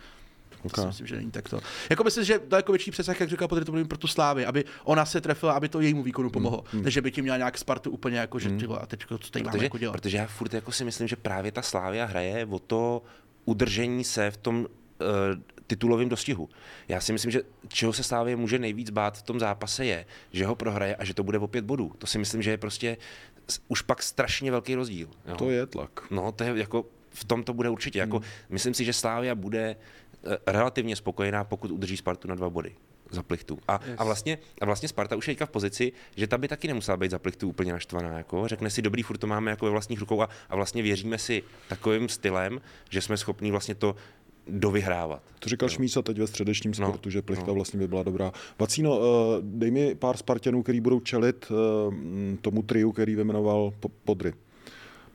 Okay. 0.64 0.86
myslím, 0.86 1.06
že 1.06 1.16
není 1.16 1.30
takto. 1.30 1.60
Jako 1.90 2.04
myslím, 2.04 2.24
že 2.24 2.40
daleko 2.48 2.72
větší 2.72 2.90
přesah, 2.90 3.20
jak 3.20 3.30
říkal 3.30 3.48
Patrik, 3.48 3.66
to 3.66 3.84
pro 3.84 3.98
tu 3.98 4.06
Slávy, 4.06 4.46
aby 4.46 4.64
ona 4.84 5.04
se 5.04 5.20
trefila, 5.20 5.52
aby 5.52 5.68
to 5.68 5.80
jejímu 5.80 6.02
výkonu 6.02 6.28
hmm, 6.28 6.32
pomohlo. 6.32 6.64
Mm. 6.72 6.82
Než 6.82 6.98
by 6.98 7.10
tím 7.10 7.22
měla 7.22 7.36
nějak 7.36 7.58
Spartu 7.58 7.90
úplně 7.90 8.18
jako, 8.18 8.38
že 8.38 8.48
hmm. 8.48 8.58
ty 8.58 8.66
a 8.66 8.86
teď 8.86 9.04
co 9.20 9.30
tady 9.30 9.44
máme 9.44 9.64
jako 9.64 9.78
dělat. 9.78 9.92
Protože 9.92 10.16
já 10.16 10.26
furt 10.26 10.54
jako 10.54 10.72
si 10.72 10.84
myslím, 10.84 11.08
že 11.08 11.16
právě 11.16 11.52
ta 11.52 11.62
Slávia 11.62 12.04
hraje 12.04 12.46
o 12.46 12.58
to 12.58 13.02
udržení 13.44 14.04
se 14.04 14.30
v 14.30 14.36
tom 14.36 14.58
uh, 14.58 14.66
titulovém 15.66 16.08
dostihu. 16.08 16.48
Já 16.88 17.00
si 17.00 17.12
myslím, 17.12 17.30
že 17.30 17.42
čeho 17.68 17.92
se 17.92 18.02
Slávě 18.02 18.36
může 18.36 18.58
nejvíc 18.58 18.90
bát 18.90 19.18
v 19.18 19.22
tom 19.22 19.40
zápase 19.40 19.84
je, 19.84 20.06
že 20.32 20.46
ho 20.46 20.54
prohraje 20.54 20.96
a 20.96 21.04
že 21.04 21.14
to 21.14 21.22
bude 21.22 21.38
o 21.38 21.46
pět 21.46 21.64
bodů. 21.64 21.92
To 21.98 22.06
si 22.06 22.18
myslím, 22.18 22.42
že 22.42 22.50
je 22.50 22.58
prostě 22.58 22.96
už 23.68 23.82
pak 23.82 24.02
strašně 24.02 24.50
velký 24.50 24.74
rozdíl. 24.74 25.08
Jo? 25.26 25.36
To 25.36 25.50
je 25.50 25.66
tlak. 25.66 26.10
No, 26.10 26.32
to 26.32 26.44
je 26.44 26.58
jako 26.58 26.84
v 27.10 27.24
tom 27.24 27.44
to 27.44 27.54
bude 27.54 27.68
určitě. 27.68 27.98
Jako, 27.98 28.16
hmm. 28.16 28.26
Myslím 28.50 28.74
si, 28.74 28.84
že 28.84 28.92
Slávia 28.92 29.34
bude 29.34 29.76
relativně 30.46 30.96
spokojená, 30.96 31.44
pokud 31.44 31.70
udrží 31.70 31.96
Spartu 31.96 32.28
na 32.28 32.34
dva 32.34 32.50
body 32.50 32.74
za 33.10 33.22
plichtu. 33.22 33.58
A, 33.68 33.80
yes. 33.86 33.94
a, 33.98 34.04
vlastně, 34.04 34.38
a 34.60 34.64
vlastně 34.64 34.88
Sparta 34.88 35.16
už 35.16 35.28
je 35.28 35.46
v 35.46 35.50
pozici, 35.50 35.92
že 36.16 36.26
ta 36.26 36.38
by 36.38 36.48
taky 36.48 36.68
nemusela 36.68 36.96
být 36.96 37.10
za 37.10 37.18
plichtu 37.18 37.48
úplně 37.48 37.72
naštvaná. 37.72 38.18
Jako. 38.18 38.48
Řekne 38.48 38.70
si, 38.70 38.82
dobrý, 38.82 39.02
furt 39.02 39.18
to 39.18 39.26
máme 39.26 39.50
jako 39.50 39.64
ve 39.64 39.70
vlastních 39.70 40.00
rukou 40.00 40.22
a, 40.22 40.28
a 40.48 40.56
vlastně 40.56 40.82
věříme 40.82 41.18
si 41.18 41.42
takovým 41.68 42.08
stylem, 42.08 42.60
že 42.90 43.00
jsme 43.00 43.16
schopni 43.16 43.50
vlastně 43.50 43.74
to 43.74 43.96
dovyhrávat. 44.46 45.22
To 45.38 45.48
říkal 45.48 45.66
no. 45.66 45.70
Šmísa 45.70 46.02
teď 46.02 46.18
ve 46.18 46.26
středečním 46.26 46.72
no, 46.78 46.86
sportu, 46.86 47.08
no, 47.08 47.10
že 47.10 47.22
plichta 47.22 47.46
no. 47.46 47.54
vlastně 47.54 47.78
by 47.78 47.88
byla 47.88 48.02
dobrá. 48.02 48.32
Vacíno, 48.58 48.98
uh, 48.98 49.04
dej 49.40 49.70
mi 49.70 49.94
pár 49.94 50.16
Spartanů, 50.16 50.62
který 50.62 50.80
budou 50.80 51.00
čelit 51.00 51.50
uh, 51.50 51.94
tomu 52.40 52.62
triu, 52.62 52.92
který 52.92 53.14
vyjmenoval 53.14 53.72
Podry. 54.04 54.32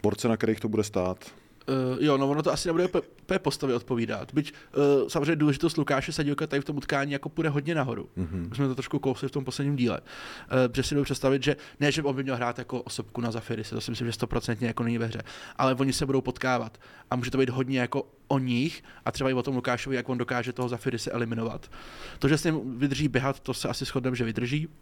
Borce, 0.04 0.28
na 0.28 0.38
kterých 0.38 0.60
to 0.60 0.70
bude 0.70 0.84
stát. 0.84 1.32
Uh, 1.70 2.04
jo, 2.04 2.18
no 2.18 2.30
ono 2.30 2.44
to 2.44 2.52
asi 2.52 2.70
nebude 2.70 2.88
úplně 2.88 3.40
postavě 3.40 3.76
odpovídat. 3.76 4.34
Byť 4.34 4.54
uh, 4.54 5.08
samozřejmě 5.08 5.36
důležitost 5.36 5.78
Lukáše 5.78 6.12
Sadilka 6.12 6.48
tady 6.48 6.62
v 6.62 6.66
tom 6.66 6.78
utkání 6.78 7.12
jako 7.12 7.30
půjde 7.30 7.50
hodně 7.50 7.76
nahoru. 7.76 8.10
Mm-hmm. 8.18 8.56
Jsme 8.56 8.68
to 8.68 8.76
trošku 8.76 9.00
kousli 9.00 9.28
v 9.28 9.32
tom 9.32 9.46
posledním 9.46 9.76
díle. 9.76 10.00
Uh, 10.02 10.68
protože 10.68 10.84
si 10.84 10.96
dovedu 10.96 11.04
představit, 11.04 11.44
že 11.44 11.56
ne, 11.80 11.92
že 11.92 12.04
on 12.04 12.16
by 12.16 12.24
měl 12.24 12.36
hrát 12.36 12.60
jako 12.60 12.82
osobku 12.82 13.22
na 13.22 13.32
Zafiris, 13.32 13.70
to 13.70 13.82
si 13.82 13.92
myslím, 13.92 14.08
že 14.08 14.14
stoprocentně 14.14 14.68
jako 14.68 14.84
není 14.84 14.98
ve 14.98 15.06
hře, 15.06 15.22
ale 15.56 15.76
oni 15.76 15.94
se 15.94 16.06
budou 16.06 16.22
potkávat. 16.22 16.78
A 17.12 17.16
může 17.16 17.32
to 17.32 17.38
být 17.38 17.50
hodně 17.50 17.80
jako 17.80 18.08
o 18.28 18.40
nich 18.40 18.84
a 19.06 19.12
třeba 19.12 19.30
i 19.30 19.34
o 19.34 19.44
tom 19.44 19.56
Lukášovi, 19.56 19.96
jak 19.96 20.10
on 20.10 20.18
dokáže 20.18 20.54
toho 20.54 20.70
Zafiry 20.70 21.00
se 21.00 21.12
eliminovat. 21.12 21.72
To, 22.20 22.28
že 22.28 22.38
s 22.38 22.44
ním 22.44 22.80
vydrží 22.80 23.08
běhat, 23.08 23.40
to 23.40 23.54
se 23.54 23.68
asi 23.68 23.86
shodneme, 23.86 24.16
že 24.16 24.24
vydrží. 24.24 24.68
Uh, 24.68 24.74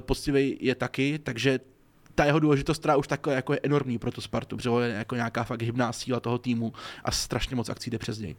poctivý 0.00 0.58
je 0.60 0.74
taky, 0.74 1.18
takže 1.18 1.60
ta 2.14 2.24
jeho 2.24 2.38
důležitost, 2.38 2.78
která 2.78 2.96
už 2.96 3.08
takhle 3.08 3.34
jako 3.34 3.52
je 3.52 3.60
enormní 3.62 3.98
pro 3.98 4.10
tu 4.10 4.20
Spartu, 4.20 4.56
protože 4.56 4.70
je 4.70 4.94
jako 4.94 5.14
nějaká 5.14 5.44
fakt 5.44 5.62
hybná 5.62 5.92
síla 5.92 6.20
toho 6.20 6.38
týmu 6.38 6.72
a 7.04 7.10
strašně 7.10 7.56
moc 7.56 7.68
akcí 7.68 7.90
jde 7.90 7.98
přes 7.98 8.18
něj. 8.18 8.36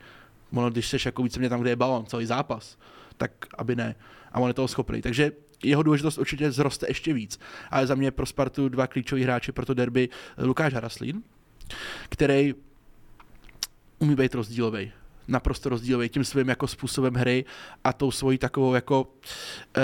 Ono, 0.54 0.70
když 0.70 0.88
seš 0.88 1.06
jako 1.06 1.24
víceméně 1.24 1.50
tam, 1.50 1.62
kde 1.62 1.70
je 1.70 1.76
balon, 1.76 2.06
celý 2.06 2.26
zápas, 2.26 2.78
tak 3.18 3.32
aby 3.58 3.76
ne. 3.76 3.96
A 4.32 4.40
on 4.40 4.48
je 4.48 4.54
toho 4.54 4.68
schopný. 4.68 5.02
Takže 5.02 5.32
jeho 5.64 5.84
důležitost 5.84 6.18
určitě 6.18 6.52
zroste 6.52 6.86
ještě 6.90 7.14
víc. 7.14 7.40
Ale 7.72 7.88
za 7.88 7.96
mě 7.96 8.12
pro 8.12 8.26
Spartu 8.26 8.70
dva 8.70 8.88
klíčoví 8.88 9.24
hráči 9.24 9.52
pro 9.52 9.66
to 9.66 9.74
derby 9.74 10.10
Lukáš 10.38 10.74
Haraslín, 10.74 11.24
který 12.10 12.56
umí 14.00 14.16
být 14.16 14.36
rozdílový 14.36 14.92
naprosto 15.28 15.70
rozdílový 15.70 16.10
tím 16.10 16.24
svým 16.24 16.50
jako 16.50 16.68
způsobem 16.68 17.14
hry 17.14 17.46
a 17.84 17.94
tou 17.94 18.12
svojí 18.12 18.38
takovou 18.38 18.74
jako 18.74 19.08
eh, 19.78 19.82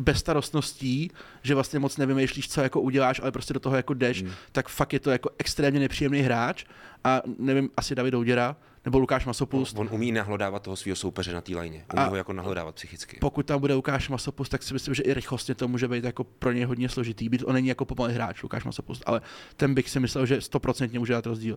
bezstarostností, 0.00 1.10
že 1.42 1.54
vlastně 1.54 1.78
moc 1.78 1.96
nevymýšlíš, 1.96 2.48
co 2.48 2.60
jako 2.60 2.80
uděláš, 2.80 3.20
ale 3.20 3.32
prostě 3.32 3.54
do 3.54 3.60
toho 3.60 3.76
jako 3.76 3.94
jdeš, 3.94 4.22
hmm. 4.22 4.32
tak 4.52 4.68
fakt 4.68 4.92
je 4.92 5.00
to 5.00 5.10
jako 5.10 5.30
extrémně 5.38 5.80
nepříjemný 5.80 6.20
hráč 6.20 6.64
a 7.04 7.22
nevím, 7.38 7.70
asi 7.76 7.94
David 7.94 8.12
Douděra, 8.12 8.56
nebo 8.84 8.98
Lukáš 8.98 9.26
Masopust. 9.26 9.78
On, 9.78 9.86
on 9.86 9.94
umí 9.94 10.12
nahlodávat 10.12 10.62
toho 10.62 10.76
svého 10.76 10.96
soupeře 10.96 11.32
na 11.32 11.40
té 11.40 11.56
lajně. 11.56 11.84
Umí 11.92 12.02
a 12.02 12.06
ho 12.06 12.16
jako 12.16 12.32
nahlodávat 12.32 12.74
psychicky. 12.74 13.16
Pokud 13.20 13.46
tam 13.46 13.60
bude 13.60 13.74
Lukáš 13.74 14.08
Masopust, 14.08 14.50
tak 14.50 14.62
si 14.62 14.74
myslím, 14.74 14.94
že 14.94 15.02
i 15.02 15.14
rychlostně 15.14 15.54
to 15.54 15.68
může 15.68 15.88
být 15.88 16.04
jako 16.04 16.24
pro 16.24 16.52
něj 16.52 16.64
hodně 16.64 16.88
složitý. 16.88 17.28
Být 17.28 17.42
on 17.46 17.54
není 17.54 17.68
jako 17.68 17.84
pomalý 17.84 18.14
hráč, 18.14 18.42
Lukáš 18.42 18.64
Masopust, 18.64 19.02
ale 19.06 19.20
ten 19.56 19.74
bych 19.74 19.90
si 19.90 20.00
myslel, 20.00 20.26
že 20.26 20.40
stoprocentně 20.40 20.98
může 20.98 21.12
dát 21.12 21.26
rozdíl. 21.26 21.56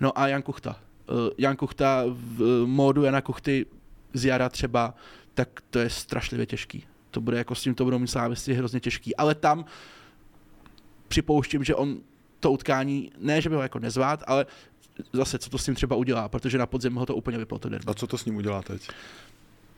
No 0.00 0.18
a 0.18 0.28
Jan 0.28 0.42
Kuchta. 0.42 0.76
Uh, 1.10 1.16
Jan 1.38 1.56
Kuchta 1.56 2.04
v 2.06 2.42
uh, 2.42 2.68
módu 2.68 3.02
Jana 3.02 3.20
Kuchty 3.20 3.66
z 4.12 4.24
jara 4.24 4.48
třeba, 4.48 4.94
tak 5.34 5.48
to 5.70 5.78
je 5.78 5.90
strašlivě 5.90 6.46
těžký 6.46 6.84
to 7.14 7.20
bude 7.20 7.38
jako 7.38 7.54
s 7.54 7.62
tím 7.62 7.74
to 7.74 7.84
budou 7.84 7.98
mít 7.98 8.08
slávisti 8.08 8.54
hrozně 8.54 8.80
těžký. 8.80 9.16
Ale 9.16 9.34
tam 9.34 9.64
připouštím, 11.08 11.64
že 11.64 11.74
on 11.74 11.98
to 12.40 12.52
utkání, 12.52 13.10
ne, 13.18 13.40
že 13.40 13.48
by 13.48 13.54
ho 13.54 13.62
jako 13.62 13.78
nezvát, 13.78 14.24
ale 14.26 14.46
zase, 15.12 15.38
co 15.38 15.50
to 15.50 15.58
s 15.58 15.66
ním 15.66 15.74
třeba 15.74 15.96
udělá, 15.96 16.28
protože 16.28 16.58
na 16.58 16.66
podzim 16.66 16.94
ho 16.94 17.06
to 17.06 17.14
úplně 17.14 17.38
vyplo 17.38 17.58
to 17.58 17.68
A 17.86 17.94
co 17.94 18.06
to 18.06 18.18
s 18.18 18.24
ním 18.24 18.36
udělá 18.36 18.62
teď? 18.62 18.88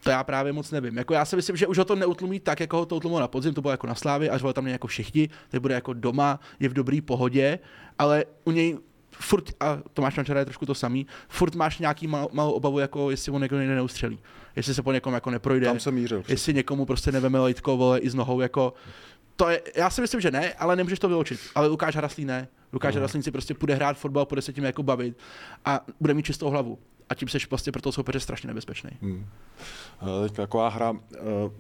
To 0.02 0.10
já 0.10 0.24
právě 0.24 0.52
moc 0.52 0.70
nevím. 0.70 0.96
Jako 0.96 1.14
já 1.14 1.24
si 1.24 1.36
myslím, 1.36 1.56
že 1.56 1.66
už 1.66 1.78
ho 1.78 1.84
to 1.84 1.96
neutlumí 1.96 2.40
tak, 2.40 2.60
jako 2.60 2.76
ho 2.76 2.86
to 2.86 2.96
utlumilo 2.96 3.20
na 3.20 3.28
podzim, 3.28 3.54
to 3.54 3.62
bylo 3.62 3.70
jako 3.70 3.86
na 3.86 3.94
Slávě, 3.94 4.30
až 4.30 4.42
tam 4.54 4.66
jako 4.66 4.86
všichni, 4.86 5.28
teď 5.48 5.60
bude 5.60 5.74
jako 5.74 5.92
doma, 5.92 6.40
je 6.60 6.68
v 6.68 6.72
dobrý 6.72 7.00
pohodě, 7.00 7.58
ale 7.98 8.24
u 8.44 8.50
něj 8.50 8.78
furt, 9.18 9.50
a 9.60 9.78
Tomáš 9.92 10.16
Mančara 10.16 10.40
je 10.40 10.44
trošku 10.46 10.66
to 10.66 10.74
samý, 10.74 11.06
furt 11.28 11.54
máš 11.54 11.78
nějaký 11.78 12.06
mal, 12.06 12.28
malou 12.32 12.52
obavu, 12.52 12.78
jako 12.78 13.10
jestli 13.10 13.32
on 13.32 13.42
někdo 13.42 13.58
neustřelí. 13.58 14.18
Jestli 14.56 14.74
se 14.74 14.82
po 14.82 14.92
někom 14.92 15.14
jako 15.14 15.30
neprojde. 15.30 15.66
Tam 15.66 15.80
jsem 15.80 15.94
mířil. 15.94 16.24
Jestli 16.28 16.54
někomu 16.54 16.86
prostě 16.86 17.12
neveme 17.12 17.38
lejtko, 17.38 17.76
vole, 17.76 17.98
i 17.98 18.10
s 18.10 18.14
nohou, 18.14 18.40
jako 18.40 18.74
to 19.36 19.48
je, 19.48 19.62
já 19.76 19.90
si 19.90 20.00
myslím, 20.00 20.20
že 20.20 20.30
ne, 20.30 20.52
ale 20.52 20.76
nemůžeš 20.76 20.98
to 20.98 21.08
vyloučit. 21.08 21.40
Ale 21.54 21.66
Lukáš 21.66 21.96
Hraslín 21.96 22.28
ne. 22.28 22.48
Lukáš 22.72 22.94
uh-huh. 22.94 22.98
Hraslín 22.98 23.22
si 23.22 23.30
prostě 23.30 23.54
půjde 23.54 23.74
hrát 23.74 23.98
fotbal, 23.98 24.26
bude 24.28 24.42
se 24.42 24.52
tím 24.52 24.64
jako 24.64 24.82
bavit 24.82 25.18
a 25.64 25.80
bude 26.00 26.14
mít 26.14 26.26
čistou 26.26 26.50
hlavu. 26.50 26.78
A 27.08 27.14
tím 27.14 27.28
seš 27.28 27.46
prostě 27.46 27.72
pro 27.72 27.82
toho 27.82 27.92
soupeře 27.92 28.20
strašně 28.20 28.46
nebezpečný. 28.46 28.90
Hmm. 29.02 29.26
Teď 30.22 30.32
taková 30.32 30.68
hra. 30.68 30.90
Uh, 30.90 30.98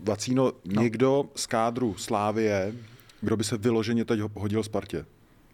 Vacíno, 0.02 0.52
no. 0.64 0.82
někdo 0.82 1.24
z 1.34 1.46
kádru 1.46 1.94
Slávie, 1.94 2.74
kdo 3.20 3.36
by 3.36 3.44
se 3.44 3.56
vyloženě 3.56 4.04
teď 4.04 4.20
hodil 4.34 4.62
Spartě? 4.62 5.06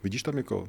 Vidíš 0.02 0.22
tam 0.22 0.36
někoho? 0.36 0.68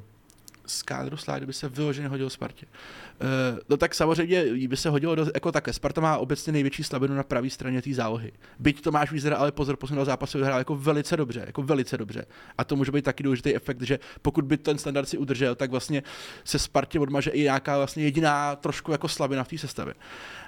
Z 0.66 0.82
kádru 0.82 1.16
Slávy 1.16 1.46
by 1.46 1.52
se 1.52 1.68
vyloženě 1.68 2.08
hodil 2.08 2.30
Spartě. 2.30 2.66
Uh, 2.66 3.58
no 3.68 3.76
tak 3.76 3.94
samozřejmě 3.94 4.44
by 4.68 4.76
se 4.76 4.90
hodilo 4.90 5.14
do, 5.14 5.26
jako 5.34 5.52
také. 5.52 5.72
Sparta 5.72 6.00
má 6.00 6.18
obecně 6.18 6.52
největší 6.52 6.84
slabinu 6.84 7.14
na 7.14 7.22
pravé 7.22 7.50
straně 7.50 7.82
té 7.82 7.94
zálohy. 7.94 8.32
Byť 8.58 8.80
Tomáš 8.80 9.12
Vízera, 9.12 9.36
ale 9.36 9.52
pozor, 9.52 9.76
posledního 9.76 10.04
zápasu 10.04 10.38
vyhrál 10.38 10.58
jako 10.58 10.76
velice 10.76 11.16
dobře, 11.16 11.42
jako 11.46 11.62
velice 11.62 11.98
dobře. 11.98 12.24
A 12.58 12.64
to 12.64 12.76
může 12.76 12.92
být 12.92 13.04
taky 13.04 13.22
důležitý 13.22 13.54
efekt, 13.54 13.82
že 13.82 13.98
pokud 14.22 14.44
by 14.44 14.56
ten 14.56 14.78
standard 14.78 15.08
si 15.08 15.18
udržel, 15.18 15.54
tak 15.54 15.70
vlastně 15.70 16.02
se 16.44 16.58
Spartě 16.58 17.00
odmaže 17.00 17.30
i 17.30 17.42
nějaká 17.42 17.76
vlastně 17.76 18.04
jediná 18.04 18.56
trošku 18.56 18.92
jako 18.92 19.08
slabina 19.08 19.44
v 19.44 19.48
té 19.48 19.58
sestavě. 19.58 19.94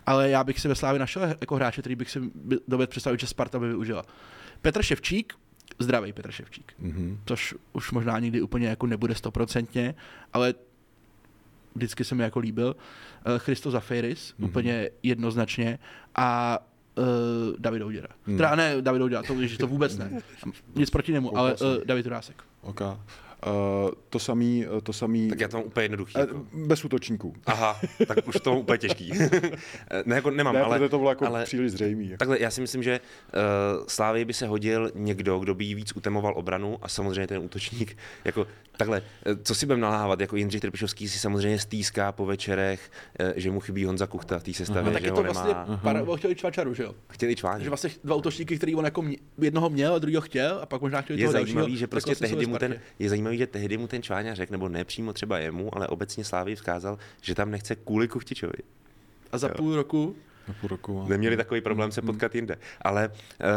Ale 0.07 0.31
já 0.31 0.45
bych 0.45 0.61
si 0.61 0.69
ve 0.69 0.75
Slávě 0.75 0.99
našel 0.99 1.23
jako 1.41 1.57
hráče, 1.57 1.81
který 1.83 1.97
bych 1.97 2.11
si 2.11 2.21
dovedl 2.69 2.91
představit, 2.91 3.21
že 3.21 3.27
Sparta 3.27 3.59
by 3.59 3.69
využila. 3.69 4.05
Petr 4.63 4.83
Ševčík, 4.83 5.35
zdravý 5.79 6.13
Petr 6.13 6.31
Ševčík. 6.31 6.73
Mm-hmm. 6.83 7.19
Což 7.27 7.55
už 7.73 7.93
možná 7.93 8.19
nikdy 8.19 8.43
úplně 8.43 8.69
jako 8.69 8.87
nebude 8.87 9.15
stoprocentně, 9.15 9.95
ale 10.33 10.55
vždycky 11.75 12.05
se 12.05 12.15
mi 12.15 12.23
jako 12.23 12.39
líbil. 12.39 12.77
Uh, 13.27 13.39
Christo 13.39 13.71
Zafiris, 13.71 14.35
mm-hmm. 14.35 14.45
úplně 14.45 14.91
jednoznačně. 15.03 15.79
A 16.15 16.59
uh, 16.95 17.05
David 17.59 17.83
Ouděra. 17.83 18.09
Mm. 18.27 18.37
Teda 18.37 18.55
ne 18.55 18.83
David 18.83 19.03
Ouděra, 19.03 19.23
to, 19.23 19.35
to 19.59 19.67
vůbec 19.67 19.99
ne. 19.99 20.11
Nic 20.75 20.91
proti 20.91 21.13
němu, 21.13 21.39
ale 21.39 21.55
uh, 21.55 21.85
David 21.85 22.07
Urásek. 22.07 22.43
Okay. 22.63 22.89
Uh, 23.47 23.91
to 24.11 24.19
samý, 24.19 24.67
eh, 24.79 24.81
to 24.81 24.93
samý... 24.93 25.29
Tak 25.29 25.41
já 25.41 25.49
to 25.49 25.57
mám 25.57 25.67
úplně 25.67 25.85
jednoduchý. 25.85 26.15
Uh, 26.15 26.21
jako. 26.21 26.47
Bez 26.53 26.85
útočníků. 26.85 27.35
Aha, 27.47 27.81
tak 28.07 28.29
už 28.29 28.37
to 28.41 28.51
mám 28.51 28.59
úplně 28.59 28.79
těžký. 28.79 29.13
ne, 30.05 30.15
jako 30.15 30.31
nemám, 30.31 30.55
ne, 30.55 30.61
ale... 30.61 30.89
to 30.89 30.99
bylo 30.99 31.11
jako 31.11 31.27
ale, 31.27 31.45
příliš 31.45 31.73
zřejmý. 31.73 32.05
Jako. 32.05 32.19
Takhle, 32.19 32.41
já 32.41 32.51
si 32.51 32.61
myslím, 32.61 32.83
že 32.83 33.01
uh, 33.01 33.87
Slávy 33.87 34.25
by 34.25 34.33
se 34.33 34.47
hodil 34.47 34.91
někdo, 34.95 35.39
kdo 35.39 35.55
by 35.55 35.65
jí 35.65 35.75
víc 35.75 35.97
utemoval 35.97 36.33
obranu 36.37 36.79
a 36.83 36.89
samozřejmě 36.89 37.27
ten 37.27 37.43
útočník, 37.43 37.97
jako 38.25 38.47
takhle, 38.77 39.03
co 39.43 39.55
si 39.55 39.67
budeme 39.67 39.83
nalávat, 39.83 40.21
jako 40.21 40.37
Jindřich 40.37 40.61
Trpišovský 40.61 41.09
si 41.09 41.19
samozřejmě 41.19 41.59
stýská 41.59 42.13
po 42.13 42.27
večerech, 42.27 42.91
uh, 43.21 43.27
že 43.37 43.51
mu 43.51 43.61
chybí 43.61 43.85
Honza 43.85 44.07
Kuchta 44.07 44.39
v 44.39 44.43
té 44.43 44.53
sestavě, 44.53 44.93
uh-huh. 44.93 45.03
že 45.03 45.11
ho 45.11 45.17
to 45.17 45.23
vlastně 45.23 45.55
nemá. 45.55 45.81
Par, 45.83 46.05
chtěli 46.17 46.35
Čvačaru, 46.35 46.75
že 46.75 46.83
jo? 46.83 46.95
Chtěli 47.09 47.37
Čváčaru. 47.37 47.65
Že 47.65 47.71
vlastně 47.71 47.91
dva 48.05 48.15
útočníky, 48.15 48.57
který 48.57 48.75
on 48.75 48.85
jako 48.85 49.03
mě, 49.03 49.17
jednoho 49.39 49.71
měl 49.71 49.95
a 49.95 49.99
druhého 49.99 50.21
chtěl 50.21 50.59
a 50.63 50.67
pak 50.67 50.81
možná 50.81 51.01
chtěli 51.03 51.21
je 51.21 51.27
toho 51.27 51.33
zajímavý, 51.33 51.55
dalšího, 51.55 51.79
že 51.79 51.87
prostě 51.87 52.15
tehdy 52.15 52.47
mu 52.47 52.59
ten, 52.59 52.81
je 52.99 53.09
zajímavý, 53.09 53.36
že 53.39 53.47
tehdy 53.47 53.77
mu 53.77 53.87
ten 53.87 54.03
Čváňa 54.03 54.35
řekl, 54.35 54.53
nebo 54.53 54.69
ne 54.69 54.85
přímo 54.85 55.13
třeba 55.13 55.39
jemu, 55.39 55.77
ale 55.77 55.87
obecně 55.87 56.25
Slávy 56.25 56.57
vzkázal, 56.57 56.99
že 57.21 57.35
tam 57.35 57.51
nechce 57.51 57.77
kvůli 57.77 58.09
Kuchtičovi. 58.09 58.59
A 59.33 59.39
za 59.39 59.49
jo. 59.49 59.55
půl 59.57 59.77
roku 59.77 60.17
na 60.49 60.55
půl 60.61 60.69
roku. 60.69 61.03
A... 61.03 61.09
Neměli 61.09 61.37
takový 61.37 61.61
problém 61.61 61.93
se 61.93 62.03
potkat 62.03 62.35
jinde. 62.35 62.57
Ale, 62.83 63.11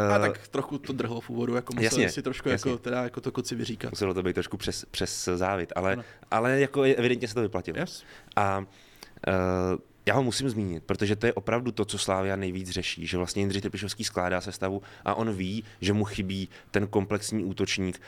uh... 0.08 0.14
A 0.14 0.18
tak 0.18 0.40
eh, 0.44 0.48
trochu 0.50 0.78
to 0.78 0.92
drhlo 0.92 1.20
v 1.20 1.30
úvodu, 1.30 1.54
jako 1.54 1.74
museli 1.74 2.02
jasně, 2.02 2.10
si 2.10 2.22
trošku 2.22 2.48
jasně. 2.48 2.70
jako, 2.70 2.82
teda, 2.82 3.02
jako 3.02 3.20
to 3.20 3.32
koci 3.32 3.54
vyříkat. 3.54 3.90
Muselo 3.90 4.14
to 4.14 4.22
být 4.22 4.34
trošku 4.34 4.56
přes, 4.56 4.84
přes 4.84 5.28
závit, 5.34 5.72
ale, 5.76 6.04
ale 6.30 6.60
jako 6.60 6.82
evidentně 6.82 7.28
se 7.28 7.34
to 7.34 7.42
vyplatilo. 7.42 7.78
Yes. 7.78 8.04
A 8.36 8.58
uh, 8.58 8.64
já 10.06 10.14
ho 10.14 10.22
musím 10.22 10.50
zmínit, 10.50 10.84
protože 10.84 11.16
to 11.16 11.26
je 11.26 11.32
opravdu 11.32 11.72
to, 11.72 11.84
co 11.84 11.98
Slávia 11.98 12.36
nejvíc 12.36 12.70
řeší, 12.70 13.06
že 13.06 13.16
vlastně 13.16 13.42
Jindřich 13.42 13.62
Trpišovský 13.62 14.04
skládá 14.04 14.40
sestavu 14.40 14.82
a 15.04 15.14
on 15.14 15.32
ví, 15.32 15.64
že 15.80 15.92
mu 15.92 16.04
chybí 16.04 16.48
ten 16.70 16.86
komplexní 16.86 17.44
útočník, 17.44 18.00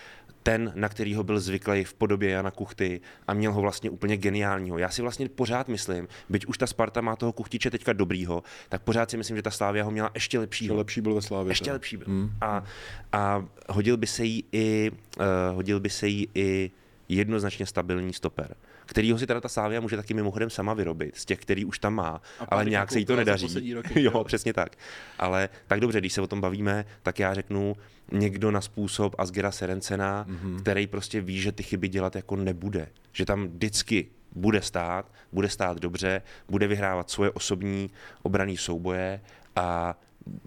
ten, 0.43 0.73
na 0.75 0.89
kterýho 0.89 1.25
byl 1.25 1.41
zvyklý 1.41 1.85
v 1.85 1.95
podobě 1.95 2.31
Jana 2.31 2.51
Kuchty 2.51 3.01
a 3.27 3.35
měl 3.35 3.53
ho 3.53 3.61
vlastně 3.61 3.91
úplně 3.91 4.17
geniálního. 4.17 4.79
Já 4.79 4.89
si 4.89 5.03
vlastně 5.03 5.29
pořád 5.29 5.69
myslím, 5.69 6.09
byť 6.29 6.47
už 6.47 6.59
ta 6.59 6.67
Sparta 6.67 7.01
má 7.01 7.17
toho 7.17 7.33
Kuchtiče 7.33 7.71
teďka 7.71 7.93
dobrýho, 7.93 8.43
tak 8.69 8.83
pořád 8.83 9.11
si 9.11 9.17
myslím, 9.17 9.37
že 9.37 9.43
ta 9.43 9.51
Slávia 9.51 9.85
ho 9.85 9.91
měla 9.91 10.11
ještě 10.15 10.39
lepší. 10.39 10.71
lepší 10.71 11.01
byl 11.01 11.15
ve 11.15 11.23
Slávě. 11.23 11.51
Ještě 11.51 11.65
tak. 11.65 11.73
lepší 11.73 11.97
byl. 11.97 12.07
Hmm. 12.07 12.31
A, 12.41 12.65
a 13.13 13.45
hodil 13.69 13.97
by 13.97 14.07
se 14.07 14.25
jí 14.25 14.45
i, 14.53 14.91
uh, 14.91 15.25
hodil 15.55 15.81
by 15.81 15.91
se 15.91 16.09
jí 16.09 16.29
i 16.35 16.71
jednoznačně 17.09 17.67
stabilní 17.67 18.13
stoper 18.13 18.55
kterýho 18.93 19.19
si 19.19 19.27
teda 19.27 19.41
ta 19.41 19.49
Sávia 19.49 19.81
může 19.81 19.97
taky 19.97 20.15
mimochodem 20.15 20.51
sama 20.51 20.75
vyrobit, 20.75 21.17
z 21.17 21.25
těch, 21.25 21.39
který 21.39 21.65
už 21.65 21.79
tam 21.79 21.95
má, 21.95 22.21
ale 22.49 22.65
nějak 22.65 22.93
se 22.93 22.99
jí 22.99 23.05
to 23.05 23.17
nedaří. 23.17 23.73
Roky, 23.75 24.03
jo, 24.03 24.25
přesně 24.25 24.53
tak. 24.53 24.77
Ale 25.19 25.49
tak 25.67 25.81
dobře, 25.81 25.99
když 25.99 26.13
se 26.13 26.21
o 26.21 26.27
tom 26.27 26.41
bavíme, 26.41 26.85
tak 27.03 27.19
já 27.19 27.35
řeknu 27.35 27.77
někdo 28.13 28.51
na 28.51 28.61
způsob 28.61 29.15
Asgera 29.19 29.51
Serencena, 29.51 30.27
mm-hmm. 30.29 30.61
který 30.61 30.87
prostě 30.87 31.21
ví, 31.21 31.41
že 31.41 31.53
ty 31.53 31.63
chyby 31.63 31.89
dělat 31.89 32.17
jako 32.17 32.37
nebude. 32.37 32.89
Že 33.13 33.25
tam 33.25 33.49
vždycky 33.49 34.07
bude 34.35 34.63
stát, 34.63 35.13
bude 35.33 35.49
stát 35.49 35.81
dobře, 35.81 36.23
bude 36.49 36.67
vyhrávat 36.67 37.11
svoje 37.11 37.31
osobní 37.31 37.91
obraný 38.23 38.57
souboje 38.57 39.21
a 39.57 39.99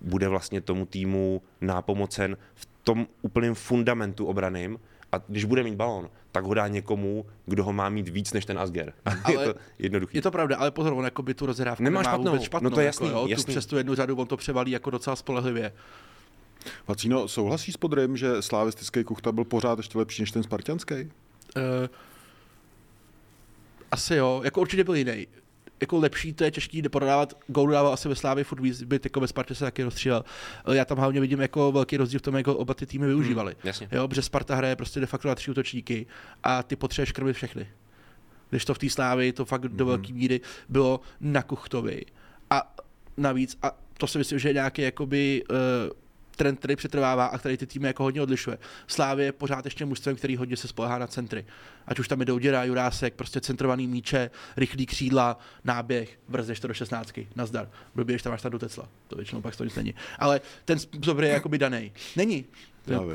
bude 0.02 0.28
vlastně 0.28 0.62
tomu 0.62 0.86
týmu 0.86 1.42
nápomocen 1.62 2.38
v 2.54 2.68
tom 2.84 3.08
úplným 3.22 3.54
fundamentu 3.54 4.26
obraným, 4.26 4.80
a 5.16 5.22
když 5.28 5.46
bude 5.46 5.64
mít 5.64 5.76
balon, 5.76 6.10
tak 6.32 6.46
ho 6.46 6.54
dá 6.54 6.68
někomu, 6.68 7.26
kdo 7.46 7.64
ho 7.64 7.74
má 7.74 7.90
mít 7.90 8.10
víc 8.10 8.34
než 8.34 8.46
ten 8.46 8.60
Asger. 8.60 8.94
Ale 9.24 9.34
je 9.34 9.54
to 9.54 9.60
jednoduchý. 9.80 10.18
Je 10.18 10.22
to 10.22 10.32
pravda, 10.32 10.58
ale 10.58 10.72
pozor, 10.72 10.94
on 10.94 11.06
jako 11.06 11.24
by 11.24 11.34
tu 11.34 11.46
rozhrávku 11.46 11.84
nemá, 11.84 12.02
nemá 12.02 12.12
špatnou. 12.12 12.32
vůbec 12.32 12.44
špatnou. 12.44 12.70
No 12.70 12.76
to 12.76 12.80
je 12.80 12.86
jasný, 12.86 13.08
jako, 13.08 13.20
jo, 13.20 13.28
jasný. 13.28 13.46
Tu 13.46 13.52
přes 13.52 13.66
tu 13.66 13.78
jednu 13.78 13.96
řadu 13.96 14.16
on 14.16 14.28
to 14.28 14.38
převalí 14.38 14.72
jako 14.72 14.90
docela 14.90 15.16
spolehlivě. 15.16 15.72
Vacíno, 16.88 17.28
souhlasí 17.28 17.72
s 17.72 17.78
Podrym, 17.78 18.18
že 18.18 18.42
slavistický 18.42 19.04
kuchta 19.04 19.32
byl 19.32 19.44
pořád 19.44 19.80
ještě 19.80 19.98
lepší 19.98 20.22
než 20.22 20.32
ten 20.32 20.44
spartianský? 20.44 20.96
Uh, 20.96 21.02
asi 23.92 24.16
jo, 24.16 24.42
jako 24.44 24.62
určitě 24.62 24.84
byl 24.84 24.96
jiný 24.96 25.28
jako 25.82 25.98
lepší, 25.98 26.34
to 26.34 26.44
je 26.44 26.52
těžký 26.52 26.82
prodávat. 26.82 27.38
Gólu 27.48 27.72
dával 27.72 27.94
asi 27.94 28.10
ve 28.10 28.16
Slávě 28.16 28.44
furt 28.44 28.60
víc, 28.60 28.84
byt 28.84 29.06
jako 29.06 29.20
ve 29.20 29.28
Spartě 29.28 29.56
se 29.56 29.66
taky 29.66 29.84
rozstřílel. 29.84 30.26
Já 30.72 30.86
tam 30.86 30.98
hlavně 30.98 31.22
vidím 31.22 31.42
jako 31.42 31.72
velký 31.72 31.98
rozdíl 31.98 32.20
v 32.20 32.24
tom, 32.24 32.36
jak 32.36 32.48
oba 32.48 32.74
ty 32.74 32.86
týmy 32.86 33.08
využívali. 33.08 33.54
Hmm, 33.54 33.62
jasně. 33.64 33.88
jo, 33.92 34.08
protože 34.08 34.22
Sparta 34.22 34.56
hraje 34.56 34.76
prostě 34.76 35.00
de 35.00 35.06
facto 35.06 35.28
na 35.28 35.36
tři 35.36 35.52
útočníky 35.52 36.06
a 36.44 36.64
ty 36.64 36.76
potřebuješ 36.76 37.12
krmit 37.12 37.36
všechny. 37.36 37.68
Když 38.50 38.66
to 38.66 38.74
v 38.74 38.78
té 38.78 38.90
Slávě 38.90 39.34
to 39.34 39.46
fakt 39.46 39.62
do 39.62 39.86
hmm. 39.86 39.88
velké 39.88 40.14
míry 40.14 40.42
bylo 40.70 41.00
na 41.20 41.42
Kuchtovi. 41.42 42.06
A 42.50 42.76
navíc, 43.18 43.58
a 43.62 43.72
to 43.98 44.08
si 44.08 44.18
myslím, 44.18 44.40
že 44.40 44.50
je 44.50 44.54
nějaký 44.54 44.82
jakoby 44.82 45.44
uh, 45.50 45.58
trend, 46.36 46.60
který 46.60 46.76
přetrvává 46.76 47.26
a 47.26 47.38
který 47.38 47.58
ty 47.58 47.68
týmy 47.68 47.88
jako 47.88 48.04
hodně 48.04 48.22
odlišuje. 48.22 48.58
Slávě 48.88 49.26
je 49.26 49.32
pořád 49.32 49.66
ještě 49.66 49.86
mužstvem, 49.86 50.16
který 50.16 50.36
hodně 50.36 50.58
se 50.58 50.68
spolehá 50.68 50.98
na 50.98 51.08
centry. 51.08 51.46
Ať 51.88 52.00
už 52.00 52.08
tam 52.08 52.20
je 52.20 52.26
Douděra, 52.26 52.64
Jurásek, 52.64 53.14
prostě 53.14 53.42
centrovaný 53.42 53.88
míče, 53.88 54.30
rychlý 54.58 54.86
křídla, 54.86 55.40
náběh, 55.64 56.20
brzdeš 56.28 56.60
to 56.60 56.68
do 56.68 56.74
16. 56.74 57.20
Nazdar. 57.36 57.70
Blbě, 57.96 58.20
tam 58.20 58.32
máš 58.32 58.42
do 58.42 58.60
Tesla. 58.60 58.90
To 59.08 59.16
většinou 59.16 59.42
pak 59.42 59.56
to 59.56 59.64
nic 59.64 59.76
není. 59.76 59.94
Ale 60.20 60.42
ten 60.66 60.80
způsob 60.80 61.20
je 61.20 61.28
jakoby 61.28 61.58
daný. 61.58 61.92
Není. 62.16 62.46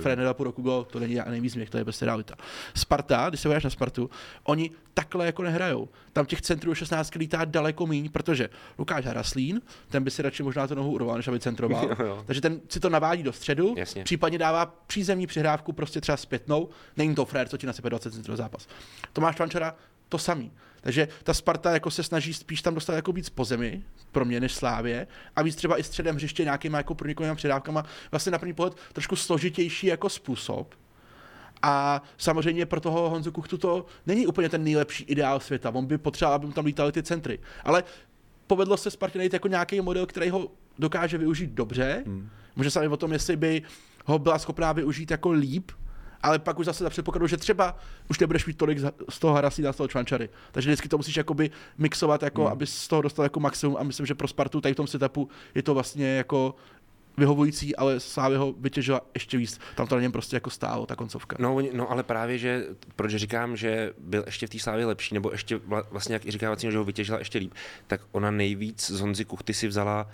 Fred 0.00 0.16
nedal 0.18 0.34
půl 0.34 0.44
roku 0.44 0.62
gol, 0.62 0.84
to 0.84 1.00
není 1.00 1.18
nejvíc 1.30 1.54
mě, 1.54 1.66
to 1.66 1.78
je 1.78 1.84
prostě 1.84 2.04
realita. 2.04 2.34
Sparta, 2.74 3.28
když 3.28 3.40
se 3.40 3.48
vojáš 3.48 3.64
na 3.64 3.70
Spartu, 3.70 4.10
oni 4.44 4.70
takhle 4.94 5.26
jako 5.26 5.42
nehrajou. 5.42 5.88
Tam 6.12 6.26
těch 6.26 6.42
centrů 6.42 6.74
16 6.74 7.14
lítá 7.14 7.44
daleko 7.44 7.86
míň, 7.86 8.10
protože 8.10 8.50
Lukáš 8.78 9.06
Haraslín, 9.06 9.60
ten 9.88 10.04
by 10.04 10.10
si 10.10 10.22
radši 10.22 10.42
možná 10.42 10.66
to 10.66 10.74
nohu 10.74 10.92
urval, 10.92 11.16
než 11.16 11.28
aby 11.28 11.40
centroval. 11.40 11.90
Jo, 12.00 12.06
jo. 12.06 12.22
Takže 12.26 12.40
ten 12.40 12.60
si 12.68 12.80
to 12.80 12.90
navádí 12.90 13.22
do 13.22 13.32
středu, 13.32 13.74
Jasně. 13.78 14.04
případně 14.04 14.38
dává 14.38 14.66
přízemní 14.86 15.26
přihrávku 15.26 15.72
prostě 15.72 16.00
třeba 16.00 16.16
zpětnou. 16.16 16.68
Není 16.96 17.14
to 17.14 17.24
Fred, 17.24 17.48
co 17.48 17.56
ti 17.56 17.66
nasype 17.66 17.90
20 17.90 18.14
centrů 18.14 18.36
zápas. 18.36 18.68
Tomáš 19.12 19.38
Vančara 19.38 19.74
to 20.10 20.18
samý. 20.18 20.52
Takže 20.80 21.08
ta 21.24 21.34
Sparta 21.34 21.70
jako 21.70 21.90
se 21.90 22.02
snaží 22.02 22.34
spíš 22.34 22.62
tam 22.62 22.74
dostat 22.74 22.94
jako 22.94 23.12
víc 23.12 23.28
po 23.28 23.44
zemi, 23.44 23.82
pro 24.12 24.24
mě, 24.24 24.40
než 24.40 24.54
Slávě, 24.54 25.06
a 25.36 25.42
víc 25.42 25.56
třeba 25.56 25.78
i 25.78 25.82
středem 25.82 26.16
hřiště 26.16 26.44
nějakýma 26.44 26.78
jako 26.78 26.94
pronikovými 26.94 27.36
předávkama, 27.36 27.84
vlastně 28.10 28.32
na 28.32 28.38
první 28.38 28.54
pohled 28.54 28.76
trošku 28.92 29.16
složitější 29.16 29.86
jako 29.86 30.08
způsob. 30.08 30.74
A 31.62 32.02
samozřejmě 32.18 32.66
pro 32.66 32.80
toho 32.80 33.10
Honzu 33.10 33.32
Kuchtu 33.32 33.58
to 33.58 33.86
není 34.06 34.26
úplně 34.26 34.48
ten 34.48 34.64
nejlepší 34.64 35.04
ideál 35.04 35.40
světa. 35.40 35.70
On 35.74 35.86
by 35.86 35.98
potřeboval, 35.98 36.34
aby 36.34 36.46
mu 36.46 36.52
tam 36.52 36.64
lítaly 36.64 36.92
ty 36.92 37.02
centry. 37.02 37.38
Ale 37.64 37.84
povedlo 38.46 38.76
se 38.76 38.90
Spartě 38.90 39.18
najít 39.18 39.32
jako 39.32 39.48
nějaký 39.48 39.80
model, 39.80 40.06
který 40.06 40.30
ho 40.30 40.48
dokáže 40.78 41.18
využít 41.18 41.50
dobře. 41.50 42.02
Hmm. 42.06 42.28
Může 42.56 42.70
se 42.70 42.88
o 42.88 42.96
tom, 42.96 43.12
jestli 43.12 43.36
by 43.36 43.62
ho 44.04 44.18
byla 44.18 44.38
schopná 44.38 44.72
využít 44.72 45.10
jako 45.10 45.30
líp, 45.30 45.70
ale 46.22 46.38
pak 46.38 46.58
už 46.58 46.66
zase 46.66 46.84
za 46.84 46.90
předpokladu, 46.90 47.26
že 47.26 47.36
třeba 47.36 47.76
už 48.08 48.18
nebudeš 48.18 48.46
mít 48.46 48.56
tolik 48.56 48.78
z 49.08 49.18
toho 49.18 49.34
Harasína, 49.34 49.72
z 49.72 49.76
toho 49.76 49.88
Čvančary. 49.88 50.28
Takže 50.52 50.70
vždycky 50.70 50.88
to 50.88 50.96
musíš 50.96 51.16
jakoby 51.16 51.50
mixovat, 51.78 52.22
jako, 52.22 52.42
hmm. 52.42 52.52
aby 52.52 52.66
z 52.66 52.88
toho 52.88 53.02
dostal 53.02 53.24
jako 53.24 53.40
maximum 53.40 53.76
a 53.76 53.82
myslím, 53.82 54.06
že 54.06 54.14
pro 54.14 54.28
Spartu 54.28 54.60
tady 54.60 54.74
v 54.74 54.76
tom 54.76 54.86
setupu 54.86 55.28
je 55.54 55.62
to 55.62 55.74
vlastně 55.74 56.06
jako 56.06 56.54
vyhovující, 57.16 57.76
ale 57.76 58.00
Slávě 58.00 58.38
ho 58.38 58.52
vytěžila 58.52 59.00
ještě 59.14 59.38
víc. 59.38 59.60
Tam 59.76 59.86
to 59.86 59.94
na 59.94 60.00
něm 60.00 60.12
prostě 60.12 60.36
jako 60.36 60.50
stálo, 60.50 60.86
ta 60.86 60.96
koncovka. 60.96 61.36
No, 61.40 61.58
no 61.72 61.90
ale 61.90 62.02
právě, 62.02 62.38
že 62.38 62.66
proč 62.96 63.14
říkám, 63.14 63.56
že 63.56 63.92
byl 63.98 64.22
ještě 64.26 64.46
v 64.46 64.50
té 64.50 64.58
Slávě 64.58 64.86
lepší, 64.86 65.14
nebo 65.14 65.30
ještě 65.32 65.60
vlastně, 65.90 66.12
jak 66.12 66.26
i 66.26 66.30
říká 66.30 66.56
že 66.58 66.78
ho 66.78 66.84
vytěžila 66.84 67.18
ještě 67.18 67.38
líp, 67.38 67.54
tak 67.86 68.00
ona 68.12 68.30
nejvíc 68.30 68.90
z 68.90 69.00
Honzy 69.00 69.24
Kuchty 69.24 69.54
si 69.54 69.68
vzala 69.68 70.06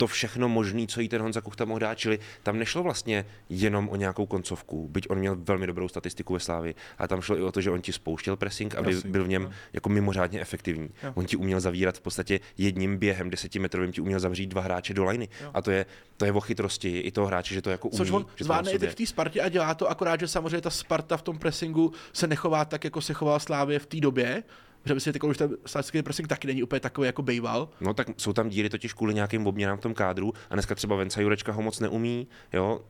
to 0.00 0.06
všechno 0.06 0.48
možné, 0.48 0.86
co 0.86 1.00
jí 1.00 1.08
ten 1.08 1.22
Honza 1.22 1.40
Kuchta 1.40 1.64
mohl 1.64 1.80
dát, 1.80 1.94
čili 1.94 2.18
tam 2.42 2.58
nešlo 2.58 2.82
vlastně 2.82 3.26
jenom 3.48 3.88
o 3.88 3.96
nějakou 3.96 4.26
koncovku, 4.26 4.88
byť 4.88 5.06
on 5.10 5.18
měl 5.18 5.36
velmi 5.36 5.66
dobrou 5.66 5.88
statistiku 5.88 6.32
ve 6.32 6.40
Slávi, 6.40 6.74
ale 6.98 7.08
tam 7.08 7.20
šlo 7.20 7.38
i 7.38 7.42
o 7.42 7.52
to, 7.52 7.60
že 7.60 7.70
on 7.70 7.80
ti 7.80 7.92
spouštěl 7.92 8.36
pressing, 8.36 8.74
aby 8.74 8.94
Jasný, 8.94 9.10
byl 9.10 9.24
v 9.24 9.28
něm 9.28 9.42
jo. 9.42 9.50
jako 9.72 9.88
mimořádně 9.88 10.40
efektivní. 10.40 10.90
Jo. 11.02 11.12
On 11.14 11.26
ti 11.26 11.36
uměl 11.36 11.60
zavírat 11.60 11.96
v 11.96 12.00
podstatě 12.00 12.40
jedním 12.58 12.96
během 12.96 13.30
desetimetrovým, 13.30 13.92
ti 13.92 14.00
uměl 14.00 14.20
zavřít 14.20 14.46
dva 14.46 14.62
hráče 14.62 14.94
do 14.94 15.04
liny. 15.04 15.28
Jo. 15.40 15.50
A 15.54 15.62
to 15.62 15.70
je, 15.70 15.86
to 16.16 16.24
je 16.24 16.32
o 16.32 16.40
chytrosti 16.40 16.98
i 16.98 17.10
toho 17.10 17.26
hráče, 17.26 17.54
že 17.54 17.62
to 17.62 17.70
jako 17.70 17.88
umí. 17.88 17.98
Což 17.98 18.10
on 18.10 18.26
zvládne 18.40 18.72
i 18.72 18.78
v 18.78 18.94
té 18.94 19.06
Spartě 19.06 19.40
a 19.40 19.48
dělá 19.48 19.74
to 19.74 19.90
akorát, 19.90 20.20
že 20.20 20.28
samozřejmě 20.28 20.60
ta 20.60 20.70
Sparta 20.70 21.16
v 21.16 21.22
tom 21.22 21.38
pressingu 21.38 21.92
se 22.12 22.26
nechová 22.26 22.64
tak, 22.64 22.84
jako 22.84 23.00
se 23.00 23.14
chovala 23.14 23.38
Slávě 23.38 23.78
v 23.78 23.86
té 23.86 24.00
době, 24.00 24.42
že 24.84 24.94
myslím, 24.94 25.12
že 25.12 25.20
už 25.26 25.38
ten 25.38 25.56
statický 25.66 26.02
pressing 26.02 26.28
taky 26.28 26.46
není 26.46 26.62
úplně 26.62 26.80
takový 26.80 27.06
jako 27.06 27.22
bejval. 27.22 27.68
No 27.80 27.94
tak 27.94 28.08
jsou 28.16 28.32
tam 28.32 28.48
díry 28.48 28.70
totiž 28.70 28.92
kvůli 28.92 29.14
nějakým 29.14 29.46
obměnám 29.46 29.78
v 29.78 29.80
tom 29.80 29.94
kádru 29.94 30.32
a 30.50 30.54
dneska 30.54 30.74
třeba 30.74 30.96
Venca 30.96 31.20
Jurečka 31.20 31.52
ho 31.52 31.62
moc 31.62 31.80
neumí, 31.80 32.28
jo. 32.52 32.80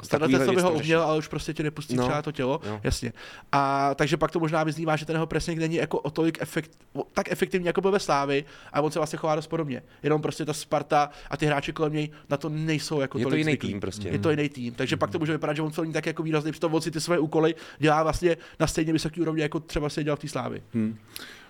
Tenhle 0.00 0.28
ten, 0.28 0.46
co 0.46 0.52
by 0.52 0.60
ho 0.62 0.72
uměl, 0.72 1.02
ale 1.02 1.18
už 1.18 1.28
prostě 1.28 1.54
tě 1.54 1.62
nepustí 1.62 1.94
No, 1.96 2.02
třeba 2.04 2.22
to 2.22 2.32
tělo, 2.32 2.60
jo. 2.66 2.80
jasně. 2.82 3.12
A 3.52 3.94
takže 3.94 4.16
pak 4.16 4.30
to 4.30 4.40
možná 4.40 4.64
vyznívá, 4.64 4.96
že 4.96 5.06
ten 5.06 5.16
jeho 5.16 5.26
pressing 5.26 5.58
není 5.58 5.74
jako 5.76 5.98
o 5.98 6.10
tolik 6.10 6.38
efekt, 6.42 6.70
o- 6.92 7.06
tak 7.12 7.32
efektivní, 7.32 7.66
jako 7.66 7.80
byl 7.80 7.90
ve 7.90 7.98
Slávy, 8.00 8.44
a 8.72 8.80
on 8.80 8.90
se 8.90 8.98
vlastně 8.98 9.16
chová 9.16 9.34
dost 9.36 9.46
podobně. 9.46 9.82
Jenom 10.02 10.22
prostě 10.22 10.44
ta 10.44 10.52
Sparta 10.52 11.10
a 11.30 11.36
ty 11.36 11.46
hráči 11.46 11.72
kolem 11.72 11.92
něj 11.92 12.10
na 12.28 12.36
to 12.36 12.48
nejsou 12.48 13.00
jako 13.00 13.18
Je 13.18 13.24
to 13.24 13.28
tolik 13.30 13.38
jiný 13.38 13.52
zvyklí. 13.52 13.68
tým 13.68 13.80
prostě. 13.80 14.08
Je 14.08 14.18
to 14.18 14.30
jiný 14.30 14.48
tým, 14.48 14.74
takže 14.74 14.96
pak 14.96 15.10
to 15.10 15.18
může 15.18 15.32
vypadat, 15.32 15.54
že 15.56 15.62
on 15.62 15.70
to 15.72 15.82
není 15.82 15.92
tak 15.92 16.06
jako 16.06 16.22
výrazný, 16.22 16.52
přitom 16.52 16.74
on 16.74 16.80
si 16.80 16.90
ty 16.90 17.00
své 17.00 17.18
úkoly 17.18 17.54
dělá 17.78 18.02
vlastně 18.02 18.36
na 18.60 18.66
stejně 18.66 18.92
vysoké 18.92 19.20
úrovni, 19.20 19.42
jako 19.42 19.60
třeba 19.60 19.88
se 19.88 20.04
dělal 20.04 20.16
v 20.16 20.20
té 20.20 20.28
Slávy. 20.28 20.62
Hmm. 20.74 20.98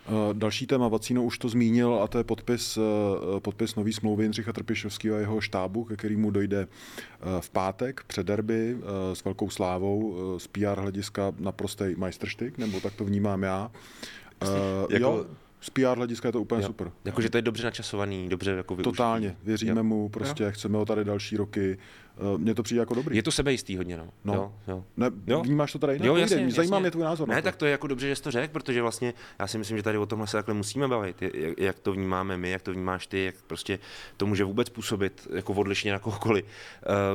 Uh, 0.09 0.34
Další 0.34 0.66
téma, 0.66 0.88
Vacíno 0.88 1.24
už 1.24 1.38
to 1.38 1.48
zmínil, 1.48 1.94
a 1.94 2.09
to 2.09 2.18
je 2.18 2.24
podpis, 2.24 2.76
uh, 2.76 3.40
podpis 3.40 3.74
nový 3.74 3.92
smlouvy 3.92 4.24
Jindřicha 4.24 4.53
Trpišovského 4.53 5.16
a 5.16 5.20
jeho 5.20 5.40
štábu, 5.40 5.84
ke 5.84 5.96
kterému 5.96 6.30
dojde 6.30 6.66
uh, 6.66 7.40
v 7.40 7.50
pátek 7.50 8.05
před 8.07 8.26
derby 8.26 8.76
s 9.12 9.24
velkou 9.24 9.50
slávou, 9.50 10.16
z 10.38 10.46
PR 10.46 10.80
hlediska 10.80 11.32
naprostý 11.38 11.84
majstrštyk, 11.96 12.59
nebo 12.59 12.80
tak 12.80 12.94
to 12.94 13.05
vnímám 13.05 13.42
já. 13.42 13.70
Jako- 14.90 15.05
jo, 15.05 15.26
z 15.63 15.71
PR 15.71 15.97
hlediska 15.97 16.29
je 16.29 16.33
to 16.33 16.41
úplně 16.41 16.63
Jo. 16.63 16.67
super. 16.67 16.93
Jakože 17.05 17.31
to 17.31 17.39
je 17.39 17.43
dobře 17.43 17.65
načasovaný, 17.65 18.29
dobře 18.29 18.51
jako 18.51 18.75
využitý. 18.77 18.91
Totálně, 18.97 19.37
věříme 19.43 19.81
Jo. 19.81 19.85
mu, 19.85 20.09
prostě 20.09 20.51
chceme 20.51 20.79
ho 20.79 20.85
tady 20.85 21.05
další 21.05 21.37
roky. 21.37 21.79
Uh, 22.33 22.39
Mně 22.41 22.55
to 22.55 22.63
přijde 22.63 22.81
jako 22.81 22.95
dobrý. 22.95 23.17
Je 23.17 23.23
to 23.23 23.31
sebejistý 23.33 23.77
hodně, 23.77 23.97
no. 23.97 24.09
No. 24.25 24.35
Jo, 24.35 24.53
jo. 24.69 24.85
Ne, 24.97 25.11
Jo. 25.27 25.43
vnímáš 25.43 25.73
to 25.73 25.79
tady 25.79 25.93
jinak? 25.93 26.07
Jo, 26.07 26.17
jasně, 26.17 26.37
mě 26.37 26.51
Zajímá 26.53 26.77
jasně. 26.77 26.81
mě 26.83 26.91
tvůj 26.91 27.05
názor. 27.05 27.29
Ne, 27.29 27.43
tak 27.43 27.57
to 27.57 27.65
je 27.67 27.73
jako 27.73 27.87
dobře, 27.87 28.09
že 28.09 28.17
jsi 28.17 28.23
to 28.23 28.31
řekl, 28.31 28.53
protože 28.53 28.83
vlastně 28.83 29.15
já 29.39 29.47
si 29.47 29.59
myslím, 29.59 29.77
že 29.77 29.83
tady 29.83 29.99
o 29.99 30.07
tomhle 30.07 30.27
se 30.27 30.37
takhle 30.37 30.55
musíme 30.55 30.89
bavit, 30.89 31.23
jak, 31.23 31.33
jak 31.59 31.79
to 31.79 31.93
vnímáme 31.93 32.37
my, 32.37 32.51
jak 32.51 32.63
to 32.63 32.73
vnímáš 32.73 33.07
ty, 33.07 33.25
jak 33.25 33.35
prostě 33.47 33.79
to 34.17 34.27
může 34.27 34.45
vůbec 34.45 34.69
působit 34.69 35.29
jako 35.35 35.53
odlišně 35.53 35.93
na 35.93 35.99
kohokoliv. 35.99 36.45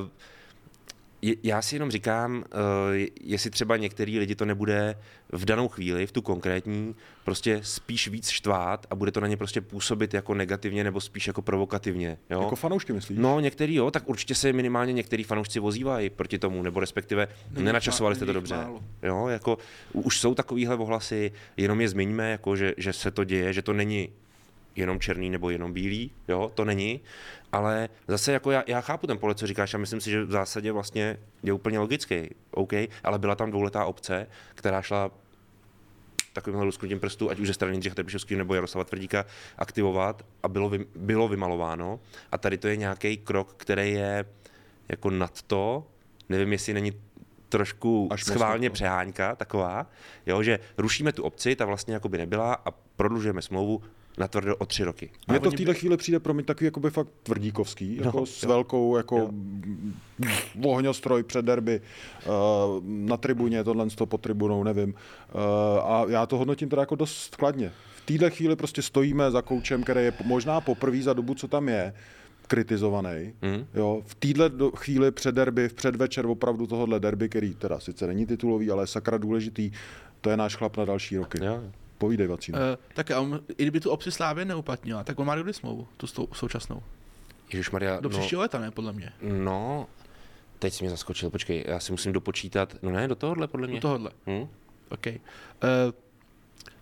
Uh, 0.02 0.10
já 1.22 1.62
si 1.62 1.76
jenom 1.76 1.92
říkám, 1.92 2.36
uh, 2.38 2.44
jestli 3.22 3.50
třeba 3.50 3.78
některý 3.78 4.20
lidi 4.20 4.36
to 4.36 4.46
nebude 4.46 4.96
v 5.32 5.46
danou 5.46 5.68
chvíli, 5.68 6.08
v 6.08 6.12
tu 6.12 6.22
konkrétní, 6.22 6.96
prostě 7.26 7.60
spíš 7.64 8.08
víc 8.08 8.30
štvát 8.30 8.88
a 8.90 8.96
bude 8.96 9.12
to 9.12 9.20
na 9.20 9.28
ně 9.28 9.38
prostě 9.38 9.62
působit 9.62 10.14
jako 10.14 10.34
negativně 10.34 10.84
nebo 10.84 11.02
spíš 11.02 11.28
jako 11.28 11.42
provokativně. 11.42 12.18
Jo? 12.30 12.42
Jako 12.42 12.56
fanoušky 12.56 12.94
myslíš? 12.94 13.18
No, 13.22 13.40
některý 13.40 13.76
jo, 13.76 13.92
tak 13.92 14.10
určitě 14.10 14.36
se 14.36 14.54
minimálně 14.54 14.94
některý 14.94 15.24
fanoušci 15.24 15.60
vozívají 15.60 16.10
proti 16.10 16.40
tomu, 16.40 16.64
nebo 16.64 16.80
respektive 16.80 17.28
Není 17.52 17.66
nenačasovali 17.66 18.16
jste 18.16 18.26
to 18.26 18.34
dobře. 18.34 18.56
málo. 18.56 18.84
Jo, 19.04 19.28
jako 19.28 19.58
už 19.94 20.20
jsou 20.20 20.36
takovýhle 20.36 20.76
ohlasy, 20.76 21.32
jenom 21.58 21.82
je 21.82 21.90
zmiňme, 21.90 22.32
jako 22.32 22.56
že, 22.56 22.74
že 22.78 22.94
se 22.94 23.12
to 23.12 23.24
děje, 23.24 23.54
že 23.54 23.62
to 23.62 23.74
není 23.74 24.10
jenom 24.78 25.00
černý 25.00 25.30
nebo 25.30 25.50
jenom 25.50 25.74
bílý, 25.74 26.12
jo, 26.28 26.52
to 26.54 26.66
není, 26.66 27.02
ale 27.52 27.90
zase 28.08 28.32
jako 28.32 28.52
já, 28.52 28.64
já 28.68 28.82
chápu 28.82 29.08
ten 29.08 29.18
pohled, 29.18 29.38
co 29.38 29.48
říkáš 29.48 29.74
a 29.74 29.78
myslím 29.78 30.02
si, 30.02 30.12
že 30.12 30.26
v 30.26 30.32
zásadě 30.32 30.72
vlastně 30.72 31.18
je 31.44 31.54
úplně 31.54 31.80
logický, 31.80 32.30
OK, 32.52 32.74
ale 33.04 33.20
byla 33.20 33.36
tam 33.36 33.52
dvouletá 33.52 33.86
obce, 33.86 34.28
která 34.56 34.82
šla 34.82 35.12
takovýmhle 36.34 36.66
lusknutím 36.66 37.00
prstů, 37.00 37.30
ať 37.30 37.40
už 37.40 37.48
ze 37.48 37.54
strany 37.54 37.74
Jindřicha 37.74 37.96
Trpišovského 37.96 38.38
nebo 38.38 38.54
Jaroslava 38.54 38.84
Tvrdíka, 38.84 39.26
aktivovat 39.58 40.26
a 40.44 40.48
bylo, 40.48 40.70
vy, 40.70 40.86
bylo 40.96 41.28
vymalováno. 41.28 42.00
A 42.32 42.38
tady 42.38 42.58
to 42.58 42.68
je 42.68 42.78
nějaký 42.78 43.18
krok, 43.18 43.54
který 43.58 43.92
je 43.92 44.26
jako 44.90 45.10
nad 45.10 45.42
to, 45.42 45.88
nevím, 46.30 46.52
jestli 46.52 46.74
není 46.74 46.92
trošku 47.50 48.10
Až 48.12 48.24
schválně 48.24 48.70
přehánka 48.70 49.36
taková, 49.36 49.88
jo, 50.26 50.44
že 50.44 50.60
rušíme 50.78 51.12
tu 51.12 51.24
obci, 51.24 51.56
ta 51.56 51.66
vlastně 51.66 51.94
jako 51.94 52.10
by 52.10 52.18
nebyla 52.18 52.54
a 52.54 52.72
prodlužujeme 52.72 53.42
smlouvu 53.42 53.82
na 54.18 54.28
tvrdo 54.28 54.56
o 54.56 54.66
tři 54.66 54.84
roky. 54.84 55.10
Mně 55.28 55.40
to 55.40 55.52
v 55.52 55.54
této 55.56 55.74
chvíli 55.74 55.98
přijde 55.98 56.20
pro 56.20 56.34
mě 56.34 56.44
takový 56.44 56.66
jakoby 56.66 56.90
fakt 56.90 57.08
tvrdíkovský, 57.24 57.96
jako 57.98 58.20
No, 58.20 58.26
s 58.26 58.44
jo. 58.44 58.50
velkou 58.50 58.98
jako 58.98 59.18
Jo. 59.18 59.30
ohňostroj 60.66 61.24
před 61.24 61.46
derby 61.46 61.82
uh, 62.26 62.32
na 62.84 63.18
tribuně, 63.18 63.64
tohle 63.64 63.88
to 63.90 64.06
pod 64.06 64.22
tribunou, 64.22 64.64
nevím. 64.64 64.90
Uh, 64.94 65.42
a 65.92 66.06
já 66.08 66.26
to 66.26 66.38
hodnotím 66.38 66.70
teda 66.70 66.82
jako 66.82 66.96
dost 66.96 67.36
kladně. 67.36 67.72
V 67.96 68.06
této 68.06 68.30
chvíli 68.36 68.56
prostě 68.56 68.82
stojíme 68.82 69.32
za 69.32 69.42
koučem, 69.42 69.84
který 69.84 70.00
je 70.04 70.14
možná 70.26 70.62
poprvé 70.62 71.02
za 71.02 71.14
dobu, 71.14 71.34
co 71.34 71.48
tam 71.48 71.70
je, 71.70 71.94
kritizovaný. 72.48 73.34
Mm. 73.42 73.66
Jo, 73.74 74.02
v 74.06 74.16
této 74.16 74.72
chvíli 74.72 75.12
před 75.12 75.36
derby, 75.36 75.70
v 75.70 75.74
předvečer 75.74 76.26
opravdu 76.26 76.68
tohohle 76.68 77.00
derby, 77.00 77.30
který 77.30 77.54
teda 77.56 77.80
sice 77.80 78.08
není 78.08 78.26
titulový, 78.26 78.72
ale 78.72 78.84
je 78.84 78.88
sakra 78.88 79.18
důležitý, 79.18 79.72
to 80.22 80.30
je 80.30 80.38
náš 80.38 80.56
chlap 80.56 80.78
na 80.78 80.86
další 80.86 81.18
roky. 81.18 81.46
Jo. 81.46 81.64
Povídej, 81.98 82.28
Vacíno. 82.28 82.58
Uh, 82.58 82.64
tak 82.94 83.12
a 83.12 83.20
on, 83.20 83.42
i 83.58 83.64
kdyby 83.64 83.80
tu 83.80 83.90
obci 83.90 84.12
Slávě 84.12 84.46
neuplatnila, 84.46 85.04
tak 85.04 85.20
on 85.20 85.28
má 85.28 85.36
kdy 85.36 85.54
smlouvu, 85.54 85.88
tu 85.98 86.08
stou, 86.08 86.28
současnou. 86.34 86.84
Ježišmarja, 87.54 88.00
Do 88.00 88.10
no, 88.10 88.18
příštího 88.18 88.42
léta, 88.42 88.60
ne, 88.60 88.72
podle 88.72 88.94
mě. 88.94 89.12
no, 89.22 89.88
teď 90.60 90.74
jsi 90.74 90.84
mě 90.84 90.92
zaskočil, 90.92 91.30
počkej, 91.30 91.64
já 91.68 91.80
si 91.80 91.92
musím 91.92 92.14
dopočítat, 92.14 92.76
no 92.82 92.92
ne, 92.92 93.08
do 93.08 93.16
tohohle 93.16 93.48
podle 93.48 93.68
mě. 93.68 93.76
Do 93.76 93.82
tohohle. 93.82 94.12
Hm? 94.28 94.48
OK. 94.90 95.08
Uh, 95.08 95.14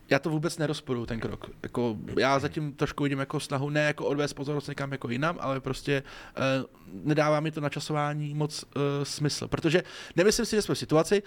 já 0.09 0.20
to 0.20 0.30
vůbec 0.30 0.57
nerozporuju, 0.57 1.05
ten 1.05 1.20
krok. 1.20 1.49
Jako, 1.63 1.97
já 2.20 2.39
zatím 2.39 2.74
trošku 2.74 3.03
vidím 3.03 3.20
jako 3.20 3.39
snahu, 3.39 3.70
ne 3.70 3.84
jako 3.84 4.05
odvést 4.05 4.34
pozornost 4.34 4.68
někam 4.68 4.91
jako 4.91 5.09
jinam, 5.09 5.38
ale 5.39 5.59
prostě 5.59 6.03
uh, 6.38 6.43
nedává 7.03 7.39
mi 7.39 7.51
to 7.51 7.61
načasování 7.61 8.34
moc 8.34 8.63
uh, 8.63 8.82
smysl. 9.03 9.47
Protože 9.47 9.84
nemyslím 10.16 10.45
si, 10.45 10.55
že 10.55 10.61
jsme 10.61 10.76
v 10.76 10.80
situaci, 10.80 11.24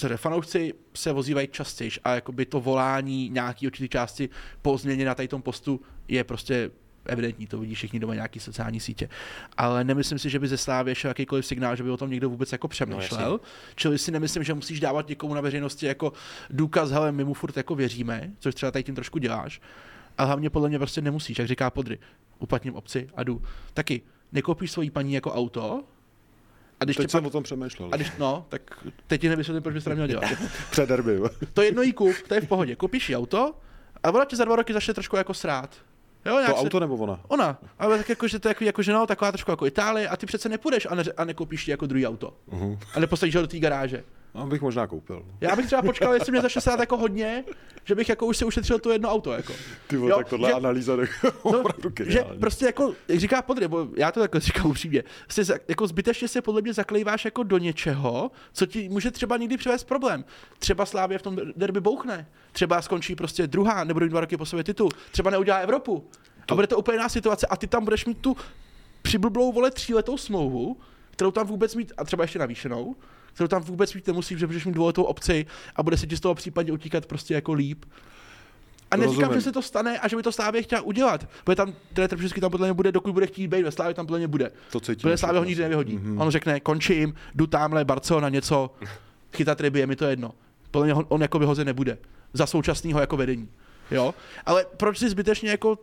že 0.00 0.16
fanoušci 0.16 0.74
se 0.94 1.12
vozívají 1.12 1.48
častěji 1.48 1.90
a 2.04 2.14
jakoby 2.14 2.46
to 2.46 2.60
volání 2.60 3.28
nějaký 3.28 3.66
určitý 3.66 3.88
části 3.88 4.28
po 4.62 4.78
změně 4.78 5.04
na 5.04 5.14
tady 5.14 5.28
tom 5.28 5.42
postu 5.42 5.80
je 6.08 6.24
prostě 6.24 6.70
evidentní, 7.06 7.46
to 7.46 7.58
vidí 7.58 7.74
všichni 7.74 8.00
doma 8.00 8.14
nějaký 8.14 8.40
sociální 8.40 8.80
sítě. 8.80 9.08
Ale 9.56 9.84
nemyslím 9.84 10.18
si, 10.18 10.30
že 10.30 10.38
by 10.38 10.48
ze 10.48 10.56
Slávy 10.56 10.94
šel 10.94 11.08
jakýkoliv 11.08 11.46
signál, 11.46 11.76
že 11.76 11.82
by 11.82 11.90
o 11.90 11.96
tom 11.96 12.10
někdo 12.10 12.30
vůbec 12.30 12.52
jako 12.52 12.68
přemýšlel. 12.68 13.30
No, 13.30 13.40
Čili 13.74 13.98
si 13.98 14.10
nemyslím, 14.10 14.44
že 14.44 14.54
musíš 14.54 14.80
dávat 14.80 15.08
někomu 15.08 15.34
na 15.34 15.40
veřejnosti 15.40 15.86
jako 15.86 16.12
důkaz, 16.50 16.90
hele, 16.90 17.12
my 17.12 17.24
mu 17.24 17.34
furt 17.34 17.56
jako 17.56 17.74
věříme, 17.74 18.30
což 18.38 18.54
třeba 18.54 18.72
tady 18.72 18.82
tím 18.82 18.94
trošku 18.94 19.18
děláš. 19.18 19.60
A 20.18 20.24
hlavně 20.24 20.50
podle 20.50 20.68
mě 20.68 20.78
prostě 20.78 21.00
nemusíš, 21.00 21.38
jak 21.38 21.48
říká 21.48 21.70
Podry. 21.70 21.98
Uplatním 22.38 22.74
obci 22.74 23.08
a 23.14 23.22
jdu. 23.22 23.42
Taky 23.74 24.02
nekoupíš 24.32 24.70
svojí 24.70 24.90
paní 24.90 25.14
jako 25.14 25.32
auto, 25.32 25.84
a 26.80 26.84
když 26.84 26.96
Teď 26.96 27.06
tě 27.06 27.10
jsem 27.10 27.20
pak, 27.22 27.28
o 27.28 27.30
tom 27.30 27.42
přemýšlel. 27.42 27.88
a 27.92 27.96
když, 27.96 28.12
no, 28.18 28.46
tak 28.48 28.62
teď 29.06 29.20
ti 29.20 29.28
nevysvětlím, 29.28 29.62
proč 29.62 29.74
bys 29.74 29.84
to 29.84 29.90
neměl 29.90 30.06
dělat. 30.06 30.24
Před 30.70 30.88
derby. 30.88 31.20
To 31.54 31.62
jedno 31.62 31.82
jí 31.82 31.92
kup, 31.92 32.14
to 32.28 32.34
je 32.34 32.40
v 32.40 32.48
pohodě. 32.48 32.76
Koupíš 32.76 33.08
jí 33.08 33.16
auto 33.16 33.54
a 34.02 34.10
ona 34.10 34.24
ti 34.24 34.36
za 34.36 34.44
dva 34.44 34.56
roky 34.56 34.72
začne 34.72 34.94
trošku 34.94 35.16
jako 35.16 35.34
srát. 35.34 35.70
Jo, 36.26 36.38
To 36.46 36.46
se- 36.46 36.60
auto 36.60 36.80
nebo 36.80 36.96
ona? 36.96 37.20
Ona, 37.28 37.58
ale 37.78 37.98
tak 37.98 38.08
jako, 38.08 38.28
že 38.28 38.38
to 38.38 38.48
je 38.48 38.50
jako, 38.50 38.64
jako, 38.64 38.82
že 38.82 38.92
no, 38.92 39.06
taková 39.06 39.32
trošku 39.32 39.50
jako 39.50 39.66
Itálie 39.66 40.08
a 40.08 40.16
ty 40.16 40.26
přece 40.26 40.48
nepůjdeš 40.48 40.86
a, 40.90 40.94
ne, 40.94 41.04
a 41.16 41.24
nekoupíš 41.24 41.68
ji 41.68 41.70
jako 41.70 41.86
druhý 41.86 42.06
auto. 42.06 42.32
Uh-huh. 42.52 42.78
A 42.94 43.00
nepostavíš 43.00 43.34
ho 43.36 43.40
do 43.42 43.48
té 43.48 43.58
garáže. 43.58 44.04
No, 44.36 44.46
bych 44.46 44.62
možná 44.62 44.86
koupil. 44.86 45.22
Já 45.40 45.56
bych 45.56 45.66
třeba 45.66 45.82
počkal, 45.82 46.14
jestli 46.14 46.32
mě 46.32 46.40
začne 46.40 46.60
sát 46.60 46.80
jako 46.80 46.96
hodně, 46.96 47.44
že 47.84 47.94
bych 47.94 48.08
jako 48.08 48.26
už 48.26 48.36
si 48.36 48.44
ušetřil 48.44 48.78
to 48.78 48.90
jedno 48.92 49.10
auto. 49.10 49.32
Jako. 49.32 49.52
Ty 49.86 49.96
vole, 49.96 50.14
tak 50.16 50.28
tohle 50.28 50.48
že- 50.48 50.54
analýza 50.54 50.92
je 51.00 51.08
No, 51.44 51.62
že 52.06 52.24
prostě 52.40 52.66
jako, 52.66 52.94
jak 53.08 53.18
říká 53.20 53.42
Podry, 53.42 53.68
bo 53.68 53.88
já 53.96 54.12
to 54.12 54.20
takhle 54.20 54.40
říkám 54.40 54.66
upřímně, 54.70 55.04
za- 55.40 55.58
jako 55.68 55.86
zbytečně 55.86 56.28
se 56.28 56.42
podle 56.42 56.62
mě 56.62 56.72
zaklejváš 56.72 57.24
jako 57.24 57.42
do 57.42 57.58
něčeho, 57.58 58.30
co 58.52 58.66
ti 58.66 58.88
může 58.88 59.10
třeba 59.10 59.36
někdy 59.36 59.56
přivést 59.56 59.84
problém. 59.84 60.24
Třeba 60.58 60.86
Slávě 60.86 61.18
v 61.18 61.22
tom 61.22 61.38
derby 61.56 61.80
bouchne, 61.80 62.28
třeba 62.52 62.82
skončí 62.82 63.14
prostě 63.14 63.46
druhá, 63.46 63.84
nebo 63.84 64.00
dva 64.00 64.20
roky 64.20 64.36
po 64.36 64.46
sobě 64.46 64.64
titul, 64.64 64.90
třeba 65.10 65.30
neudělá 65.30 65.58
Evropu. 65.58 66.08
To... 66.46 66.52
A 66.52 66.54
bude 66.54 66.66
to 66.66 66.78
úplně 66.78 66.94
jiná 66.94 67.08
situace 67.08 67.46
a 67.46 67.56
ty 67.56 67.66
tam 67.66 67.84
budeš 67.84 68.06
mít 68.06 68.18
tu 68.18 68.36
přiblblou 69.02 69.52
vole 69.52 69.70
tříletou 69.70 70.16
smlouvu, 70.18 70.76
kterou 71.10 71.30
tam 71.30 71.46
vůbec 71.46 71.74
mít, 71.74 71.92
a 71.96 72.04
třeba 72.04 72.24
ještě 72.24 72.38
navýšenou, 72.38 72.96
kterou 73.36 73.48
tam 73.48 73.62
vůbec 73.62 73.94
mít 73.94 74.06
nemusíš, 74.06 74.38
že 74.38 74.46
budeš 74.46 74.64
mít 74.64 74.72
dvouletou 74.72 75.02
obci 75.02 75.46
a 75.76 75.82
bude 75.82 75.96
se 75.96 76.06
ti 76.06 76.16
z 76.16 76.20
toho 76.20 76.34
případně 76.34 76.72
utíkat 76.72 77.06
prostě 77.06 77.34
jako 77.34 77.52
líp. 77.52 77.84
A 78.90 78.96
neříkám, 78.96 79.20
Rozumím. 79.20 79.40
že 79.40 79.44
se 79.44 79.52
to 79.52 79.62
stane 79.62 79.98
a 79.98 80.08
že 80.08 80.16
by 80.16 80.22
to 80.22 80.32
Slávě 80.32 80.62
chtěla 80.62 80.80
udělat. 80.80 81.28
Protože 81.44 81.56
tam 81.56 81.72
trenér 81.92 82.16
vždycky 82.16 82.40
tam 82.40 82.50
podle 82.50 82.66
mě 82.66 82.74
bude, 82.74 82.92
dokud 82.92 83.12
bude 83.12 83.26
chtít 83.26 83.48
být, 83.48 83.62
ve 83.62 83.70
Slávě 83.70 83.94
tam 83.94 84.06
podle 84.06 84.18
mě 84.18 84.28
bude. 84.28 84.52
To 84.72 84.80
cítím. 84.80 85.02
Protože 85.02 85.16
Slávě 85.16 85.38
ho 85.38 85.44
nikdy 85.44 85.62
nevyhodí. 85.62 85.96
Mhm. 85.96 86.16
Mm-hmm. 86.16 86.22
On 86.22 86.30
řekne, 86.30 86.60
končím, 86.60 87.14
jdu 87.34 87.46
tamhle, 87.46 87.84
Barcelona, 87.84 88.28
něco, 88.28 88.70
chytat 89.36 89.60
ryby, 89.60 89.80
je 89.80 89.86
mi 89.86 89.96
to 89.96 90.04
jedno. 90.04 90.32
Podle 90.70 90.86
mě 90.86 90.94
on, 90.94 91.06
on 91.08 91.22
jako 91.22 91.38
vyhozen 91.38 91.66
nebude. 91.66 91.98
Za 92.32 92.46
současného 92.46 93.00
jako 93.00 93.16
vedení. 93.16 93.48
Jo? 93.90 94.14
Ale 94.46 94.66
proč 94.76 94.98
si 94.98 95.10
zbytečně 95.10 95.50
jako 95.50 95.78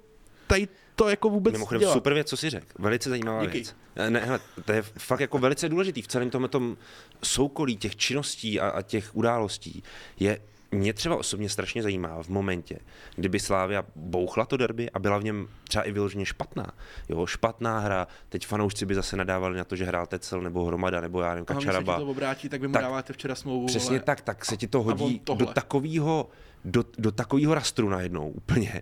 tady 0.48 0.68
to 0.96 1.10
jako 1.10 1.30
vůbec 1.30 1.54
Mimochodem 1.54 1.80
dělat. 1.80 1.94
super 1.94 2.14
věc, 2.14 2.30
co 2.30 2.38
si 2.38 2.50
řekl. 2.50 2.66
Velice 2.80 3.10
zajímavá 3.10 3.42
Díky. 3.46 3.58
věc. 3.58 3.76
Eh, 3.96 4.10
Ne, 4.10 4.20
hele, 4.20 4.40
to 4.66 4.72
je 4.72 4.82
fakt 4.82 5.20
jako 5.20 5.38
velice 5.38 5.70
důležitý 5.70 6.02
v 6.02 6.08
celém 6.08 6.30
tomhle 6.30 6.50
tom 6.50 6.78
soukolí 7.24 7.78
těch 7.78 7.96
činností 7.96 8.60
a, 8.60 8.70
a 8.70 8.82
těch 8.82 9.16
událostí 9.16 9.84
je 10.20 10.40
mě 10.72 10.94
třeba 10.94 11.16
osobně 11.16 11.50
strašně 11.50 11.84
zajímá 11.84 12.24
v 12.24 12.28
momentě, 12.30 12.80
kdyby 13.16 13.40
Slávia 13.40 13.84
bouchla 13.96 14.46
to 14.46 14.58
derby 14.58 14.92
a 14.92 15.00
byla 15.00 15.18
v 15.18 15.24
něm 15.24 15.48
třeba 15.64 15.84
i 15.84 15.92
vyloženě 15.92 16.26
špatná. 16.26 16.72
Jo, 17.10 17.26
špatná 17.26 17.80
hra, 17.80 18.08
teď 18.30 18.48
fanoušci 18.48 18.86
by 18.86 18.96
zase 18.96 19.18
nadávali 19.18 19.58
na 19.58 19.64
to, 19.64 19.76
že 19.76 19.86
hrál 19.86 20.08
Tecel 20.08 20.42
nebo 20.42 20.66
Hromada 20.66 21.02
nebo 21.02 21.22
já 21.22 21.30
nevím, 21.30 21.46
A 21.50 21.54
Kačaraba. 21.54 22.00
to 22.00 22.08
obrátí, 22.08 22.50
tak 22.50 22.62
vy 22.62 22.68
mu 22.68 22.74
Tak, 22.74 22.82
dáváte 22.82 23.14
včera 23.14 23.36
smlouvu. 23.36 23.66
Přesně 23.68 23.90
vole. 23.90 24.00
tak, 24.00 24.22
tak 24.22 24.46
se 24.46 24.58
ti 24.58 24.68
to 24.68 24.84
hodí 24.84 25.22
do 25.36 25.46
takového 25.46 26.30
do, 26.66 26.86
do 26.98 27.12
takového 27.12 27.54
rastru 27.54 27.90
najednou 27.90 28.30
úplně, 28.30 28.82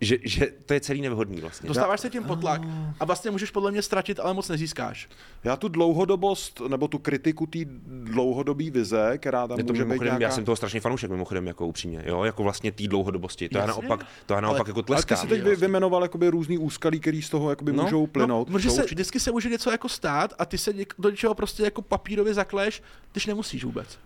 že, 0.00 0.16
že 0.24 0.46
to 0.66 0.74
je 0.74 0.80
celý 0.80 1.00
nevhodný 1.00 1.40
vlastně. 1.40 1.68
Dostáváš 1.68 2.00
se 2.00 2.10
tím 2.10 2.24
potlak 2.24 2.62
a 3.00 3.04
vlastně 3.04 3.30
můžeš 3.30 3.50
podle 3.50 3.70
mě 3.70 3.82
ztratit, 3.82 4.20
ale 4.20 4.34
moc 4.34 4.48
nezískáš. 4.48 5.08
Já 5.44 5.56
tu 5.56 5.68
dlouhodobost, 5.68 6.60
nebo 6.68 6.88
tu 6.88 6.98
kritiku 6.98 7.46
té 7.46 7.58
dlouhodobé 7.86 8.70
vize, 8.70 9.18
která 9.18 9.48
tam 9.48 9.58
Je 9.58 9.64
to 9.64 9.72
může 9.72 9.84
být 9.84 10.00
nějaká... 10.02 10.22
já 10.22 10.30
jsem 10.30 10.44
toho 10.44 10.56
strašně 10.56 10.80
fanoušek 10.80 11.10
mimochodem, 11.10 11.46
jako 11.46 11.66
upřímně, 11.66 12.02
jo, 12.06 12.24
jako 12.24 12.42
vlastně 12.42 12.72
té 12.72 12.86
dlouhodobosti. 12.88 13.48
To 13.48 13.58
já 13.58 13.66
Jasně. 13.66 13.82
naopak, 13.82 14.06
to 14.26 14.34
já 14.34 14.40
naopak 14.40 14.60
Ale- 14.68 14.70
jako 14.78 14.92
Ale 14.92 15.02
ty 15.02 15.16
si 15.16 15.26
teď 15.26 15.42
vy, 15.42 15.56
vymenoval 15.56 16.02
jakoby 16.02 16.28
různý 16.28 16.58
úskalí, 16.58 17.00
který 17.00 17.22
z 17.22 17.30
toho 17.30 17.50
jakoby 17.50 17.72
No, 17.72 17.82
můžou 17.82 18.06
plynout. 18.06 18.48
No, 18.48 18.52
protože 18.52 18.68
To 18.68 18.74
se, 18.74 18.82
vždycky 18.82 19.20
se 19.20 19.32
může 19.32 19.48
něco 19.48 19.70
jako 19.70 19.88
stát 19.88 20.34
a 20.38 20.44
ty 20.44 20.58
se 20.58 20.72
něk, 20.72 20.94
do 20.98 21.10
něčeho 21.10 21.34
prostě 21.34 21.62
jako 21.62 21.82
papírově 21.82 22.34
zakleš, 22.34 22.82
když 23.12 23.26
nemusíš 23.26 23.64
vůbec. 23.64 23.98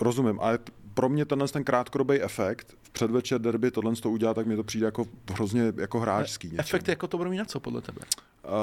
Rozumím, 0.00 0.40
ale 0.40 0.58
pro 0.94 1.08
mě 1.08 1.24
tenhle 1.24 1.48
ten 1.48 1.64
krátkodobý 1.64 2.20
efekt 2.22 2.74
v 2.82 2.90
předvečer 2.90 3.40
derby 3.40 3.70
tohle 3.70 3.96
to 3.96 4.10
udělá, 4.10 4.34
tak 4.34 4.46
mi 4.46 4.56
to 4.56 4.64
přijde 4.64 4.86
jako 4.86 5.06
hrozně 5.32 5.72
jako 5.76 6.00
hráčský. 6.00 6.46
něčím. 6.46 6.60
Efekt 6.60 6.88
jako 6.88 7.06
to 7.06 7.18
bude 7.18 7.30
mít 7.30 7.38
na 7.38 7.44
co 7.44 7.60
podle 7.60 7.80
tebe? 7.80 8.00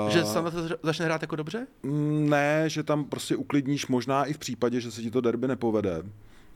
Uh, 0.05 0.09
Že 0.11 0.25
se 0.25 0.39
začne 0.83 1.05
hrát 1.05 1.21
jako 1.21 1.35
dobře? 1.35 1.67
Mm, 1.83 2.29
Ne, 2.29 2.63
že 2.67 2.83
tam 2.83 3.03
prostě 3.05 3.35
uklidníš 3.35 3.87
možná 3.87 4.25
i 4.25 4.33
v 4.33 4.37
případě, 4.37 4.81
že 4.81 4.91
se 4.91 5.01
ti 5.01 5.11
to 5.11 5.21
derby 5.21 5.47
nepovede. 5.47 6.03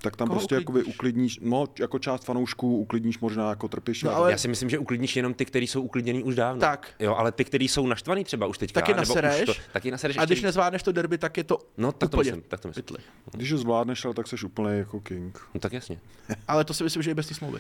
Tak 0.06 0.16
tam 0.16 0.28
Koho 0.28 0.40
prostě 0.40 0.56
jakoby 0.56 0.80
uklidníš? 0.84 0.96
uklidníš, 0.96 1.40
no 1.42 1.66
jako 1.80 2.00
část 2.00 2.24
fanoušků 2.26 2.78
uklidníš 2.78 3.20
možná 3.20 3.50
jako 3.50 3.68
trpiš. 3.68 4.04
No, 4.04 4.16
ale- 4.16 4.32
Já 4.32 4.38
si 4.38 4.48
myslím, 4.48 4.70
že 4.70 4.80
uklidníš 4.80 5.16
jenom 5.16 5.34
ty, 5.34 5.46
kteří 5.46 5.68
jsou 5.68 5.82
uklidnění 5.82 6.24
už 6.24 6.36
dávno. 6.36 6.60
Tak. 6.62 6.92
Jo, 7.00 7.16
ale 7.16 7.32
ty, 7.32 7.46
kteří 7.46 7.68
jsou 7.68 7.88
naštvaný 7.88 8.24
třeba 8.24 8.48
už 8.48 8.58
teďka. 8.58 8.82
Taky 8.82 8.92
už 8.94 8.98
nasereš. 8.98 9.46
To, 9.46 9.54
taky 9.74 9.92
nasereš 9.92 10.18
A 10.18 10.26
když 10.26 10.30
ještě 10.38 10.48
nezvládneš 10.48 10.84
to 10.84 10.92
derby, 10.92 11.18
tak 11.18 11.38
je 11.38 11.44
to 11.44 11.60
No, 11.78 11.92
tak 11.92 12.10
to 12.10 12.18
úplně 12.18 12.32
myslím, 12.32 12.44
tak 12.48 12.60
to 12.60 12.68
myslím. 12.68 12.84
pytli. 12.84 12.98
Když 13.34 13.52
ho 13.52 13.58
zvládneš, 13.58 14.06
ale 14.06 14.14
tak 14.14 14.28
seš 14.28 14.44
úplně 14.44 14.74
jako 14.76 15.00
king. 15.02 15.40
No 15.54 15.60
tak 15.60 15.74
jasně. 15.74 16.00
Ale 16.48 16.64
to 16.66 16.74
si 16.74 16.84
myslím, 16.84 17.04
že 17.04 17.12
i 17.12 17.14
bez 17.14 17.28
té 17.28 17.34
smlouvy. 17.34 17.60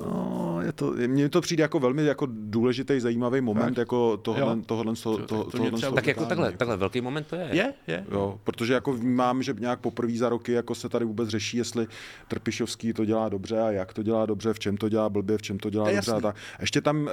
No, 0.00 0.58
je 0.62 0.72
to, 0.72 0.92
mně 1.06 1.28
to 1.28 1.40
přijde 1.40 1.62
jako 1.62 1.78
velmi 1.78 2.04
jako 2.04 2.26
důležitý, 2.30 3.00
zajímavý 3.00 3.40
moment 3.40 3.68
Tak. 3.74 3.76
jako 3.76 4.16
tohle, 4.16 4.40
Jo. 4.56 4.62
tohle, 4.66 4.94
To- 5.02 5.18
to, 5.18 5.18
tak 5.18 5.26
to, 5.26 5.50
tohle, 5.58 5.92
Tak 5.94 6.06
jako 6.06 6.24
takhle, 6.26 6.52
takhle 6.52 6.76
velký 6.76 7.00
moment 7.00 7.26
to 7.26 7.36
je. 7.36 7.48
Je, 7.52 7.74
je. 7.86 8.04
Jo, 8.10 8.40
protože 8.44 8.72
jako 8.72 8.92
vnímám, 8.92 9.42
že 9.42 9.54
nějak 9.58 9.80
poprvé 9.80 10.12
za 10.16 10.28
roky 10.28 10.52
jako 10.52 10.74
se 10.74 10.88
tady 10.88 11.04
vůbec 11.04 11.28
řeší, 11.28 11.56
jestli 11.56 11.86
Trpišovský 12.28 12.92
to 12.92 13.04
dělá 13.04 13.28
dobře 13.28 13.60
a 13.60 13.70
jak 13.70 13.92
to 13.94 14.02
dělá 14.02 14.26
dobře, 14.26 14.52
v 14.52 14.58
čem 14.58 14.76
to 14.76 14.88
dělá 14.88 15.08
blbě, 15.08 15.38
v 15.38 15.42
čem 15.42 15.58
to 15.58 15.70
dělá 15.70 15.84
To 15.84 15.94
dobře. 15.94 16.10
A 16.10 16.14
jasný. 16.14 16.22
tak. 16.22 16.36
A 16.36 16.60
ještě 16.60 16.80
tam 16.80 17.00
uh, 17.02 17.08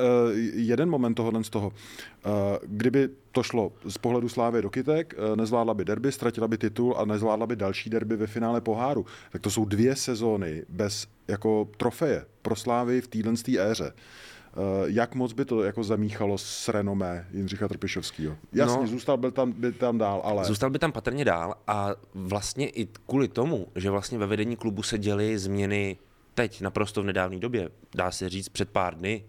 jeden 0.54 0.90
moment 0.90 1.14
tohohle 1.14 1.44
z 1.44 1.50
toho. 1.50 1.68
Uh, 1.68 2.32
kdyby 2.68 3.10
to 3.36 3.44
šlo 3.44 3.72
z 3.88 3.98
pohledu 3.98 4.30
Slávy 4.30 4.62
do 4.62 4.70
kytek, 4.70 5.16
uh, 5.18 5.36
nezvládla 5.36 5.74
by 5.74 5.86
derby, 5.86 6.12
ztratila 6.12 6.48
by 6.48 6.58
titul 6.58 6.96
a 6.98 7.06
nezvládla 7.06 7.48
by 7.48 7.56
další 7.56 7.90
derby 7.90 8.16
ve 8.16 8.28
finále 8.28 8.62
poháru. 8.62 9.06
Tak 9.32 9.42
to 9.42 9.50
jsou 9.52 9.66
dvě 9.66 9.96
sezóny 9.96 10.64
bez 10.70 11.08
jako 11.28 11.68
trofeje 11.78 12.26
pro 12.42 12.56
Slávy 12.56 13.02
v 13.02 13.08
téhle 13.08 13.34
éře. 13.60 13.94
Uh, 13.94 14.62
jak 14.86 15.16
moc 15.16 15.34
by 15.34 15.46
to 15.46 15.64
jako 15.64 15.84
zamíchalo 15.84 16.38
s 16.38 16.70
renomé 16.70 17.28
Jindřicha 17.32 17.68
Trpišovského? 17.68 18.36
Jasně, 18.54 18.82
No. 18.82 18.88
zůstal 18.88 19.18
byl 19.18 19.32
tam, 19.32 19.52
byl 19.52 19.72
tam 19.72 19.98
dál, 19.98 20.22
ale... 20.24 20.46
Zůstal 20.46 20.70
by 20.70 20.80
tam 20.80 20.92
patrně 20.92 21.26
dál 21.26 21.56
a 21.68 21.90
vlastně 22.14 22.70
i 22.70 22.88
kvůli 23.08 23.28
tomu, 23.28 23.68
že 23.76 23.90
vlastně 23.90 24.18
ve 24.18 24.28
vedení 24.28 24.56
klubu 24.56 24.84
se 24.84 24.98
děly 24.98 25.38
změny 25.40 25.98
teď, 26.34 26.62
naprosto 26.62 27.02
v 27.02 27.06
nedávné 27.06 27.40
době, 27.40 27.70
dá 27.96 28.12
se 28.12 28.30
říct 28.30 28.50
před 28.50 28.70
pár 28.70 28.96
dny, 28.96 29.24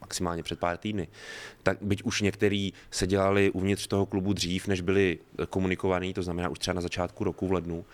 maximálně 0.00 0.42
před 0.42 0.58
pár 0.58 0.76
týdny, 0.76 1.08
tak 1.62 1.78
byť 1.80 2.02
už 2.02 2.20
některý 2.20 2.72
se 2.90 3.06
dělali 3.06 3.50
uvnitř 3.50 3.86
toho 3.86 4.06
klubu 4.06 4.32
dřív, 4.32 4.66
než 4.66 4.80
byli 4.80 5.18
komunikovaný, 5.50 6.14
to 6.14 6.22
znamená 6.22 6.48
už 6.48 6.58
třeba 6.58 6.74
na 6.74 6.80
začátku 6.80 7.24
roku 7.24 7.46
v 7.46 7.52
lednu, 7.52 7.84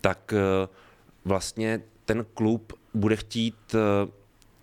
tak 0.00 0.32
eh, 0.32 0.68
vlastně 1.24 1.80
ten 2.04 2.26
klub 2.34 2.72
bude 2.94 3.16
chtít 3.16 3.74
eh, 3.74 4.10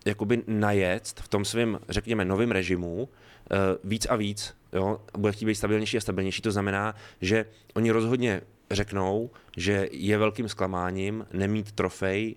jakoby 0.05 0.43
najet 0.47 1.13
v 1.21 1.27
tom 1.27 1.45
svém, 1.45 1.79
řekněme, 1.89 2.25
novém 2.25 2.51
režimu 2.51 3.09
eh, 3.09 3.55
víc 3.83 4.05
a 4.05 4.15
víc, 4.15 4.53
jo, 4.73 5.01
bude 5.17 5.33
chtít 5.33 5.45
být 5.45 5.55
stabilnější 5.55 5.97
a 5.97 6.01
stabilnější, 6.01 6.41
to 6.41 6.51
znamená, 6.51 6.95
že 7.21 7.45
oni 7.73 7.91
rozhodně 7.91 8.41
řeknou, 8.71 9.29
že 9.57 9.89
je 9.91 10.17
velkým 10.17 10.49
zklamáním 10.49 11.27
nemít 11.33 11.71
trofej 11.71 12.35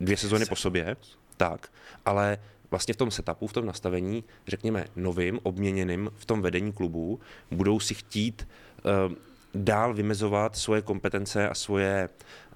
dvě 0.00 0.16
sezóny 0.16 0.46
po 0.46 0.56
sobě, 0.56 0.96
tak, 1.36 1.68
ale 2.04 2.38
vlastně 2.72 2.94
v 2.94 2.96
tom 2.96 3.10
setupu, 3.10 3.46
v 3.46 3.52
tom 3.52 3.66
nastavení, 3.66 4.24
řekněme, 4.48 4.86
novým, 4.96 5.40
obměněným 5.42 6.10
v 6.16 6.24
tom 6.24 6.42
vedení 6.42 6.72
klubu, 6.72 7.20
budou 7.50 7.80
si 7.80 7.94
chtít 7.94 8.48
uh, 9.08 9.14
dál 9.54 9.94
vymezovat 9.94 10.56
svoje 10.56 10.82
kompetence 10.82 11.48
a 11.48 11.54
svoje, 11.54 12.08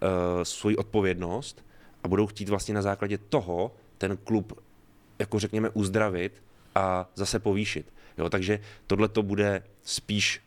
uh, 0.02 0.08
svoji 0.42 0.76
odpovědnost 0.76 1.64
a 2.04 2.08
budou 2.08 2.26
chtít 2.26 2.48
vlastně 2.48 2.74
na 2.74 2.82
základě 2.82 3.18
toho 3.18 3.74
ten 3.98 4.16
klub, 4.16 4.60
jako 5.18 5.38
řekněme, 5.38 5.70
uzdravit 5.70 6.42
a 6.74 7.10
zase 7.14 7.38
povýšit. 7.38 7.92
Jo, 8.18 8.30
takže 8.30 8.60
tohle 8.86 9.08
to 9.08 9.22
bude 9.22 9.62
spíš 9.82 10.40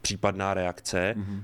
případná 0.00 0.54
reakce, 0.54 1.14
mm-hmm. 1.16 1.42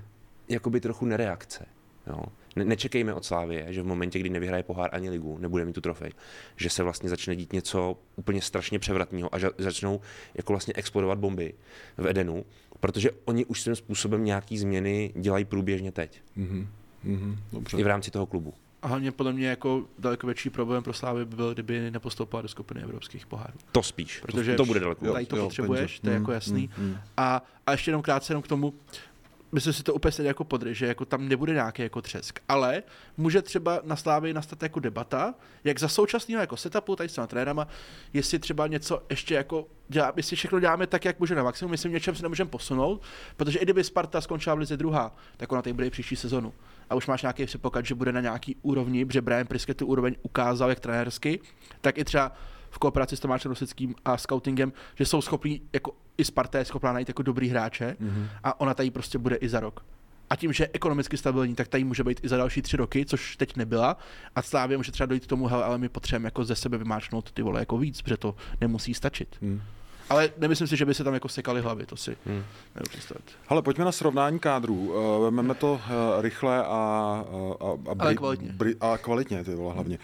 jakoby 0.48 0.80
trochu 0.80 1.06
nereakce. 1.06 1.66
Jo. 2.06 2.22
Ne- 2.58 2.64
nečekejme 2.64 3.14
od 3.14 3.24
Slávie, 3.24 3.66
že 3.72 3.82
v 3.82 3.86
momentě, 3.86 4.18
kdy 4.18 4.30
nevyhraje 4.30 4.62
pohár 4.62 4.90
ani 4.92 5.10
ligu, 5.10 5.38
nebude 5.38 5.64
mít 5.64 5.72
tu 5.72 5.80
trofej, 5.80 6.10
že 6.56 6.70
se 6.70 6.82
vlastně 6.82 7.08
začne 7.08 7.36
dít 7.36 7.52
něco 7.52 7.96
úplně 8.16 8.42
strašně 8.42 8.78
převratného 8.78 9.34
a 9.34 9.38
že 9.38 9.48
začnou 9.58 10.00
jako 10.34 10.52
vlastně 10.52 10.74
explodovat 10.76 11.18
bomby 11.18 11.54
v 11.96 12.06
Edenu, 12.06 12.44
protože 12.80 13.10
oni 13.24 13.44
už 13.44 13.60
svým 13.60 13.76
způsobem 13.76 14.24
nějaký 14.24 14.58
změny 14.58 15.12
dělají 15.16 15.44
průběžně 15.44 15.92
teď, 15.92 16.22
Mhm, 16.36 16.68
mhm, 17.04 17.36
dobře. 17.52 17.76
i 17.78 17.82
v 17.82 17.86
rámci 17.86 18.10
toho 18.10 18.26
klubu. 18.26 18.54
A 18.82 18.86
hlavně 18.88 19.12
podle 19.12 19.32
mě 19.32 19.46
jako 19.48 19.84
daleko 19.98 20.26
větší 20.26 20.50
problém 20.50 20.82
pro 20.82 20.92
Slávy 20.92 21.24
by 21.24 21.36
byl, 21.36 21.54
kdyby 21.54 21.90
nepostoupila 21.90 22.42
do 22.42 22.48
skupiny 22.48 22.82
evropských 22.82 23.26
pohárů. 23.26 23.58
To 23.72 23.82
spíš, 23.82 24.18
Protože 24.20 24.54
to 24.54 24.64
bude 24.64 24.80
daleko. 24.80 25.06
Jo, 25.06 25.12
Tady 25.12 25.26
to 25.26 25.36
jo, 25.36 25.44
potřebuješ, 25.44 25.90
penže. 25.98 26.00
to 26.02 26.08
je 26.10 26.16
Mm, 26.16 26.22
jako 26.22 26.32
jasný. 26.32 26.70
mm, 26.78 26.84
mm. 26.86 26.96
A, 27.16 27.42
a 27.66 27.72
ještě 27.72 27.88
jenom 27.90 28.02
krátce 28.02 28.32
jenom 28.32 28.42
k 28.42 28.48
tomu, 28.48 28.74
myslím 29.52 29.72
si 29.72 29.82
to 29.82 29.94
úplně 29.94 30.12
stejně 30.12 30.28
jako 30.28 30.44
podry, 30.44 30.74
že 30.74 30.86
jako 30.86 31.04
tam 31.04 31.28
nebude 31.28 31.52
nějaký 31.52 31.82
jako 31.82 32.02
třesk, 32.02 32.40
ale 32.48 32.82
může 33.16 33.42
třeba 33.42 33.80
na 33.84 33.96
Slávii 33.96 34.34
nastat 34.34 34.62
jako 34.62 34.80
debata, 34.80 35.34
jak 35.64 35.80
za 35.80 35.88
současného 35.88 36.40
jako 36.40 36.56
setupu, 36.56 36.96
tady 36.96 37.08
s 37.08 37.12
těma 37.12 37.26
trenérama, 37.26 37.68
jestli 38.12 38.38
třeba 38.38 38.66
něco 38.66 39.02
ještě 39.10 39.34
jako 39.34 39.66
dělá, 39.88 40.12
jestli 40.16 40.36
všechno 40.36 40.60
děláme 40.60 40.86
tak, 40.86 41.04
jak 41.04 41.20
může 41.20 41.34
na 41.34 41.42
maximum, 41.42 41.72
jestli 41.72 41.88
v 41.88 41.92
něčem 41.92 42.14
se 42.14 42.22
nemůžeme 42.22 42.50
posunout, 42.50 43.02
protože 43.36 43.58
i 43.58 43.64
kdyby 43.64 43.84
Sparta 43.84 44.20
skončila 44.20 44.54
v 44.54 44.58
lize 44.58 44.76
druhá, 44.76 45.16
tak 45.36 45.52
ona 45.52 45.62
tady 45.62 45.72
bude 45.72 45.86
i 45.86 45.90
příští 45.90 46.16
sezonu. 46.16 46.54
A 46.90 46.94
už 46.94 47.06
máš 47.06 47.22
nějaký 47.22 47.46
předpoklad, 47.46 47.86
že 47.86 47.94
bude 47.94 48.12
na 48.12 48.20
nějaký 48.20 48.56
úrovni, 48.62 49.04
protože 49.04 49.22
Brian 49.22 49.46
Priske 49.46 49.74
tu 49.74 49.86
úroveň 49.86 50.14
ukázal 50.22 50.70
jak 50.70 50.80
trenérsky, 50.80 51.40
tak 51.80 51.98
i 51.98 52.04
třeba 52.04 52.32
v 52.70 52.78
kooperaci 52.78 53.16
s 53.16 53.20
Tomášem 53.20 53.50
Rosickým 53.50 53.94
a 54.04 54.16
scoutingem, 54.16 54.72
že 54.94 55.06
jsou 55.06 55.20
schopní, 55.20 55.60
jako 55.72 55.92
i 56.18 56.24
Sparta 56.24 56.58
je 56.58 56.64
schopná 56.64 56.92
najít 56.92 57.08
jako 57.08 57.22
dobrý 57.22 57.48
hráče 57.48 57.96
mm-hmm. 58.00 58.28
a 58.44 58.60
ona 58.60 58.74
tady 58.74 58.90
prostě 58.90 59.18
bude 59.18 59.36
i 59.36 59.48
za 59.48 59.60
rok. 59.60 59.84
A 60.30 60.36
tím, 60.36 60.52
že 60.52 60.64
je 60.64 60.70
ekonomicky 60.72 61.16
stabilní, 61.16 61.54
tak 61.54 61.68
tady 61.68 61.84
může 61.84 62.04
být 62.04 62.24
i 62.24 62.28
za 62.28 62.36
další 62.36 62.62
tři 62.62 62.76
roky, 62.76 63.06
což 63.06 63.36
teď 63.36 63.56
nebyla. 63.56 63.96
A 64.34 64.42
Slávě 64.42 64.76
může 64.76 64.92
třeba 64.92 65.06
dojít 65.06 65.24
k 65.24 65.28
tomu, 65.28 65.46
hele, 65.46 65.64
ale 65.64 65.78
my 65.78 65.88
potřebujeme 65.88 66.26
jako 66.26 66.44
ze 66.44 66.54
sebe 66.54 66.78
vymáčknout 66.78 67.32
ty 67.32 67.42
vole 67.42 67.60
jako 67.60 67.78
víc, 67.78 68.02
protože 68.02 68.16
to 68.16 68.34
nemusí 68.60 68.94
stačit. 68.94 69.36
Hmm. 69.42 69.62
Ale 70.10 70.30
nemyslím 70.38 70.68
si, 70.68 70.76
že 70.76 70.84
by 70.84 70.94
se 70.94 71.04
tam 71.04 71.14
jako 71.14 71.28
sekali 71.28 71.60
hlavy, 71.60 71.86
to 71.86 71.96
si 71.96 72.16
Hmm. 72.26 72.44
nebudu 72.74 72.90
představit. 72.90 73.24
Hele, 73.48 73.62
pojďme 73.62 73.84
na 73.84 73.92
srovnání 73.92 74.38
kádrů. 74.38 74.74
Uh, 74.74 75.24
Vememe 75.24 75.54
to 75.54 75.72
uh, 75.72 75.80
rychle 76.22 76.58
a, 76.58 76.64
a, 76.68 77.24
a, 77.60 77.94
Ale 77.98 78.14
kvalitně. 78.14 78.52
Bri, 78.52 78.76
a 78.80 78.98
kvalitně, 78.98 79.44
ty 79.44 79.54
vole, 79.54 79.74
hlavně. 79.74 79.98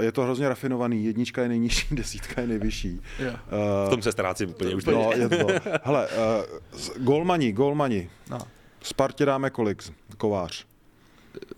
Je 0.00 0.12
to 0.12 0.22
hrozně 0.22 0.48
rafinovaný, 0.48 1.04
jednička 1.04 1.42
je 1.42 1.48
nejnižší, 1.48 1.94
desítka 1.94 2.40
je 2.40 2.46
nejvyšší. 2.46 3.00
V 3.18 3.84
Uh, 3.84 3.90
tom 3.90 4.02
se 4.02 4.12
ztrácím 4.12 4.50
úplně 4.50 4.74
už. 4.74 4.84
no, 4.84 5.10
je 5.12 5.28
to. 5.28 5.46
Hele, 5.82 6.08
uh, 6.08 7.04
golmani, 7.04 7.52
golmani. 7.52 8.10
No. 8.30 8.38
Spartě 8.82 9.24
dáme 9.26 9.50
kolik? 9.50 9.82
Kovář. 10.16 10.66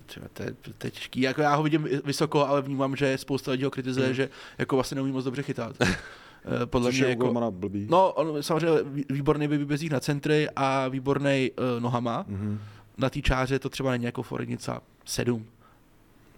Třeba 0.07 0.27
to, 0.33 0.43
je, 0.43 0.55
to 0.79 0.87
je 0.87 0.91
těžký. 0.91 1.21
Jako 1.21 1.41
já 1.43 1.55
ho 1.55 1.63
vidím 1.63 1.89
vysoko, 2.05 2.47
ale 2.47 2.63
vnímám, 2.63 2.97
že 2.97 3.19
spousta 3.19 3.51
lidí 3.51 3.65
ho 3.65 3.71
kritizuje, 3.71 4.07
Hmm. 4.07 4.15
že 4.15 4.29
jako 4.59 4.77
vlastně 4.77 4.95
neumí 4.95 5.13
moc 5.13 5.25
dobře 5.25 5.43
chytat. 5.43 5.77
Eh, 5.83 6.67
Podle 6.67 6.89
Což 6.91 7.01
mě 7.01 7.09
jako, 7.09 7.51
blbý. 7.51 7.87
No, 7.91 8.13
on 8.13 8.43
samozřejmě 8.43 8.83
vý- 8.85 9.05
výborný 9.11 9.47
vybezí 9.49 9.89
na 9.89 10.01
centry 10.01 10.49
a 10.57 10.89
výborný 10.89 11.51
uh, 11.51 11.83
nohama. 11.83 12.25
Mhm. 12.29 12.61
Na 12.99 13.11
té 13.11 13.21
čáře 13.23 13.59
to 13.59 13.69
třeba 13.69 13.91
není 13.91 14.05
jako 14.05 14.23
Forenica 14.23 14.81
7. 15.05 15.47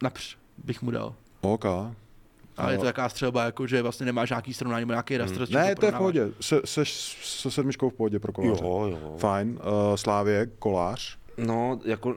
Např 0.03 0.36
bych 0.64 0.82
mu 0.82 0.90
dal. 0.90 1.14
OK. 1.53 1.64
Ale 2.57 2.72
je 2.72 2.78
to 2.78 2.84
taková 2.84 3.09
střelba, 3.09 3.44
jako, 3.44 3.66
že 3.66 3.82
vlastně 3.82 4.07
nemáš 4.07 4.30
nějaký 4.30 4.55
srovnání, 4.55 4.82
nebo 4.82 4.92
nějaký 4.92 5.16
raster. 5.16 5.47
s 5.47 5.49
čím 5.49 5.59
Ne, 5.59 5.74
to 5.74 5.86
je 5.86 5.92
v 5.92 5.97
pohodě. 5.97 6.28
Se, 6.40 6.61
seš 6.64 7.18
se 7.22 7.51
sedmičkou 7.51 7.90
v 7.90 7.94
pohodě 7.94 8.18
pro 8.18 8.32
koláře. 8.32 8.64
Jo, 8.64 8.86
jo. 8.90 9.16
Fajn. 9.18 9.49
Uh, 9.49 9.97
Slávě, 9.97 10.47
kolář. 10.59 11.18
No, 11.38 11.80
jako 11.84 12.16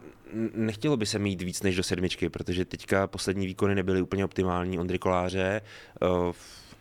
nechtělo 0.54 0.98
by 0.98 1.06
se 1.06 1.20
mít 1.20 1.42
víc 1.42 1.64
než 1.64 1.76
do 1.76 1.84
sedmičky, 1.84 2.30
protože 2.30 2.66
teďka 2.66 3.08
poslední 3.08 3.46
výkony 3.48 3.76
nebyly 3.76 4.02
úplně 4.02 4.26
optimální 4.26 4.80
Ondry 4.80 5.00
Koláře 5.00 5.62
uh, 6.02 6.32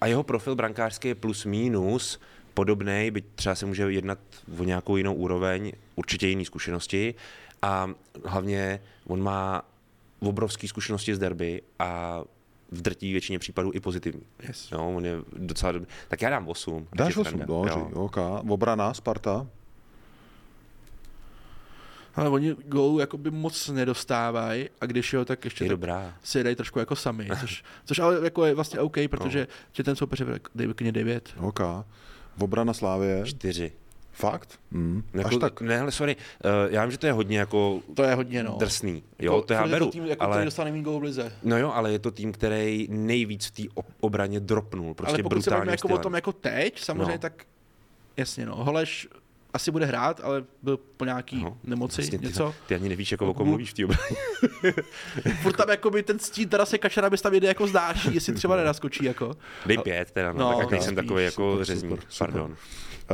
a 0.01 0.07
jeho 0.07 0.23
profil 0.23 0.55
brankářský 0.55 1.09
je 1.09 1.15
plus 1.15 1.45
minus 1.45 2.21
podobný, 2.55 3.11
byť 3.11 3.25
třeba 3.35 3.55
se 3.55 3.67
může 3.67 3.83
jednat 3.83 4.19
o 4.59 4.65
nějakou 4.65 4.97
jinou 4.97 5.15
úroveň, 5.15 5.73
určitě 5.97 6.27
jiné 6.27 6.45
zkušenosti 6.45 7.15
a 7.63 7.91
hlavně 8.25 8.81
on 9.07 9.23
má 9.23 9.63
obrovské 10.21 10.69
zkušenosti 10.69 11.15
z 11.15 11.19
derby 11.19 11.63
a 11.79 12.21
v 12.71 12.83
drtí 12.83 13.13
většině 13.13 13.39
případů 13.39 13.71
i 13.75 13.81
pozitivní. 13.81 14.23
Yes. 14.49 14.73
Jo, 14.73 14.93
on 14.97 15.05
je 15.05 15.17
docela 15.37 15.73
dobrý. 15.73 15.89
Tak 16.09 16.23
já 16.23 16.31
dám 16.31 16.49
8. 16.49 16.87
Dáš 16.95 17.17
8, 17.17 17.39
dobře, 17.39 17.73
OK. 17.93 18.17
Obrana, 18.49 18.95
Sparta. 18.95 19.47
Ale 22.15 22.29
oni 22.29 22.57
gólů 22.65 22.99
jakoby 22.99 23.31
moc 23.31 23.69
nedostávají 23.69 24.69
a 24.81 24.87
když 24.87 25.13
jo, 25.13 25.25
tak 25.25 25.45
ještě 25.45 25.65
Je 25.65 25.69
tak 25.69 25.71
dobrá. 25.79 26.15
si 26.23 26.39
je 26.39 26.45
dají 26.45 26.57
trošku 26.57 26.79
jako 26.79 26.97
sami, 26.97 27.29
což, 27.41 27.65
což 27.85 27.99
ale 27.99 28.21
jako 28.25 28.45
je 28.45 28.55
vlastně 28.55 28.81
OK, 28.81 28.97
protože 29.11 29.47
No. 29.79 29.85
ten 29.85 29.97
soupeř 29.97 30.21
je 30.21 30.27
dej 30.55 30.69
klidně 30.75 30.93
9. 30.93 31.35
OK. 31.41 31.61
Obrana 32.41 32.73
Slávě. 32.73 33.23
4. 33.27 33.73
Fakt? 34.19 34.59
Mm. 34.71 35.03
Jako, 35.15 35.29
Až 35.29 35.37
tak. 35.41 35.61
Ne, 35.61 35.79
hele, 35.79 35.93
sorry, 35.93 36.17
uh, 36.17 36.51
já 36.75 36.85
vím, 36.85 36.91
že 36.93 36.99
to 36.99 37.07
je 37.07 37.13
hodně 37.13 37.39
jako 37.39 37.81
To 37.95 38.03
je 38.03 38.15
hodně, 38.15 38.43
no. 38.43 38.57
drsný. 38.59 39.03
Jo, 39.19 39.35
Jako, 39.35 39.47
to 39.47 39.53
já 39.53 39.67
beru, 39.67 39.91
tým, 39.91 40.07
jako, 40.07 40.23
ale, 40.25 40.33
který 40.37 40.45
dostane 40.45 40.65
nejméně 40.65 40.85
gólů 40.85 41.01
v 41.01 41.03
lize. 41.03 41.33
no 41.43 41.59
jo, 41.59 41.73
ale 41.75 41.93
je 41.93 41.99
to 41.99 42.11
tým, 42.11 42.33
který 42.33 42.87
nejvíc 42.91 43.47
v 43.47 43.51
té 43.51 43.63
obraně 44.01 44.41
dropnul, 44.41 44.95
prostě 44.95 45.15
ale 45.15 45.23
pokud 45.23 45.43
se 45.45 45.51
bavíme 45.51 45.73
jako 45.73 45.89
o 45.89 45.99
tom 45.99 46.15
jako 46.15 46.33
teď, 46.33 46.81
samozřejmě 46.81 47.13
No. 47.13 47.19
tak 47.19 47.45
jasně 48.17 48.47
no. 48.47 48.57
Holeš 48.57 49.09
asi 49.55 49.71
bude 49.71 49.87
hrát, 49.87 50.21
ale 50.25 50.45
byl 50.63 50.77
po 50.97 51.05
nějaký 51.05 51.43
No, 51.45 51.57
nemoci, 51.65 52.03
Vlastně 52.03 52.19
ty, 52.19 52.27
něco. 52.27 52.55
ty 52.67 52.75
ani 52.75 52.89
nevíš, 52.89 53.13
jako 53.13 53.27
o 53.31 53.35
kom 53.35 53.49
mluvíš 53.49 53.71
v 53.71 53.75
té 53.75 53.85
obraně. 53.85 54.17
Furt 55.43 55.57
tam 55.57 55.69
jakoby 55.71 56.03
ten 56.03 56.19
stín 56.19 56.49
teda 56.49 56.67
se 56.67 56.79
kačera 56.79 57.11
bys 57.11 57.23
tam 57.23 57.35
jede 57.35 57.49
jako 57.49 57.67
zdáší, 57.67 58.15
jestli 58.15 58.33
třeba 58.35 58.57
nenaskočí 58.57 59.05
jako. 59.05 59.37
Dej 59.67 59.79
pět 59.79 60.11
teda, 60.11 60.33
no, 60.33 60.39
No, 60.39 60.57
tak 60.59 60.65
no, 60.67 60.71
nejsem 60.71 60.95
spíš, 60.95 61.07
takový 61.07 61.25
jako 61.25 61.53
super, 61.53 61.65
řezník, 61.65 61.91
super, 61.91 62.05
super. 62.09 62.33
pardon. 62.33 62.51
Uh, 62.51 62.57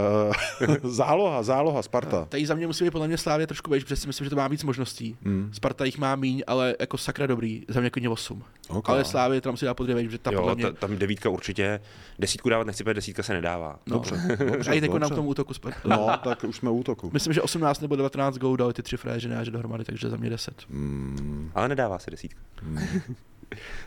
záloha, 0.82 1.42
záloha, 1.42 1.82
Sparta. 1.82 2.24
Tady 2.24 2.46
za 2.46 2.54
mě 2.54 2.66
musí 2.66 2.84
být 2.84 2.90
podle 2.90 3.08
mě 3.08 3.18
Slávě 3.18 3.46
trošku 3.46 3.70
vejš, 3.70 3.84
protože 3.84 3.96
si 3.96 4.06
myslím, 4.06 4.24
že 4.24 4.30
to 4.30 4.36
má 4.36 4.48
víc 4.48 4.64
možností. 4.64 5.16
Mm. 5.22 5.50
Sparta 5.52 5.84
jich 5.84 5.98
má 5.98 6.16
míň, 6.16 6.42
ale 6.46 6.74
jako 6.80 6.98
sakra 6.98 7.26
dobrý, 7.26 7.62
za 7.68 7.80
mě 7.80 7.90
klidně 7.90 8.08
8. 8.08 8.44
OK. 8.68 8.88
Ale 8.90 9.04
Slávě 9.04 9.40
tam 9.40 9.56
si 9.56 9.64
dá 9.64 9.74
podře 9.74 9.94
vejš, 9.94 10.10
že 10.10 10.18
ta 10.18 10.32
podle 10.32 10.50
Jo, 10.50 10.54
mě... 10.56 10.64
ta, 10.64 10.72
tam 10.72 10.96
devítka 10.96 11.28
určitě, 11.28 11.80
desítku 12.18 12.48
dávat 12.48 12.66
nechci, 12.66 12.84
protože 12.84 12.94
desítka 12.94 13.22
se 13.22 13.32
nedává. 13.32 13.78
No. 13.86 13.92
Dobře, 13.94 14.36
dobře, 14.50 14.70
A 14.70 14.74
i 14.74 14.80
jako 14.82 14.92
nám 14.98 15.00
k 15.00 15.00
dobře. 15.00 15.14
tomu 15.14 15.28
útoku 15.28 15.54
Sparta. 15.54 15.88
No, 15.88 16.08
tak 16.24 16.44
už 16.44 16.56
jsme 16.56 16.70
u 16.70 16.74
útoku. 16.78 17.10
Myslím, 17.12 17.32
že 17.32 17.42
18 17.42 17.80
nebo 17.80 17.96
19 17.96 18.38
gólů 18.38 18.56
dali 18.56 18.72
ty 18.72 18.82
tři 18.82 18.96
fréři 18.96 19.28
ne, 19.28 19.44
že 19.44 19.50
dohromady, 19.50 19.84
takže 19.84 20.10
za 20.10 20.16
mě 20.16 20.30
10. 20.30 20.54
Mm, 20.68 21.50
Ale 21.54 21.68
nedává 21.68 21.98
se 21.98 22.10
desítka. 22.10 22.40
mm. 22.62 22.78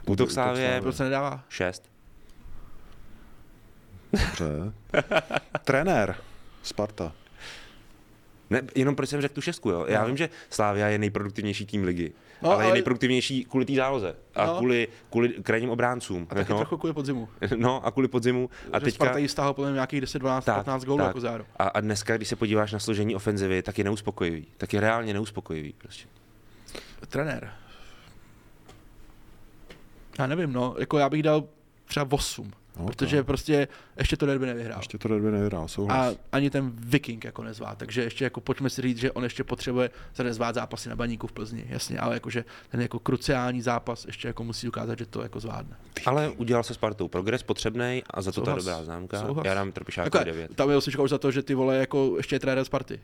Útok 0.06 0.32
Slávě 0.32 0.62
Slávě. 0.66 0.82
Proč 0.82 0.96
se 0.96 1.04
nedává? 1.04 1.44
šest. 1.50 1.84
Dobře. 4.26 4.74
Trenér, 5.64 6.16
Sparta. 6.64 7.12
Ne, 8.50 8.62
jenom 8.76 8.96
proč 8.96 9.10
jsem 9.10 9.22
řekl 9.22 9.34
tu 9.36 9.42
šestku, 9.42 9.70
jo. 9.70 9.86
Já 9.88 10.02
No. 10.02 10.08
vím, 10.08 10.18
že 10.18 10.30
Slávia 10.50 10.88
je 10.88 10.98
nejproduktivnější 10.98 11.66
tým 11.66 11.84
ligy, 11.84 12.14
No, 12.42 12.52
ale, 12.52 12.66
je 12.66 12.74
nejproduktivnější 12.74 13.46
kvůli 13.46 13.66
té 13.66 13.74
záloze 13.76 14.16
a 14.36 14.46
No. 14.46 14.58
kvůli, 14.58 14.88
kvůli 15.10 15.30
krajním 15.30 15.70
obráncům. 15.70 16.28
A 16.30 16.36
taky 16.36 16.52
no. 16.52 16.58
trochu 16.58 16.78
kvůli 16.78 16.94
podzimu. 16.94 17.30
no 17.56 17.86
a 17.86 17.92
kvůli 17.92 18.08
podzimu. 18.08 18.50
A 18.74 18.80
že 18.80 18.86
teďka, 18.86 18.96
Sparta 18.96 19.18
jí 19.18 19.28
stáhl 19.28 19.54
podle 19.54 19.72
nějakých 19.72 20.02
10, 20.02 20.20
12, 20.20 20.46
Tak, 20.46 20.56
15 20.56 20.84
gólů 20.84 21.04
jako 21.04 21.20
záro. 21.20 21.46
a, 21.58 21.64
a 21.64 21.80
dneska, 21.82 22.18
když 22.18 22.28
se 22.30 22.36
podíváš 22.36 22.72
na 22.72 22.80
složení 22.80 23.16
ofenzivy, 23.16 23.62
tak 23.64 23.78
je 23.78 23.84
neuspokojivý. 23.84 24.48
Tak 24.58 24.74
je 24.74 24.80
reálně 24.80 25.14
neuspokojivý. 25.14 25.74
Prostě. 25.78 26.08
Trenér. 27.08 27.52
Já 30.20 30.28
nevím, 30.28 30.54
no, 30.54 30.76
jako 30.80 30.98
já 30.98 31.10
bych 31.10 31.24
dal 31.24 31.44
třeba 31.86 32.08
8, 32.10 32.52
No, 32.80 32.86
protože 32.86 33.24
prostě 33.24 33.68
ještě 33.98 34.18
to 34.18 34.26
derby 34.26 34.46
nevyhrál. 34.46 34.80
Ještě 34.80 34.98
to 34.98 35.08
derby 35.08 35.32
nevyhrál, 35.32 35.64
A 35.64 35.68
souhlas. 35.68 36.16
ani 36.32 36.50
ten 36.50 36.72
Viking 36.76 37.24
jako 37.26 37.44
nezvá, 37.44 37.76
takže 37.76 38.04
ještě 38.04 38.24
jako 38.24 38.42
pojďme 38.42 38.70
si 38.70 38.82
říct, 38.82 38.98
že 38.98 39.12
on 39.12 39.24
ještě 39.24 39.44
potřebuje 39.44 39.90
zanezvát 40.16 40.56
zápasy 40.56 40.90
na 40.90 40.96
baníku 40.96 41.28
v 41.28 41.32
Plzni, 41.32 41.66
jasně, 41.70 42.00
ale 42.00 42.14
jakože 42.16 42.46
ten 42.70 42.82
jako 42.82 43.00
kruciální 43.00 43.62
zápas 43.62 44.06
ještě 44.06 44.28
jako 44.28 44.44
musí 44.44 44.68
ukázat, 44.68 45.00
že 45.00 45.06
to 45.06 45.22
jako 45.22 45.40
zvládne. 45.40 45.76
Ale 46.06 46.30
udělal 46.30 46.64
se 46.64 46.74
Spartou 46.74 47.08
progres 47.08 47.44
potřebný 47.44 48.04
a 48.12 48.22
za 48.22 48.32
to 48.32 48.42
ta 48.42 48.46
Souhlas. 48.46 48.66
dobrá 48.66 48.84
známka. 48.84 49.20
Souhlas. 49.22 49.46
Já 49.46 49.54
dám 49.54 49.72
Trpišáku 49.72 50.18
Jako, 50.18 50.26
9. 50.26 50.56
tam 50.56 50.70
je 50.70 50.76
osmička 50.76 51.02
už 51.02 51.10
za 51.10 51.18
to, 51.18 51.32
že 51.32 51.44
ty 51.44 51.54
vole 51.56 51.78
jako 51.78 52.14
ještě 52.18 52.36
je 52.36 52.40
trenér 52.40 52.66
Sparty. 52.66 53.00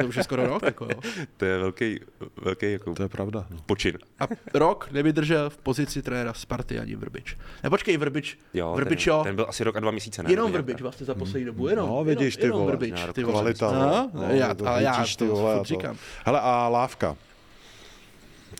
To 0.00 0.06
už 0.08 0.16
je 0.16 0.24
skoro 0.24 0.46
rok, 0.46 0.62
jako 0.62 0.84
jo. 0.84 1.00
To 1.36 1.44
je 1.44 1.58
velký, 1.58 2.00
velký 2.42 2.72
jako 2.72 2.94
To 2.94 3.02
je 3.02 3.08
pravda. 3.08 3.46
No. 3.50 3.56
počin. 3.66 3.98
A 4.20 4.24
rok 4.54 4.88
nevydržel 4.92 5.50
v 5.50 5.58
pozici 5.58 6.02
trenéra 6.02 6.32
Sparty 6.32 6.78
ani 6.78 6.96
Vrbič. 6.96 7.36
Ne, 7.64 7.70
počkej, 7.70 7.96
Vrbič, 7.96 8.38
Jo, 8.54 8.72
Vrbič, 8.76 8.97
ten, 9.04 9.12
jo. 9.12 9.20
ten, 9.24 9.36
byl 9.36 9.46
asi 9.48 9.64
rok 9.64 9.76
a 9.76 9.80
dva 9.80 9.90
měsíce. 9.90 10.22
Ne, 10.22 10.30
Jenom 10.30 10.52
Vrbič 10.52 10.80
vlastně 10.82 11.06
za 11.06 11.14
poslední 11.14 11.44
dobu, 11.46 11.68
jenom. 11.68 11.88
No, 11.88 12.04
vidíš, 12.04 12.36
ty 12.36 12.42
jenom, 12.42 12.58
vole. 12.60 12.72
jenom 12.72 12.78
Vrbič, 12.80 13.14
ty 13.14 13.24
vole. 13.24 13.34
Kvalita, 13.40 13.72
No, 13.72 14.10
no. 14.14 14.22
já, 14.30 14.54
já 14.78 14.92
a 14.92 15.04
furt 15.04 15.16
to- 15.16 15.64
říkám. 15.64 15.96
Hele, 16.24 16.40
a 16.40 16.68
Lávka. 16.68 17.16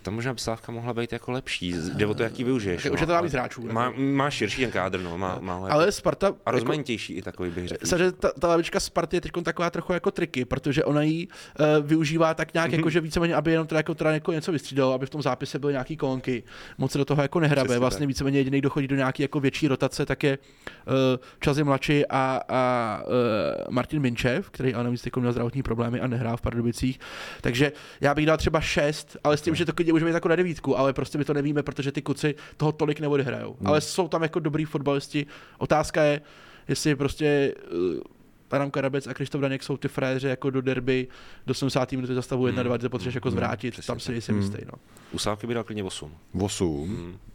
Tam 0.03 0.15
možná 0.15 0.33
by 0.35 0.41
Slávka 0.41 0.73
mohla 0.73 0.95
být 0.95 1.13
jako 1.13 1.31
lepší. 1.33 1.75
Jde 1.95 2.07
o 2.07 2.15
to, 2.15 2.23
jaký 2.23 2.45
využiješ. 2.45 2.83
Tak 2.83 2.93
už 2.93 3.01
je 3.01 3.07
to 3.07 3.13
má 3.13 3.21
víc 3.21 3.33
hráčů, 3.33 3.63
Má, 3.73 3.85
jako. 3.85 4.01
má 4.01 4.31
širší 4.31 4.63
ten 4.63 4.71
kádr, 4.71 5.01
no. 5.01 5.19
Má, 5.19 5.39
má. 5.41 5.69
Ale 5.71 5.93
Sparta... 5.93 6.27
a 6.27 6.31
jako- 6.31 6.51
rozmanitější 6.51 7.13
i 7.15 7.23
takový 7.23 7.51
bych 7.51 7.69
řekl. 7.69 7.87
Samozřejmě 7.87 8.13
ta, 8.13 8.31
ta 8.41 8.49
lavička 8.49 8.81
Sparty 8.81 9.17
je 9.17 9.21
teď 9.21 9.33
taková 9.43 9.71
trochu 9.71 9.93
jako 9.93 10.11
triky, 10.11 10.45
protože 10.45 10.85
ona 10.85 11.03
ji 11.03 11.27
uh, 11.27 11.87
využívá 11.87 12.35
tak 12.35 12.55
nějak, 12.55 12.69
Mhm. 12.71 12.79
jako, 12.79 12.91
že 12.91 13.01
víceméně, 13.01 13.35
aby 13.35 13.51
jenom 13.51 13.67
teda 13.67 13.79
jako, 13.79 13.95
teda 13.95 14.11
jako 14.13 14.33
něco 14.33 14.53
vystřídalo, 14.53 14.93
aby 14.93 15.07
v 15.07 15.11
tom 15.11 15.23
zápise 15.23 15.59
byly 15.59 15.73
nějaký 15.73 15.97
kolonky. 15.97 16.43
Moc 16.79 16.93
se 16.93 16.99
do 16.99 17.05
toho 17.05 17.23
jako 17.23 17.41
nehrabe. 17.41 17.65
Přesně 17.69 17.79
vlastně 17.79 17.99
tak. 17.99 18.09
víceméně 18.09 18.39
jediný, 18.39 18.59
kdo 18.59 18.71
chodí 18.71 18.89
do 18.89 18.97
nějaké 18.97 19.23
jako 19.25 19.41
větší 19.41 19.69
rotace, 19.69 20.07
tak 20.07 20.23
je 20.23 20.39
uh, 20.87 20.93
Čazy 21.41 21.65
Mlači 21.65 22.07
a, 22.07 22.41
a 22.49 23.03
uh, 23.07 23.13
Martin 23.75 24.03
Minčev, 24.03 24.51
který 24.51 24.75
ale 24.75 24.85
navíc 24.85 25.09
měl 25.19 25.33
zdravotní 25.33 25.63
problémy 25.63 26.01
a 26.01 26.07
nehrál 26.07 26.37
v 26.37 26.41
Pardubicích. 26.41 27.01
Takže 27.41 27.73
já 28.01 28.15
bych 28.15 28.27
dal 28.27 28.37
třeba 28.37 28.61
6, 28.61 29.17
ale 29.25 29.37
s 29.37 29.41
tím, 29.43 29.55
že 29.55 29.65
to 29.65 29.73
klidně 29.73 29.93
může 29.99 30.05
být 30.07 30.15
jako 30.15 30.29
na 30.29 30.37
devítku, 30.37 30.79
ale 30.79 30.93
prostě 30.93 31.19
my 31.19 31.25
to 31.25 31.35
nevíme, 31.35 31.63
protože 31.63 31.93
ty 31.93 32.03
kuci 32.03 32.35
toho 32.57 32.73
tolik 32.73 33.01
neodehrajou. 33.01 33.57
Hmm. 33.59 33.67
Ale 33.67 33.81
jsou 33.81 34.09
tam 34.09 34.23
jako 34.23 34.39
dobrý 34.41 34.65
fotbalisti. 34.65 35.27
Otázka 35.59 36.03
je, 36.03 36.21
jestli 36.69 36.97
prostě 36.97 37.55
uh, 37.73 38.01
Adam 38.51 38.71
Karabec 38.71 39.07
a 39.07 39.15
Krištof 39.15 39.41
Daněk 39.41 39.63
jsou 39.63 39.77
ty 39.77 39.89
frajeři 39.89 40.29
jako 40.29 40.51
do 40.51 40.61
derby 40.63 41.09
do 41.47 41.55
70. 41.55 41.93
minuty 41.93 42.15
za 42.15 42.23
stavu 42.23 42.47
1-2, 42.47 42.69
kde 42.77 42.79
to 42.79 42.91
potřebuješ 42.91 43.15
jako 43.15 43.31
zvrátit, 43.31 43.71
přesně 43.71 43.87
tam 43.87 44.01
si 44.01 44.13
nejsem 44.13 44.35
Hmm. 44.35 44.43
jistý. 44.45 44.59
No. 44.67 44.73
U 45.13 45.19
Slávky 45.19 45.47
by 45.47 45.55
dal 45.55 45.65
klidně 45.65 45.85
8. 45.85 46.13
8. 46.41 46.89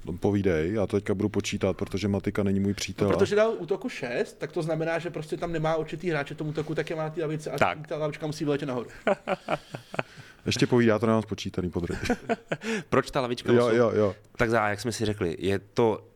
Hmm. 0.06 0.18
Povídej, 0.18 0.74
já 0.74 0.88
to 0.88 0.98
teďka 0.98 1.14
budu 1.14 1.30
počítat, 1.30 1.78
protože 1.78 2.08
Matika 2.08 2.44
není 2.44 2.60
můj 2.60 2.74
přítel. 2.74 3.08
No, 3.10 3.18
protože 3.18 3.36
dal 3.36 3.54
útoku 3.58 3.90
6, 3.90 4.38
tak 4.40 4.52
to 4.52 4.62
znamená, 4.62 5.00
že 5.00 5.10
prostě 5.10 5.38
tam 5.38 5.52
nemá 5.52 5.76
určitý 5.76 6.10
hráče 6.10 6.36
tomu 6.36 6.50
útoku, 6.50 6.76
tak 6.76 6.90
je 6.90 6.96
má 6.96 7.04
na 7.04 7.10
té 7.10 7.22
lavici 7.22 7.50
a 7.50 7.58
Tak. 7.58 7.88
ta 7.88 7.98
lavička 7.98 8.28
musí 8.28 8.44
vyletět 8.44 8.68
nahoru. 8.70 8.90
ještě 10.46 10.68
povídej, 10.68 10.90
já 10.90 11.00
to 11.00 11.06
nemám 11.06 11.22
spočítaný 11.22 11.70
podry. 11.70 11.96
Proč 12.90 13.12
ta 13.12 13.22
lavička 13.22 13.52
jo, 13.54 13.66
8? 13.68 13.78
jo, 13.78 13.92
jo. 13.96 14.16
Tak 14.38 14.50
za, 14.50 14.68
jak 14.70 14.80
jsme 14.82 14.92
si 14.92 15.06
řekli, 15.06 15.36
je 15.40 15.60
to 15.60 16.08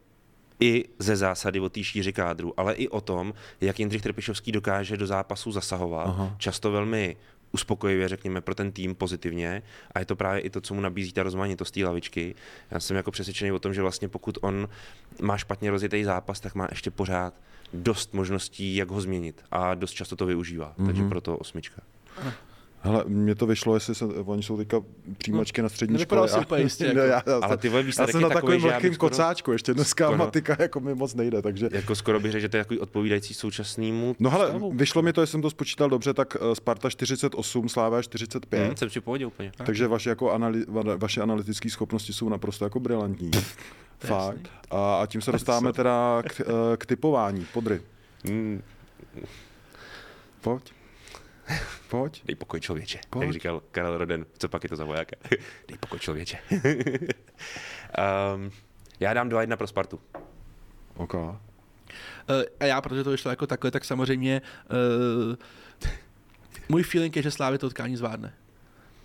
i 0.59 0.85
ze 0.99 1.15
zásady 1.15 1.59
o 1.59 1.69
té 1.69 1.83
šíři 1.83 2.13
kádru, 2.13 2.53
ale 2.59 2.73
i 2.73 2.87
o 2.87 3.01
tom, 3.01 3.33
jak 3.61 3.79
Jindřich 3.79 4.01
Trpišovský 4.01 4.51
dokáže 4.51 4.97
do 4.97 5.07
zápasu 5.07 5.51
zasahovat, 5.51 6.03
Aha. 6.03 6.23
Aha. 6.23 6.35
často 6.37 6.71
velmi 6.71 7.17
uspokojivě, 7.51 8.07
řekněme, 8.07 8.41
pro 8.41 8.55
ten 8.55 8.71
tým 8.71 8.95
pozitivně 8.95 9.63
a 9.91 9.99
je 9.99 10.05
to 10.05 10.15
právě 10.15 10.41
i 10.41 10.49
to, 10.49 10.61
co 10.61 10.73
mu 10.73 10.81
nabízí 10.81 11.13
ta 11.13 11.23
rozmanitost 11.23 11.73
té 11.73 11.83
lavičky. 11.85 12.35
Já 12.71 12.79
jsem 12.79 12.97
jako 12.97 13.11
přesvědčený 13.11 13.51
o 13.51 13.59
tom, 13.59 13.73
že 13.73 13.81
vlastně 13.81 14.07
pokud 14.09 14.37
on 14.41 14.69
má 15.21 15.37
špatně 15.37 15.71
rozjetý 15.71 16.03
zápas, 16.03 16.39
tak 16.39 16.55
má 16.55 16.67
ještě 16.71 16.91
pořád 16.91 17.33
dost 17.73 18.13
možností, 18.13 18.75
jak 18.75 18.89
ho 18.89 19.01
změnit 19.01 19.43
a 19.51 19.75
dost 19.75 19.91
často 19.91 20.15
to 20.15 20.25
využívá, 20.25 20.73
mm-hmm. 20.77 20.85
takže 20.85 21.01
Mhm. 21.01 21.09
proto 21.09 21.37
osmička. 21.37 21.81
Hele, 22.87 23.03
mně 23.07 23.35
to 23.35 23.45
vyšlo, 23.45 23.73
jestli 23.73 23.95
se, 23.95 24.05
oni 24.05 24.43
jsou 24.43 24.57
teďka 24.57 24.81
přijímačky 25.17 25.61
na 25.61 25.69
střední 25.69 25.99
škole. 25.99 26.29
jsi 26.29 26.39
úplně 26.39 26.63
jistě, 26.63 26.83
Ne, 26.87 26.89
jako. 26.89 26.99
já, 26.99 27.23
já, 27.27 27.35
Ale 27.41 27.49
jsem- 27.49 27.57
ty 27.57 27.69
vole 27.69 27.81
já 27.81 27.85
výsledek 27.85 28.11
jsem 28.11 28.21
je 28.21 28.23
na 28.23 28.29
takový, 28.29 28.41
takovém 28.41 28.59
že 28.59 28.67
já 28.67 28.73
lehkém 28.73 28.89
bych 28.89 28.95
skoro, 28.95 29.09
kocáčku, 29.09 29.51
ještě 29.51 29.73
dneska 29.73 30.05
skoro- 30.05 30.17
matika 30.17 30.55
jako 30.59 30.79
mi 30.79 30.95
moc 30.95 31.15
nejde, 31.15 31.41
takže... 31.41 31.69
jako 31.71 31.95
skoro 31.95 32.19
bych 32.19 32.31
řekl, 32.31 32.41
že 32.41 32.49
to 32.49 32.57
je 32.57 32.63
takový 32.63 32.79
odpovídající 32.79 33.33
současnému 33.33 34.15
No 34.19 34.29
hele, 34.29 34.47
stavu. 34.47 34.71
vyšlo 34.71 35.01
mi 35.01 35.13
to, 35.13 35.21
jestli 35.21 35.31
jsem 35.31 35.41
to 35.41 35.49
spočítal 35.49 35.89
dobře, 35.89 36.13
tak 36.13 36.37
eh, 36.51 36.55
Sparta 36.55 36.89
48, 36.89 37.69
Sláva 37.69 38.01
45. 38.01 38.71
Hm, 38.71 38.77
jsem 38.77 38.89
si 38.89 38.99
v 38.99 39.03
pohodě 39.03 39.25
úplně. 39.25 39.51
Takže 39.65 39.87
vaše, 39.87 40.09
jako 40.09 40.31
anali, 40.31 40.59
va- 40.65 40.97
vaše 40.97 41.21
analytické 41.21 41.69
schopnosti 41.69 42.13
jsou 42.13 42.29
naprosto 42.29 42.65
jako 42.65 42.79
brilantní. 42.79 43.31
Fakt. 43.99 44.49
A, 44.71 44.95
a 44.95 45.05
tím 45.05 45.21
se 45.21 45.31
dostáváme 45.31 45.73
teda 45.73 46.21
k, 46.27 46.41
eh, 46.41 46.77
k 46.77 46.85
typování. 46.85 47.45
Podry. 47.53 47.81
Mm, 48.23 48.61
Pojď. 50.41 50.76
Pojď. 51.89 52.21
Dej 52.25 52.35
pokoj 52.35 52.59
člověče, 52.59 52.99
Pojď. 53.09 53.23
jak 53.23 53.33
říkal 53.33 53.61
Karel 53.71 53.97
Roden, 53.97 54.25
co 54.37 54.49
pak 54.49 54.63
je 54.63 54.69
to 54.69 54.75
za 54.75 54.83
vojáka. 54.83 55.15
Dej 55.67 55.77
pokoj 55.79 55.99
člověče. 55.99 56.37
um, 58.35 58.51
já 58.99 59.13
dám 59.13 59.29
2-1 59.29 59.57
pro 59.57 59.67
Spartu. 59.67 59.99
OK. 60.95 61.13
Uh, 61.13 61.29
a 62.59 62.65
já, 62.65 62.81
protože 62.81 63.03
to 63.03 63.11
vyšlo 63.11 63.31
jako 63.31 63.47
takhle, 63.47 63.71
tak 63.71 63.85
samozřejmě 63.85 64.41
uh, 65.29 65.35
můj 66.69 66.83
feeling 66.83 67.15
je, 67.15 67.21
že 67.21 67.31
Slávě 67.31 67.59
to 67.59 67.67
utkání 67.67 67.95
zvládne. 67.95 68.33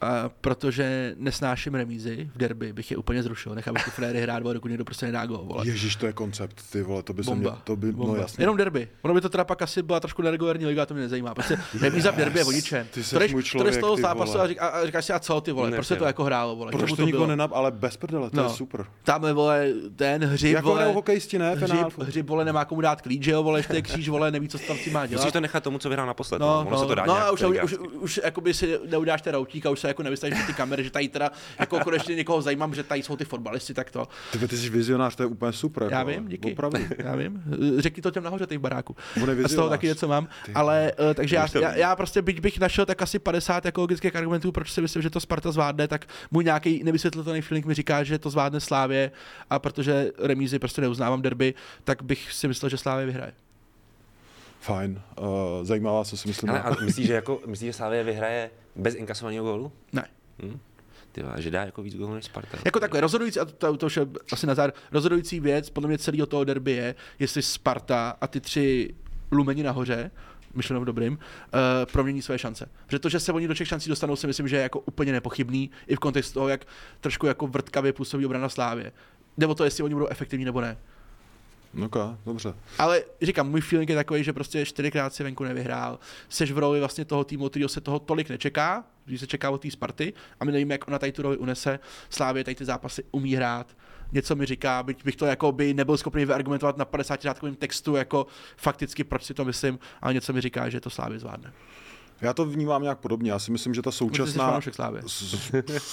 A 0.03 0.31
protože 0.41 1.15
nesnáším 1.19 1.75
remízy 1.75 2.31
v 2.35 2.39
derby, 2.39 2.73
bych 2.73 2.91
je 2.91 2.97
úplně 2.97 3.23
zrušil. 3.23 3.55
Nechám 3.55 3.75
ty 3.75 3.91
fréry 3.91 4.21
hrát, 4.21 4.43
dokud 4.43 4.69
někdo 4.69 4.85
prostě 4.85 5.07
nedá 5.07 5.27
gol. 5.27 5.39
Vole. 5.45 5.67
Ježíš, 5.67 5.97
to 5.97 6.07
je 6.07 6.13
koncept, 6.13 6.63
ty 6.73 6.83
vole, 6.83 7.03
to 7.03 7.13
by 7.13 7.25
se 7.25 7.35
mě, 7.35 7.51
to 7.65 7.77
by, 7.77 7.93
Bomba. 7.93 8.15
no 8.15 8.21
jasně. 8.21 8.43
Jenom 8.43 8.57
derby. 8.57 8.89
Ono 9.03 9.15
by 9.15 9.21
to 9.21 9.29
teda 9.29 9.45
pak 9.45 9.63
asi 9.63 9.83
byla 9.83 10.01
trošku 10.01 10.23
neregulární 10.23 10.67
liga, 10.67 10.87
to 10.87 10.95
mě 10.95 11.03
nezajímá. 11.03 11.35
Prostě 11.35 11.57
remíza 11.81 12.11
v 12.11 12.17
derby 12.17 12.39
je 12.39 12.45
o 12.45 12.53
ničem. 12.53 12.87
Ty 12.91 13.03
seš 13.05 13.11
To 13.11 13.19
jdeš- 13.19 13.33
můj 13.33 13.43
člověk, 13.43 13.75
z 13.75 13.79
toho 13.79 13.97
zápasu 13.97 14.41
a, 14.41 14.49
řík, 14.49 14.63
a, 14.63 14.87
říkáš 14.87 15.05
si, 15.05 15.13
a 15.13 15.19
co 15.19 15.41
ty 15.41 15.53
vole, 15.53 15.71
prostě 15.71 15.97
to 15.97 16.05
jako 16.05 16.25
hrálo, 16.25 16.57
vole. 16.57 16.73
Proč 16.73 16.93
to 16.93 17.05
nikdo 17.05 17.27
nenap, 17.27 17.53
ale 17.55 17.71
bez 17.71 17.97
prdele, 17.97 18.31
to 18.31 18.37
No. 18.37 18.43
je 18.43 18.49
super. 18.49 18.87
Tamhle, 19.05 19.33
vole, 19.33 19.67
ten 19.97 20.25
hřib, 20.25 20.55
Jako 20.55 20.69
vole, 20.69 20.93
hokejisti, 20.93 21.39
ne? 21.39 21.55
hřib, 21.55 21.99
hřib, 21.99 22.29
vole, 22.29 22.45
nemá 22.45 22.65
komu 22.65 22.81
dát 22.81 23.03
klíč, 23.03 23.23
že 23.23 23.31
jo, 23.31 23.43
vole, 23.43 23.59
ještě 23.59 23.75
je 23.75 23.83
kříž, 23.83 24.09
vole, 24.09 24.31
neví, 24.31 24.49
co 24.49 24.59
tam 24.59 24.77
s 24.77 24.85
tím 24.85 24.93
má 24.93 25.07
dělat. 25.07 25.21
Musíš 25.21 25.33
to 25.33 25.41
nechat 25.41 25.63
tomu, 25.63 25.79
co 25.79 25.89
vyhrál 25.89 26.07
naposled. 26.07 26.39
No, 26.39 26.47
No, 26.47 26.61
ono 26.61 26.71
no, 26.71 26.79
se 26.79 26.87
to 26.87 26.95
dá 26.95 27.05
no 27.07 27.13
nějak 27.15 27.29
a 27.29 27.31
už, 27.33 27.43
už, 27.43 27.59
už, 27.63 27.79
už 28.01 28.21
jakoby 28.25 28.55
si 28.55 28.79
neudáš 28.91 29.23
ten 29.23 29.35
routík 29.35 29.67
a 29.67 29.71
už 29.71 29.81
se 29.81 29.89
jako 29.93 30.03
nevystavíš 30.03 30.39
ty 30.47 30.55
kamery, 30.55 30.85
že 30.85 30.91
tady 30.91 31.09
teda 31.09 31.31
jako 31.59 31.81
konečně 31.81 32.15
někoho 32.15 32.43
zajímám, 32.43 32.75
že 32.75 32.83
tady 32.83 33.03
jsou 33.03 33.17
ty 33.17 33.25
fotbalisti, 33.25 33.75
tak 33.75 33.91
to. 33.91 34.09
Ty, 34.33 34.49
ty 34.49 34.57
jsi 34.57 34.71
vizionář, 34.71 35.17
to 35.17 35.23
je 35.23 35.27
úplně 35.27 35.53
super. 35.53 35.89
Já 35.91 35.99
jako, 35.99 36.11
vím, 36.11 36.29
díky. 36.29 36.53
Opravdu. 36.53 36.79
Já 36.99 37.17
vím. 37.17 37.43
Řekni 37.79 38.03
to 38.03 38.11
těm 38.11 38.25
nahoře, 38.25 38.47
těch 38.47 38.59
baráků. 38.59 38.97
On 39.23 39.31
je 39.31 39.45
A 39.45 39.49
z 39.49 39.55
toho 39.55 39.69
taky 39.69 39.87
něco 39.87 40.09
mám. 40.09 40.29
Ty 40.47 40.53
Ale 40.53 40.93
uh, 41.09 41.15
takže 41.15 41.37
já, 41.37 41.47
já, 41.61 41.75
já, 41.75 41.97
prostě 41.97 42.23
byť 42.23 42.41
bych 42.41 42.59
našel 42.59 42.87
tak 42.87 43.03
asi 43.03 43.19
50 43.19 43.65
jako 43.65 43.81
logických 43.81 44.17
argumentů, 44.17 44.53
proč 44.53 44.73
si 44.73 44.81
myslím, 44.81 45.03
že 45.03 45.11
to 45.11 45.21
Sparta 45.21 45.53
zvládne, 45.53 45.89
tak 45.89 46.07
můj 46.31 46.45
nějaký 46.45 46.85
nevysvětlitelný 46.85 47.43
feeling 47.43 47.67
mi 47.67 47.75
říká, 47.75 48.05
že 48.05 48.19
to 48.19 48.31
zvládne 48.31 48.61
Slávě 48.61 49.11
a 49.51 49.59
protože 49.59 50.11
remízy 50.19 50.59
prostě 50.59 50.81
neuznávám 50.81 51.23
derby, 51.23 51.55
tak 51.85 52.03
bych 52.03 52.33
si 52.33 52.49
myslel, 52.49 52.69
že 52.69 52.77
Slávě 52.77 53.07
vyhraje. 53.07 53.33
Fajn. 54.63 55.03
Uh, 55.19 55.27
zajímavá, 55.63 56.05
co 56.05 56.17
si 56.17 56.29
myslím. 56.29 56.51
Ale 56.51 56.63
a 56.63 56.75
myslíš, 56.85 57.07
že, 57.07 57.13
jako, 57.15 57.41
myslíš, 57.47 57.67
že 57.67 57.73
Slavia 57.73 58.03
vyhraje 58.03 58.51
bez 58.77 58.95
inkasovaného 58.95 59.45
gólu? 59.45 59.73
Ne. 59.93 60.09
Hm? 60.43 60.59
Ty 61.13 61.23
vole, 61.23 61.43
že 61.43 61.51
dá 61.51 61.65
jako 61.65 61.83
víc 61.83 61.97
gólů 61.97 62.15
než 62.15 62.25
Sparta. 62.25 62.59
Jako 62.65 62.81
takhle 62.81 63.01
rozhodující, 63.01 63.41
a 63.41 63.45
to, 63.45 63.53
to, 63.53 63.77
to 63.77 63.87
už 63.87 63.97
je 63.97 64.07
asi 64.33 64.47
na 64.47 64.55
závěr, 64.55 64.73
rozhodující 64.93 65.41
věc 65.41 65.71
podle 65.71 65.89
mě 65.89 65.99
celého 65.99 66.27
toho 66.27 66.45
derby 66.45 66.73
je, 66.73 66.95
jestli 67.19 67.43
Sparta 67.43 68.17
a 68.21 68.27
ty 68.27 68.41
tři 68.41 68.95
lumeni 69.31 69.63
nahoře, 69.63 70.11
myšleno 70.55 70.81
v 70.81 70.85
dobrým, 70.85 71.13
uh, 71.13 71.19
promění 71.93 72.23
své 72.23 72.39
šance. 72.39 72.69
Protože 72.87 72.99
to, 72.99 73.09
že 73.09 73.21
se 73.21 73.33
oni 73.33 73.49
do 73.49 73.55
těch 73.55 73.69
šancí 73.69 73.89
dostanou, 73.89 74.17
si 74.17 74.27
myslím, 74.27 74.49
že 74.49 74.57
je 74.57 74.63
jako 74.63 74.81
úplně 74.81 75.13
nepochybný 75.13 75.71
i 75.87 75.97
v 75.97 75.99
kontextu 75.99 76.35
toho, 76.35 76.49
jak 76.49 76.67
trošku 77.01 77.27
jako 77.27 77.47
vrtkavě 77.47 77.93
působí 77.93 78.27
obrana 78.27 78.49
Slávě. 78.49 78.93
Nebo 79.37 79.55
to, 79.55 79.65
jestli 79.65 79.85
oni 79.85 79.95
budou 79.95 80.07
efektivní 80.07 80.45
nebo 80.45 80.61
ne. 80.61 80.77
Ok, 81.85 81.97
dobře. 82.27 82.55
Ale 82.79 83.03
říkám, 83.23 83.51
můj 83.51 83.61
feeling 83.61 83.91
je 83.91 83.97
takový, 83.97 84.25
že 84.25 84.33
prostě 84.33 84.67
čtyřikrát 84.67 85.15
si 85.15 85.23
venku 85.23 85.45
nevyhrál. 85.45 85.99
Seš 86.29 86.53
v 86.53 86.59
roli 86.59 86.79
vlastně 86.79 87.05
toho 87.05 87.25
týmu, 87.25 87.49
kterého 87.49 87.69
se 87.69 87.81
toho 87.81 87.99
tolik 87.99 88.29
nečeká, 88.29 88.85
když 89.05 89.21
se 89.21 89.27
čeká 89.27 89.51
od 89.51 89.63
té 89.63 89.71
Sparty 89.71 90.13
a 90.41 90.45
my 90.45 90.53
nevíme, 90.53 90.75
jak 90.75 90.89
ona 90.89 90.99
tady 90.99 91.13
tu 91.13 91.23
roli 91.23 91.37
unese. 91.37 91.79
Slávě 92.11 92.45
tady 92.45 92.55
ty 92.55 92.65
zápasy 92.65 93.05
umí 93.11 93.35
hrát. 93.35 93.77
Něco 94.13 94.37
mi 94.37 94.47
říká, 94.47 94.83
byť 94.83 95.05
bych 95.05 95.17
to 95.17 95.27
jako 95.27 95.53
by 95.53 95.75
nebyl 95.75 95.97
schopný 95.97 96.25
vyargumentovat 96.25 96.77
na 96.77 96.85
50 96.85 97.23
řádkovém 97.23 97.55
textu, 97.55 97.97
jako 97.97 98.27
fakticky 98.57 99.05
proč 99.05 99.25
si 99.25 99.35
to 99.35 99.45
myslím, 99.45 99.79
ale 100.03 100.15
něco 100.15 100.33
mi 100.33 100.41
říká, 100.41 100.69
že 100.69 100.81
to 100.81 100.91
Slávě 100.91 101.19
zvládne. 101.19 101.53
Já 102.21 102.33
to 102.33 102.45
vnímám 102.45 102.83
nějak 102.83 102.99
podobně. 102.99 103.33
Já 103.33 103.39
si 103.39 103.51
myslím, 103.51 103.75
že 103.75 103.83
ta 103.83 103.91
současná, 103.91 104.61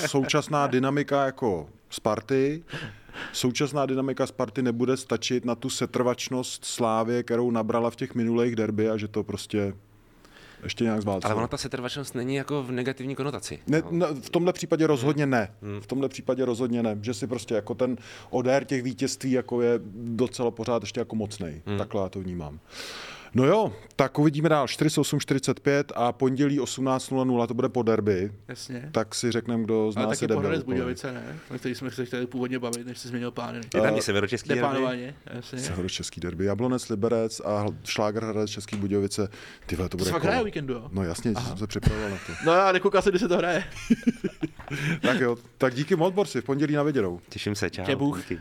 současná 0.08 0.68
dynamika 0.68 1.26
jako 1.26 1.70
Sparty, 1.90 2.64
současná 3.34 3.86
dynamika 3.86 4.28
Sparty 4.28 4.62
nebude 4.62 4.98
stačit 4.98 5.46
na 5.46 5.56
tu 5.56 5.70
setrvačnost 5.70 6.66
Slávě, 6.66 7.24
kterou 7.24 7.52
nabrala 7.52 7.90
v 7.90 7.96
těch 7.96 8.16
minulých 8.16 8.56
derby 8.56 8.90
a 8.90 8.98
že 8.98 9.08
to 9.08 9.24
prostě 9.24 9.74
ještě 10.64 10.84
nějak 10.84 11.02
zvládne. 11.02 11.22
Ale 11.26 11.36
ona 11.36 11.48
ta 11.48 11.58
setrvačnost 11.58 12.16
není 12.16 12.36
jako 12.36 12.64
v 12.64 12.72
negativní 12.72 13.16
konotaci. 13.16 13.60
Ne, 13.68 13.82
No. 13.82 13.88
ne, 13.92 14.08
v 14.22 14.30
tomhle 14.30 14.54
případě 14.54 14.88
rozhodně 14.88 15.26
ne. 15.26 15.52
V 15.80 15.88
tomhle 15.88 16.10
případě 16.10 16.46
rozhodně 16.46 16.84
ne. 16.84 16.98
Že 17.02 17.14
si 17.14 17.28
prostě 17.28 17.56
jako 17.56 17.76
ten 17.76 17.98
odér 18.30 18.66
těch 18.66 18.84
vítězství 18.84 19.32
jako 19.32 19.62
je 19.62 19.80
docela 19.94 20.52
pořád 20.52 20.84
ještě 20.84 21.00
jako 21.02 21.16
mocnej. 21.16 21.62
Takhle 21.78 22.04
já 22.04 22.10
to 22.10 22.20
vnímám. 22.20 22.60
No 23.34 23.46
jo, 23.46 23.74
tak 23.96 24.20
uvidíme 24.20 24.50
dál. 24.50 24.66
48-45 24.66 25.84
a 25.96 26.12
pondělí 26.12 26.60
18.00 26.60 27.48
to 27.48 27.54
bude 27.54 27.70
po 27.70 27.84
derby. 27.84 28.32
Jasně. 28.48 28.90
Tak 28.92 29.16
si 29.16 29.32
řekneme, 29.32 29.64
kdo 29.64 29.92
z 29.92 29.98
Ale 29.98 30.06
nás 30.06 30.18
taky 30.20 30.24
je 30.24 30.28
debil. 30.28 30.46
úplně. 30.46 30.64
Budějovice, 30.66 31.12
ne? 31.12 31.36
O 31.56 31.58
kterých 31.58 31.78
jsme 31.78 31.92
se 31.92 32.06
chtěli 32.06 32.28
původně 32.28 32.60
bavit, 32.60 32.88
než 32.88 32.98
jsi 32.98 33.08
změnil 33.08 33.32
plány. 33.32 33.62
Je 33.76 33.82
tam 33.82 33.98
i 33.98 34.02
severočeský 34.02 34.50
derby? 34.50 35.14
Jasně. 35.34 35.60
Severočeský 35.60 36.22
derby. 36.22 36.46
Jablonec, 36.46 36.90
Liberec 36.90 37.40
a 37.46 37.66
Šláger 37.84 38.24
Hradec, 38.24 38.50
Český 38.50 38.76
Budějovice. 38.76 39.28
Ty 39.66 39.76
to 39.78 39.90
To 39.90 39.98
bude 39.98 40.06
se 40.06 40.20
kolo. 40.20 40.24
hraje 40.24 40.44
víkendu, 40.44 40.74
jo? 40.74 40.88
No 40.92 41.04
jasně, 41.04 41.34
jsem 41.36 41.58
se 41.58 41.68
připravoval 41.68 42.10
na 42.10 42.18
to. 42.28 42.34
No 42.46 42.52
já 42.54 42.72
nekoukal 42.72 43.02
se, 43.02 43.10
kdy 43.10 43.20
se 43.20 43.28
to 43.28 43.38
hraje. 43.38 43.64
Tak 45.02 45.20
jo, 45.20 45.38
tak 45.58 45.74
díky 45.76 45.96
moc, 45.96 46.14
borci, 46.14 46.42
v 46.42 46.44
pondělí 46.44 46.74
na 46.74 46.84
viděnou. 46.84 47.20
Těším 47.30 47.56
se, 47.56 47.70
čau. 47.70 47.84
Tě 47.86 47.96
Bůh. 47.96 48.18
Díky. 48.18 48.40